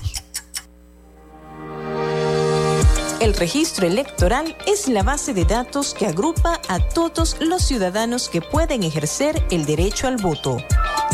El 3.20 3.34
registro 3.34 3.86
electoral 3.86 4.55
es 4.65 4.88
la 4.88 5.03
base 5.03 5.34
de 5.34 5.43
datos 5.43 5.93
que 5.93 6.07
agrupa 6.07 6.61
a 6.70 6.80
todos 6.80 7.38
los 7.41 7.63
ciudadanos 7.63 8.30
que 8.30 8.41
pueden 8.41 8.84
ejercer 8.84 9.45
el 9.51 9.65
derecho 9.65 10.07
al 10.07 10.17
voto. 10.17 10.57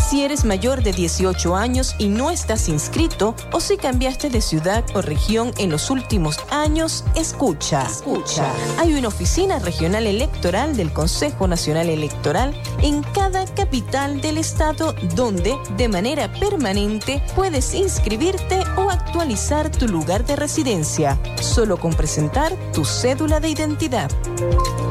Si 0.07 0.21
eres 0.21 0.45
mayor 0.45 0.83
de 0.83 0.91
18 0.91 1.55
años 1.55 1.95
y 1.97 2.09
no 2.09 2.29
estás 2.29 2.69
inscrito 2.69 3.35
o 3.51 3.59
si 3.59 3.75
cambiaste 3.75 4.29
de 4.29 4.39
ciudad 4.39 4.83
o 4.93 5.01
región 5.01 5.51
en 5.57 5.71
los 5.71 5.89
últimos 5.89 6.37
años, 6.51 7.03
escucha. 7.15 7.87
Escucha. 7.87 8.45
Hay 8.77 8.93
una 8.93 9.07
oficina 9.07 9.57
regional 9.57 10.05
electoral 10.05 10.77
del 10.77 10.93
Consejo 10.93 11.47
Nacional 11.47 11.89
Electoral 11.89 12.53
en 12.83 13.01
cada 13.01 13.45
capital 13.55 14.21
del 14.21 14.37
estado 14.37 14.93
donde, 15.15 15.57
de 15.75 15.87
manera 15.87 16.31
permanente, 16.33 17.23
puedes 17.35 17.73
inscribirte 17.73 18.59
o 18.77 18.91
actualizar 18.91 19.71
tu 19.71 19.87
lugar 19.87 20.23
de 20.23 20.35
residencia, 20.35 21.19
solo 21.41 21.77
con 21.77 21.95
presentar 21.95 22.55
tu 22.73 22.85
cédula 22.85 23.39
de 23.39 23.49
identidad. 23.49 24.11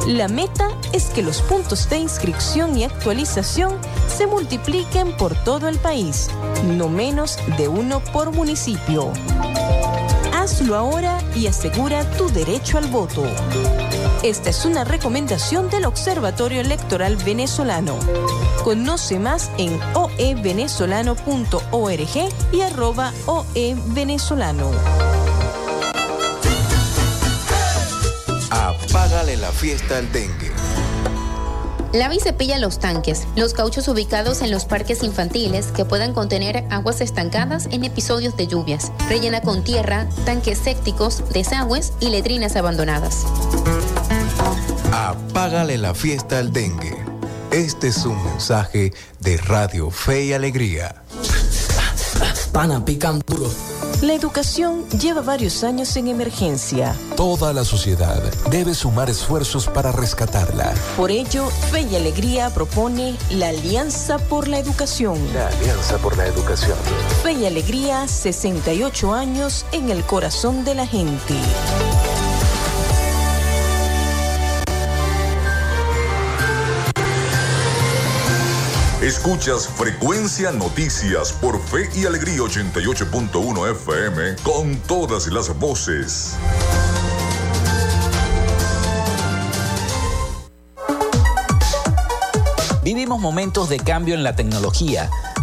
La 0.08 0.26
meta 0.26 0.68
es 0.92 1.06
que 1.06 1.22
los 1.22 1.40
puntos 1.40 1.88
de 1.88 1.98
inscripción 1.98 2.76
y 2.76 2.84
actualización 2.84 3.78
se 4.08 4.26
multipliquen 4.26 5.03
por 5.12 5.34
todo 5.44 5.68
el 5.68 5.78
país, 5.78 6.28
no 6.64 6.88
menos 6.88 7.38
de 7.58 7.68
uno 7.68 8.00
por 8.00 8.32
municipio. 8.32 9.12
Hazlo 10.34 10.76
ahora 10.76 11.20
y 11.34 11.46
asegura 11.46 12.08
tu 12.12 12.28
derecho 12.28 12.78
al 12.78 12.86
voto. 12.86 13.24
Esta 14.22 14.50
es 14.50 14.64
una 14.64 14.84
recomendación 14.84 15.68
del 15.68 15.84
Observatorio 15.84 16.60
Electoral 16.60 17.16
Venezolano. 17.16 17.98
Conoce 18.62 19.18
más 19.18 19.50
en 19.58 19.78
oevenezolano.org 19.94 22.32
y 22.52 22.60
arroba 22.62 23.12
oevenezolano. 23.26 24.70
Apágale 28.50 29.36
la 29.36 29.52
fiesta 29.52 29.98
al 29.98 30.10
dengue. 30.12 30.53
Lava 31.94 32.16
y 32.16 32.18
cepilla 32.18 32.58
los 32.58 32.80
tanques, 32.80 33.22
los 33.36 33.54
cauchos 33.54 33.86
ubicados 33.86 34.42
en 34.42 34.50
los 34.50 34.64
parques 34.64 35.04
infantiles 35.04 35.68
que 35.68 35.84
puedan 35.84 36.12
contener 36.12 36.64
aguas 36.68 37.00
estancadas 37.00 37.68
en 37.70 37.84
episodios 37.84 38.36
de 38.36 38.48
lluvias. 38.48 38.90
Rellena 39.08 39.40
con 39.42 39.62
tierra, 39.62 40.08
tanques 40.24 40.58
sépticos, 40.58 41.22
desagües 41.32 41.92
y 42.00 42.10
letrinas 42.10 42.56
abandonadas. 42.56 43.24
Apágale 44.92 45.78
la 45.78 45.94
fiesta 45.94 46.40
al 46.40 46.52
dengue. 46.52 46.96
Este 47.52 47.88
es 47.88 48.04
un 48.04 48.20
mensaje 48.24 48.92
de 49.20 49.36
Radio 49.36 49.88
Fe 49.92 50.24
y 50.24 50.32
Alegría. 50.32 51.04
Pana, 52.52 52.84
pican 52.84 53.22
duro. 53.24 53.48
La 54.02 54.12
educación 54.12 54.88
lleva 54.90 55.22
varios 55.22 55.64
años 55.64 55.96
en 55.96 56.08
emergencia. 56.08 56.94
Toda 57.16 57.52
la 57.52 57.64
sociedad 57.64 58.22
debe 58.50 58.74
sumar 58.74 59.08
esfuerzos 59.08 59.66
para 59.66 59.92
rescatarla. 59.92 60.74
Por 60.96 61.10
ello, 61.10 61.46
Fe 61.70 61.82
y 61.82 61.96
Alegría 61.96 62.50
propone 62.50 63.16
la 63.30 63.48
Alianza 63.48 64.18
por 64.18 64.48
la 64.48 64.58
Educación. 64.58 65.18
La 65.32 65.48
Alianza 65.48 65.98
por 65.98 66.16
la 66.16 66.26
Educación. 66.26 66.76
Fe 67.22 67.32
y 67.32 67.46
Alegría, 67.46 68.06
68 68.08 69.14
años 69.14 69.64
en 69.72 69.90
el 69.90 70.04
corazón 70.04 70.64
de 70.64 70.74
la 70.74 70.86
gente. 70.86 71.34
Escuchas 79.04 79.68
Frecuencia 79.68 80.50
Noticias 80.50 81.30
por 81.30 81.60
Fe 81.60 81.90
y 81.94 82.06
Alegría 82.06 82.38
88.1 82.38 83.70
FM 83.72 84.36
con 84.42 84.76
todas 84.76 85.26
las 85.26 85.54
voces. 85.58 86.38
Vivimos 92.82 93.20
momentos 93.20 93.68
de 93.68 93.78
cambio 93.78 94.14
en 94.14 94.22
la 94.22 94.36
tecnología, 94.36 95.10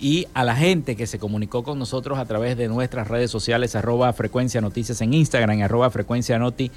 y 0.00 0.28
a 0.32 0.44
la 0.44 0.56
gente 0.56 0.96
que 0.96 1.06
se 1.06 1.18
comunicó 1.18 1.62
con 1.62 1.78
nosotros 1.78 2.18
a 2.18 2.24
través 2.24 2.56
de 2.56 2.68
nuestras 2.68 3.08
redes 3.08 3.30
sociales, 3.30 3.76
arroba 3.76 4.10
frecuencia 4.14 4.62
noticias 4.62 5.02
en 5.02 5.12
Instagram, 5.12 5.60
arroba 5.60 5.90
frecuencia 5.90 6.38
noti 6.38 6.70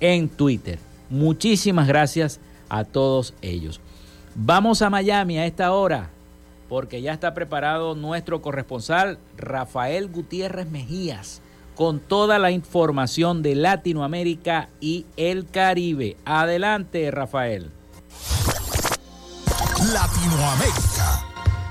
en 0.00 0.30
Twitter. 0.30 0.78
Muchísimas 1.10 1.88
gracias 1.88 2.40
a 2.70 2.84
todos 2.84 3.34
ellos. 3.42 3.82
Vamos 4.34 4.80
a 4.80 4.88
Miami 4.88 5.36
a 5.36 5.44
esta 5.44 5.72
hora 5.72 6.08
porque 6.68 7.02
ya 7.02 7.12
está 7.12 7.34
preparado 7.34 7.94
nuestro 7.94 8.42
corresponsal 8.42 9.18
Rafael 9.36 10.08
Gutiérrez 10.08 10.70
Mejías 10.70 11.42
con 11.74 12.00
toda 12.00 12.38
la 12.40 12.50
información 12.50 13.40
de 13.42 13.54
Latinoamérica 13.54 14.68
y 14.80 15.06
el 15.16 15.46
Caribe. 15.48 16.16
Adelante, 16.24 17.08
Rafael. 17.12 17.70
Latinoamérica. 19.92 21.27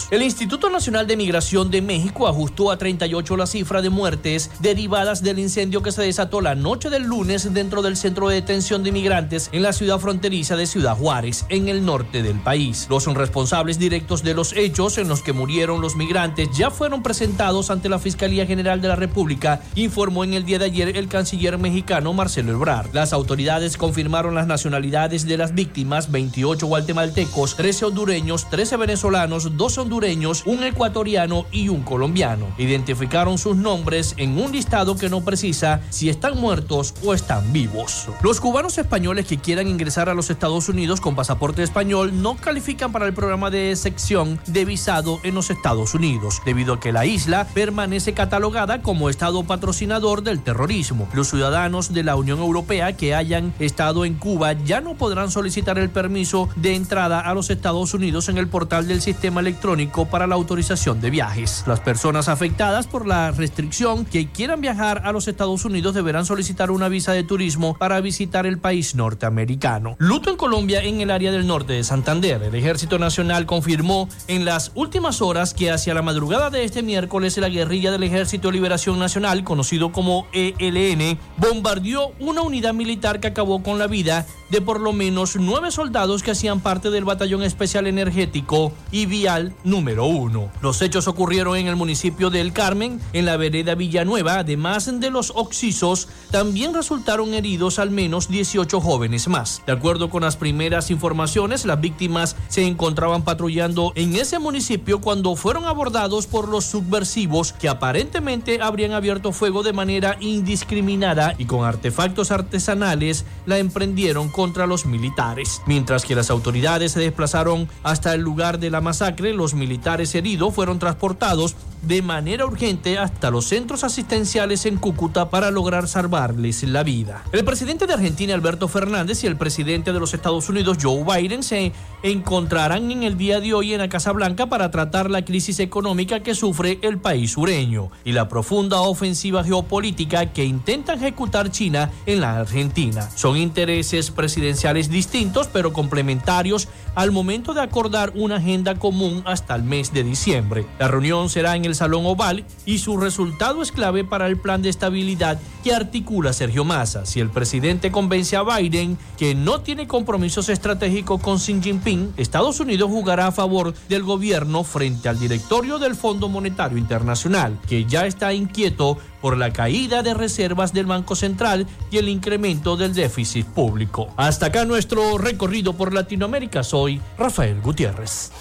El 0.09 0.21
Instituto 0.21 0.69
Nacional 0.69 1.05
de 1.05 1.17
Migración 1.17 1.69
de 1.69 1.81
México 1.81 2.29
ajustó 2.29 2.71
a 2.71 2.77
38 2.77 3.35
la 3.35 3.45
cifra 3.45 3.81
de 3.81 3.89
muertes 3.89 4.49
derivadas 4.61 5.21
del 5.21 5.37
incendio 5.37 5.81
que 5.81 5.91
se 5.91 6.01
desató 6.01 6.39
la 6.39 6.55
noche 6.55 6.89
del 6.89 7.03
lunes 7.03 7.53
dentro 7.53 7.81
del 7.81 7.97
centro 7.97 8.29
de 8.29 8.35
detención 8.35 8.83
de 8.83 8.93
migrantes 8.93 9.49
en 9.51 9.63
la 9.63 9.73
ciudad 9.73 9.99
fronteriza 9.99 10.55
de 10.55 10.65
Ciudad 10.65 10.95
Juárez, 10.95 11.45
en 11.49 11.67
el 11.67 11.83
norte 11.83 12.23
del 12.23 12.39
país. 12.39 12.87
Los 12.89 13.05
responsables 13.13 13.79
directos 13.79 14.23
de 14.23 14.33
los 14.33 14.53
hechos 14.55 14.97
en 14.97 15.09
los 15.09 15.21
que 15.21 15.33
murieron 15.33 15.81
los 15.81 15.97
migrantes 15.97 16.47
ya 16.55 16.71
fueron 16.71 17.03
presentados 17.03 17.69
ante 17.69 17.89
la 17.89 17.99
Fiscalía 17.99 18.45
General 18.45 18.79
de 18.79 18.87
la 18.87 18.95
República, 18.95 19.61
informó 19.75 20.23
en 20.23 20.35
el 20.35 20.45
día 20.45 20.57
de 20.57 20.65
ayer 20.65 20.95
el 20.95 21.09
canciller 21.09 21.57
mexicano 21.57 22.13
Marcelo 22.13 22.53
Ebrard. 22.53 22.93
Las 22.93 23.11
autoridades 23.11 23.75
confirmaron 23.75 24.35
las 24.35 24.47
nacionalidades 24.47 25.25
de 25.25 25.37
las 25.37 25.53
víctimas, 25.53 26.11
28 26.11 26.65
guatemaltecos, 26.65 27.57
13 27.57 27.83
hondureños, 27.83 28.49
13 28.49 28.77
venezolanos, 28.77 29.57
2 29.57 29.77
hondureños, 29.79 29.96
un 30.45 30.63
ecuatoriano 30.63 31.47
y 31.51 31.69
un 31.69 31.81
colombiano. 31.81 32.45
Identificaron 32.59 33.39
sus 33.39 33.57
nombres 33.57 34.13
en 34.17 34.37
un 34.39 34.51
listado 34.51 34.95
que 34.95 35.09
no 35.09 35.21
precisa 35.21 35.81
si 35.89 36.07
están 36.07 36.37
muertos 36.37 36.93
o 37.03 37.15
están 37.15 37.51
vivos. 37.51 38.07
Los 38.21 38.39
cubanos 38.39 38.77
españoles 38.77 39.25
que 39.25 39.39
quieran 39.39 39.67
ingresar 39.67 40.07
a 40.07 40.13
los 40.13 40.29
Estados 40.29 40.69
Unidos 40.69 41.01
con 41.01 41.15
pasaporte 41.15 41.63
español 41.63 42.21
no 42.21 42.37
califican 42.37 42.91
para 42.91 43.07
el 43.07 43.13
programa 43.13 43.49
de 43.49 43.75
sección 43.75 44.39
de 44.45 44.65
visado 44.65 45.19
en 45.23 45.33
los 45.33 45.49
Estados 45.49 45.95
Unidos, 45.95 46.43
debido 46.45 46.75
a 46.75 46.79
que 46.79 46.91
la 46.91 47.07
isla 47.07 47.47
permanece 47.55 48.13
catalogada 48.13 48.83
como 48.83 49.09
estado 49.09 49.45
patrocinador 49.45 50.21
del 50.21 50.43
terrorismo. 50.43 51.09
Los 51.13 51.29
ciudadanos 51.29 51.91
de 51.91 52.03
la 52.03 52.15
Unión 52.15 52.37
Europea 52.37 52.95
que 52.95 53.15
hayan 53.15 53.51
estado 53.57 54.05
en 54.05 54.13
Cuba 54.13 54.53
ya 54.53 54.79
no 54.79 54.93
podrán 54.93 55.31
solicitar 55.31 55.79
el 55.79 55.89
permiso 55.89 56.49
de 56.55 56.75
entrada 56.75 57.19
a 57.19 57.33
los 57.33 57.49
Estados 57.49 57.95
Unidos 57.95 58.29
en 58.29 58.37
el 58.37 58.47
portal 58.47 58.87
del 58.87 59.01
sistema 59.01 59.41
electrónico 59.41 59.86
para 59.87 60.27
la 60.27 60.35
autorización 60.35 61.01
de 61.01 61.09
viajes. 61.09 61.63
Las 61.65 61.79
personas 61.79 62.27
afectadas 62.29 62.87
por 62.87 63.07
la 63.07 63.31
restricción 63.31 64.05
que 64.05 64.29
quieran 64.29 64.61
viajar 64.61 65.01
a 65.05 65.11
los 65.11 65.27
Estados 65.27 65.65
Unidos 65.65 65.95
deberán 65.95 66.25
solicitar 66.25 66.71
una 66.71 66.89
visa 66.89 67.13
de 67.13 67.23
turismo 67.23 67.75
para 67.77 67.99
visitar 68.01 68.45
el 68.45 68.59
país 68.59 68.95
norteamericano. 68.95 69.95
Luto 69.99 70.29
en 70.29 70.37
Colombia 70.37 70.83
en 70.83 71.01
el 71.01 71.11
área 71.11 71.31
del 71.31 71.47
norte 71.47 71.73
de 71.73 71.83
Santander. 71.83 72.43
El 72.43 72.55
Ejército 72.55 72.99
Nacional 72.99 73.45
confirmó 73.45 74.09
en 74.27 74.45
las 74.45 74.71
últimas 74.75 75.21
horas 75.21 75.53
que 75.53 75.71
hacia 75.71 75.93
la 75.93 76.01
madrugada 76.01 76.49
de 76.49 76.63
este 76.63 76.83
miércoles 76.83 77.37
la 77.37 77.49
guerrilla 77.49 77.91
del 77.91 78.03
Ejército 78.03 78.51
Liberación 78.51 78.99
Nacional, 78.99 79.43
conocido 79.43 79.91
como 79.91 80.27
ELN, 80.33 81.17
bombardeó 81.37 82.11
una 82.19 82.41
unidad 82.41 82.73
militar 82.73 83.19
que 83.19 83.27
acabó 83.27 83.63
con 83.63 83.79
la 83.79 83.87
vida 83.87 84.25
de 84.49 84.61
por 84.61 84.79
lo 84.79 84.93
menos 84.93 85.35
nueve 85.35 85.71
soldados 85.71 86.23
que 86.23 86.31
hacían 86.31 86.61
parte 86.61 86.89
del 86.89 87.05
Batallón 87.05 87.43
Especial 87.43 87.87
Energético 87.87 88.71
y 88.91 89.05
Vial 89.05 89.53
número 89.77 90.05
uno. 90.05 90.49
Los 90.63 90.81
hechos 90.81 91.07
ocurrieron 91.07 91.55
en 91.55 91.67
el 91.67 91.75
municipio 91.75 92.31
de 92.31 92.41
El 92.41 92.51
Carmen, 92.51 92.99
en 93.13 93.27
la 93.27 93.37
vereda 93.37 93.75
Villanueva. 93.75 94.39
Además 94.39 94.89
de 94.99 95.11
los 95.11 95.31
oxisos, 95.35 96.07
también 96.31 96.73
resultaron 96.73 97.35
heridos 97.35 97.77
al 97.77 97.91
menos 97.91 98.27
18 98.27 98.81
jóvenes 98.81 99.27
más. 99.27 99.61
De 99.67 99.73
acuerdo 99.73 100.09
con 100.09 100.23
las 100.23 100.35
primeras 100.35 100.89
informaciones, 100.89 101.63
las 101.63 101.79
víctimas 101.79 102.35
se 102.47 102.65
encontraban 102.65 103.21
patrullando 103.21 103.91
en 103.93 104.15
ese 104.15 104.39
municipio 104.39 104.99
cuando 104.99 105.35
fueron 105.35 105.65
abordados 105.65 106.25
por 106.25 106.49
los 106.49 106.65
subversivos 106.65 107.53
que 107.53 107.69
aparentemente 107.69 108.59
habrían 108.63 108.93
abierto 108.93 109.31
fuego 109.31 109.61
de 109.61 109.73
manera 109.73 110.17
indiscriminada 110.19 111.35
y 111.37 111.45
con 111.45 111.65
artefactos 111.65 112.31
artesanales 112.31 113.25
la 113.45 113.59
emprendieron 113.59 114.29
contra 114.29 114.65
los 114.65 114.87
militares. 114.87 115.61
Mientras 115.67 116.03
que 116.03 116.15
las 116.15 116.31
autoridades 116.31 116.93
se 116.93 116.99
desplazaron 116.99 117.69
hasta 117.83 118.15
el 118.15 118.21
lugar 118.21 118.57
de 118.57 118.71
la 118.71 118.81
masacre, 118.81 119.33
los 119.35 119.53
militares 119.53 119.66
heridos 120.15 120.53
fueron 120.53 120.79
transportados 120.79 121.55
de 121.81 122.01
manera 122.01 122.45
urgente 122.45 122.97
hasta 122.97 123.29
los 123.29 123.45
centros 123.45 123.83
asistenciales 123.83 124.65
en 124.65 124.77
Cúcuta 124.77 125.29
para 125.29 125.51
lograr 125.51 125.87
salvarles 125.87 126.63
la 126.63 126.83
vida. 126.83 127.23
El 127.31 127.45
presidente 127.45 127.85
de 127.85 127.93
Argentina, 127.93 128.33
Alberto 128.33 128.67
Fernández, 128.67 129.23
y 129.23 129.27
el 129.27 129.37
presidente 129.37 129.93
de 129.93 129.99
los 129.99 130.13
Estados 130.13 130.49
Unidos, 130.49 130.77
Joe 130.81 131.03
Biden, 131.03 131.43
se 131.43 131.71
encontrarán 132.03 132.91
en 132.91 133.03
el 133.03 133.17
día 133.17 133.39
de 133.39 133.53
hoy 133.53 133.73
en 133.73 133.79
la 133.79 133.89
Casa 133.89 134.11
Blanca 134.11 134.47
para 134.47 134.71
tratar 134.71 135.09
la 135.09 135.23
crisis 135.23 135.59
económica 135.59 136.21
que 136.21 136.35
sufre 136.35 136.79
el 136.81 136.97
país 136.97 137.31
sureño 137.31 137.91
y 138.03 138.11
la 138.11 138.27
profunda 138.27 138.81
ofensiva 138.81 139.43
geopolítica 139.43 140.33
que 140.33 140.45
intenta 140.45 140.93
ejecutar 140.93 141.51
China 141.51 141.91
en 142.05 142.21
la 142.21 142.39
Argentina. 142.39 143.09
Son 143.15 143.37
intereses 143.37 144.11
presidenciales 144.11 144.89
distintos 144.89 145.47
pero 145.51 145.73
complementarios 145.73 146.67
al 146.95 147.11
momento 147.11 147.53
de 147.53 147.61
acordar 147.61 148.11
una 148.15 148.37
agenda 148.37 148.75
común 148.75 149.21
hasta 149.25 149.56
el 149.57 149.63
mes 149.63 149.91
de 149.91 150.03
diciembre. 150.03 150.65
La 150.79 150.87
reunión 150.87 151.29
será 151.29 151.57
en 151.57 151.65
el 151.65 151.75
Salón 151.75 152.05
Oval 152.05 152.45
y 152.65 152.77
su 152.77 152.97
resultado 152.97 153.61
es 153.61 153.73
clave 153.73 154.05
para 154.05 154.27
el 154.27 154.37
plan 154.37 154.61
de 154.61 154.69
estabilidad 154.69 155.39
que 155.63 155.73
articula 155.73 156.31
Sergio 156.31 156.63
Massa. 156.63 157.05
Si 157.05 157.19
el 157.19 157.29
presidente 157.29 157.91
convence 157.91 158.37
a 158.37 158.43
Biden 158.43 158.97
que 159.17 159.35
no 159.35 159.61
tiene 159.61 159.87
compromisos 159.87 160.47
estratégicos 160.47 161.21
con 161.21 161.39
Xi 161.39 161.61
Jinping, 161.61 162.13
Estados 162.15 162.59
Unidos 162.59 162.89
jugará 162.89 163.27
a 163.27 163.31
favor 163.31 163.73
del 163.89 164.03
gobierno 164.03 164.63
frente 164.63 165.09
al 165.09 165.19
directorio 165.19 165.79
del 165.79 165.95
Fondo 165.95 166.29
Monetario 166.29 166.77
Internacional, 166.77 167.59
que 167.67 167.85
ya 167.85 168.05
está 168.05 168.33
inquieto 168.33 168.97
por 169.21 169.37
la 169.37 169.51
caída 169.51 170.03
de 170.03 170.13
reservas 170.13 170.73
del 170.73 170.85
Banco 170.85 171.15
Central 171.15 171.67
y 171.91 171.97
el 171.97 172.09
incremento 172.09 172.77
del 172.77 172.93
déficit 172.93 173.45
público. 173.47 174.09
Hasta 174.15 174.47
acá 174.47 174.65
nuestro 174.65 175.17
recorrido 175.17 175.73
por 175.73 175.93
Latinoamérica. 175.93 176.63
Soy 176.63 177.01
Rafael 177.17 177.61
Gutiérrez. 177.61 178.31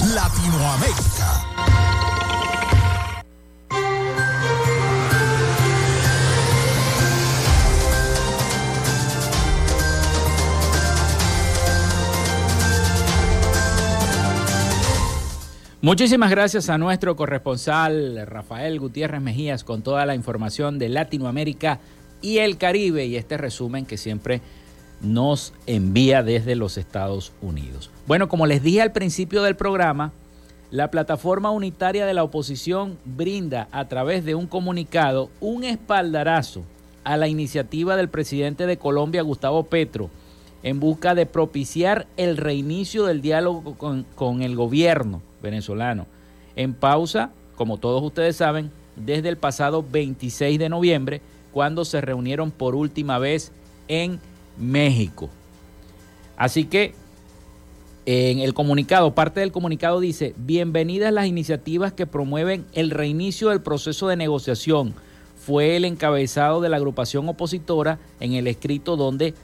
Latinoamérica. 0.00 1.44
Muchísimas 15.80 16.30
gracias 16.30 16.70
a 16.70 16.78
nuestro 16.78 17.16
corresponsal 17.16 18.26
Rafael 18.26 18.78
Gutiérrez 18.78 19.20
Mejías 19.20 19.64
con 19.64 19.82
toda 19.82 20.06
la 20.06 20.14
información 20.14 20.78
de 20.78 20.88
Latinoamérica 20.90 21.80
y 22.20 22.38
el 22.38 22.56
Caribe 22.56 23.06
y 23.06 23.16
este 23.16 23.36
resumen 23.36 23.84
que 23.84 23.96
siempre 23.96 24.42
nos 25.00 25.52
envía 25.66 26.22
desde 26.22 26.56
los 26.56 26.76
Estados 26.76 27.32
Unidos. 27.40 27.90
Bueno, 28.06 28.28
como 28.28 28.46
les 28.46 28.62
dije 28.62 28.82
al 28.82 28.92
principio 28.92 29.42
del 29.42 29.56
programa, 29.56 30.12
la 30.70 30.90
plataforma 30.90 31.50
unitaria 31.50 32.04
de 32.04 32.14
la 32.14 32.24
oposición 32.24 32.98
brinda 33.04 33.68
a 33.72 33.88
través 33.88 34.24
de 34.24 34.34
un 34.34 34.46
comunicado 34.46 35.30
un 35.40 35.64
espaldarazo 35.64 36.62
a 37.04 37.16
la 37.16 37.28
iniciativa 37.28 37.96
del 37.96 38.08
presidente 38.08 38.66
de 38.66 38.76
Colombia, 38.76 39.22
Gustavo 39.22 39.64
Petro, 39.64 40.10
en 40.62 40.80
busca 40.80 41.14
de 41.14 41.24
propiciar 41.24 42.06
el 42.16 42.36
reinicio 42.36 43.06
del 43.06 43.22
diálogo 43.22 43.76
con, 43.76 44.04
con 44.14 44.42
el 44.42 44.56
gobierno 44.56 45.22
venezolano. 45.42 46.06
En 46.56 46.74
pausa, 46.74 47.30
como 47.56 47.78
todos 47.78 48.02
ustedes 48.02 48.36
saben, 48.36 48.70
desde 48.96 49.28
el 49.28 49.36
pasado 49.36 49.84
26 49.88 50.58
de 50.58 50.68
noviembre, 50.68 51.22
cuando 51.52 51.84
se 51.84 52.00
reunieron 52.00 52.50
por 52.50 52.74
última 52.74 53.18
vez 53.18 53.52
en 53.86 54.20
México. 54.58 55.30
Así 56.36 56.64
que 56.64 56.94
en 58.06 58.38
el 58.38 58.54
comunicado, 58.54 59.14
parte 59.14 59.40
del 59.40 59.52
comunicado 59.52 60.00
dice, 60.00 60.34
bienvenidas 60.38 61.12
las 61.12 61.26
iniciativas 61.26 61.92
que 61.92 62.06
promueven 62.06 62.64
el 62.72 62.90
reinicio 62.90 63.50
del 63.50 63.60
proceso 63.60 64.08
de 64.08 64.16
negociación. 64.16 64.94
Fue 65.44 65.76
el 65.76 65.84
encabezado 65.84 66.60
de 66.60 66.68
la 66.68 66.78
agrupación 66.78 67.28
opositora 67.28 67.98
en 68.20 68.32
el 68.32 68.46
escrito 68.46 68.96
donde 68.96 69.34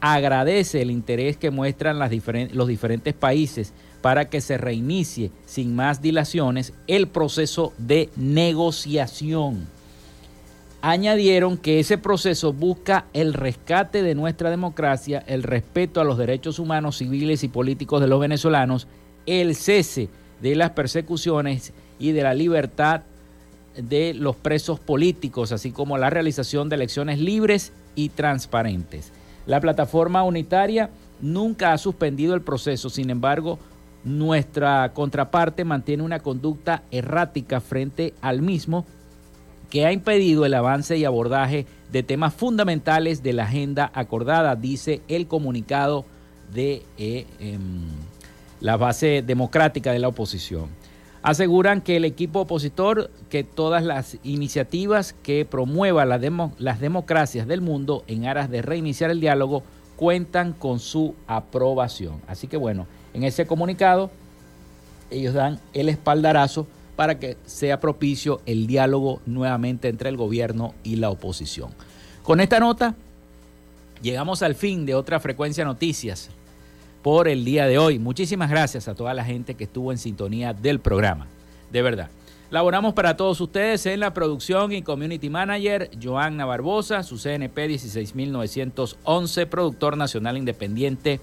agradece 0.00 0.82
el 0.82 0.90
interés 0.90 1.36
que 1.36 1.50
muestran 1.50 1.98
los 1.98 2.68
diferentes 2.68 3.14
países 3.14 3.72
para 4.00 4.28
que 4.28 4.40
se 4.40 4.58
reinicie 4.58 5.30
sin 5.46 5.74
más 5.74 6.02
dilaciones 6.02 6.72
el 6.86 7.08
proceso 7.08 7.72
de 7.78 8.08
negociación. 8.16 9.66
Añadieron 10.80 11.58
que 11.58 11.80
ese 11.80 11.98
proceso 11.98 12.52
busca 12.52 13.06
el 13.12 13.34
rescate 13.34 14.02
de 14.02 14.14
nuestra 14.14 14.48
democracia, 14.48 15.24
el 15.26 15.42
respeto 15.42 16.00
a 16.00 16.04
los 16.04 16.18
derechos 16.18 16.60
humanos, 16.60 16.98
civiles 16.98 17.42
y 17.42 17.48
políticos 17.48 18.00
de 18.00 18.06
los 18.06 18.20
venezolanos, 18.20 18.86
el 19.26 19.56
cese 19.56 20.08
de 20.40 20.54
las 20.54 20.70
persecuciones 20.70 21.72
y 21.98 22.12
de 22.12 22.22
la 22.22 22.32
libertad 22.32 23.02
de 23.76 24.14
los 24.14 24.36
presos 24.36 24.78
políticos, 24.78 25.50
así 25.50 25.72
como 25.72 25.98
la 25.98 26.10
realización 26.10 26.68
de 26.68 26.76
elecciones 26.76 27.18
libres 27.18 27.72
y 27.96 28.10
transparentes. 28.10 29.12
La 29.46 29.60
plataforma 29.60 30.22
unitaria 30.22 30.90
nunca 31.20 31.72
ha 31.72 31.78
suspendido 31.78 32.34
el 32.34 32.42
proceso, 32.42 32.88
sin 32.88 33.10
embargo, 33.10 33.58
nuestra 34.04 34.92
contraparte 34.94 35.64
mantiene 35.64 36.04
una 36.04 36.20
conducta 36.20 36.84
errática 36.92 37.60
frente 37.60 38.14
al 38.20 38.42
mismo 38.42 38.86
que 39.70 39.86
ha 39.86 39.92
impedido 39.92 40.46
el 40.46 40.54
avance 40.54 40.96
y 40.96 41.04
abordaje 41.04 41.66
de 41.92 42.02
temas 42.02 42.34
fundamentales 42.34 43.22
de 43.22 43.32
la 43.32 43.44
agenda 43.44 43.90
acordada, 43.94 44.56
dice 44.56 45.02
el 45.08 45.26
comunicado 45.26 46.04
de 46.52 46.82
eh, 46.96 47.26
em, 47.40 47.82
la 48.60 48.76
base 48.76 49.22
democrática 49.22 49.92
de 49.92 49.98
la 49.98 50.08
oposición. 50.08 50.66
Aseguran 51.22 51.80
que 51.80 51.96
el 51.96 52.04
equipo 52.04 52.40
opositor, 52.40 53.10
que 53.28 53.44
todas 53.44 53.82
las 53.82 54.18
iniciativas 54.22 55.14
que 55.22 55.44
promuevan 55.44 56.08
las 56.58 56.80
democracias 56.80 57.46
del 57.46 57.60
mundo 57.60 58.04
en 58.06 58.26
aras 58.26 58.50
de 58.50 58.62
reiniciar 58.62 59.10
el 59.10 59.20
diálogo 59.20 59.62
cuentan 59.96 60.52
con 60.52 60.78
su 60.78 61.14
aprobación. 61.26 62.22
Así 62.28 62.46
que 62.46 62.56
bueno, 62.56 62.86
en 63.14 63.24
ese 63.24 63.46
comunicado, 63.46 64.10
ellos 65.10 65.34
dan 65.34 65.58
el 65.72 65.88
espaldarazo 65.88 66.66
para 66.98 67.20
que 67.20 67.36
sea 67.46 67.78
propicio 67.78 68.40
el 68.44 68.66
diálogo 68.66 69.22
nuevamente 69.24 69.86
entre 69.86 70.08
el 70.08 70.16
gobierno 70.16 70.74
y 70.82 70.96
la 70.96 71.10
oposición. 71.10 71.70
Con 72.24 72.40
esta 72.40 72.58
nota, 72.58 72.96
llegamos 74.02 74.42
al 74.42 74.56
fin 74.56 74.84
de 74.84 74.96
otra 74.96 75.20
frecuencia 75.20 75.64
noticias 75.64 76.28
por 77.00 77.28
el 77.28 77.44
día 77.44 77.68
de 77.68 77.78
hoy. 77.78 78.00
Muchísimas 78.00 78.50
gracias 78.50 78.88
a 78.88 78.96
toda 78.96 79.14
la 79.14 79.24
gente 79.24 79.54
que 79.54 79.62
estuvo 79.62 79.92
en 79.92 79.98
sintonía 79.98 80.52
del 80.54 80.80
programa. 80.80 81.28
De 81.70 81.82
verdad. 81.82 82.10
Laboramos 82.50 82.94
para 82.94 83.16
todos 83.16 83.40
ustedes 83.40 83.86
en 83.86 84.00
la 84.00 84.12
producción 84.12 84.72
y 84.72 84.82
community 84.82 85.30
manager 85.30 85.92
Joanna 86.02 86.46
Barbosa, 86.46 87.04
su 87.04 87.16
CNP 87.16 87.68
16911, 87.68 89.46
productor 89.46 89.96
nacional 89.96 90.36
independiente 90.36 91.20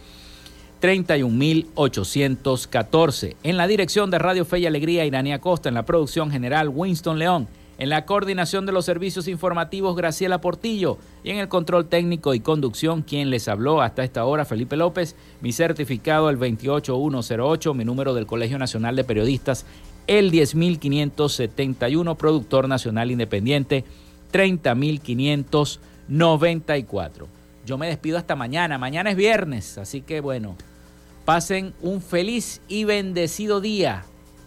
31814. 0.86 3.36
En 3.42 3.58
la 3.58 3.66
dirección 3.66 4.12
de 4.12 4.20
Radio 4.20 4.46
Fe 4.46 4.60
y 4.60 4.68
Alegría, 4.68 5.04
Irania 5.04 5.40
Costa. 5.40 5.68
En 5.68 5.74
la 5.74 5.84
producción 5.84 6.30
general, 6.30 6.70
Winston 6.70 7.18
León. 7.18 7.48
En 7.80 7.90
la 7.90 8.06
coordinación 8.06 8.68
de 8.68 8.72
los 8.72 8.86
servicios 8.86 9.28
informativos, 9.28 9.96
Graciela 9.96 10.42
Portillo. 10.42 11.00
Y 11.24 11.32
en 11.32 11.40
el 11.40 11.48
control 11.48 11.88
técnico 11.88 12.36
y 12.36 12.40
conducción, 12.40 13.02
quien 13.02 13.32
les 13.32 13.48
habló 13.48 13.82
hasta 13.82 14.04
esta 14.04 14.26
hora, 14.26 14.46
Felipe 14.46 14.78
López. 14.78 15.16
Mi 15.42 15.54
certificado, 15.54 16.30
el 16.30 16.38
28108. 16.38 17.74
Mi 17.74 17.84
número 17.84 18.14
del 18.14 18.28
Colegio 18.28 18.60
Nacional 18.60 18.96
de 18.96 19.04
Periodistas, 19.04 19.66
el 20.06 20.30
10571. 20.30 22.14
Productor 22.14 22.68
Nacional 22.68 23.10
Independiente, 23.10 23.86
30594. 24.30 27.28
Yo 27.66 27.80
me 27.80 27.88
despido 27.88 28.20
hasta 28.20 28.36
mañana. 28.36 28.78
Mañana 28.78 29.10
es 29.10 29.16
viernes, 29.16 29.80
así 29.80 30.02
que 30.02 30.22
bueno, 30.22 30.56
pasen 31.26 31.74
un 31.82 32.02
feliz 32.02 32.62
y 32.68 32.84
bendecido 32.84 33.60
día 33.60 34.06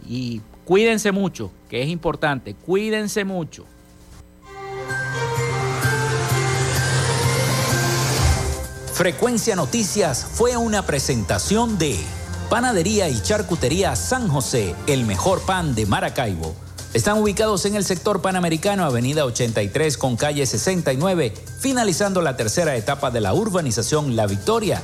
y 0.08 0.40
cuídense 0.64 1.12
mucho, 1.12 1.50
que 1.68 1.82
es 1.82 1.88
importante. 1.88 2.54
Cuídense 2.54 3.24
mucho. 3.24 3.66
Frecuencia 8.94 9.54
Noticias 9.54 10.24
fue 10.24 10.56
una 10.56 10.86
presentación 10.86 11.78
de 11.78 11.96
Panadería 12.50 13.08
y 13.08 13.20
Charcutería 13.20 13.94
San 13.94 14.28
José, 14.28 14.74
el 14.86 15.04
mejor 15.04 15.40
pan 15.42 15.74
de 15.74 15.86
Maracaibo 15.86 16.54
están 16.94 17.18
ubicados 17.18 17.66
en 17.66 17.76
el 17.76 17.84
sector 17.84 18.22
panamericano, 18.22 18.84
avenida 18.84 19.26
83 19.26 19.98
con 19.98 20.16
calle 20.16 20.46
69, 20.46 21.34
finalizando 21.60 22.22
la 22.22 22.36
tercera 22.36 22.76
etapa 22.76 23.10
de 23.10 23.20
la 23.20 23.34
urbanización 23.34 24.16
La 24.16 24.26
Victoria. 24.26 24.80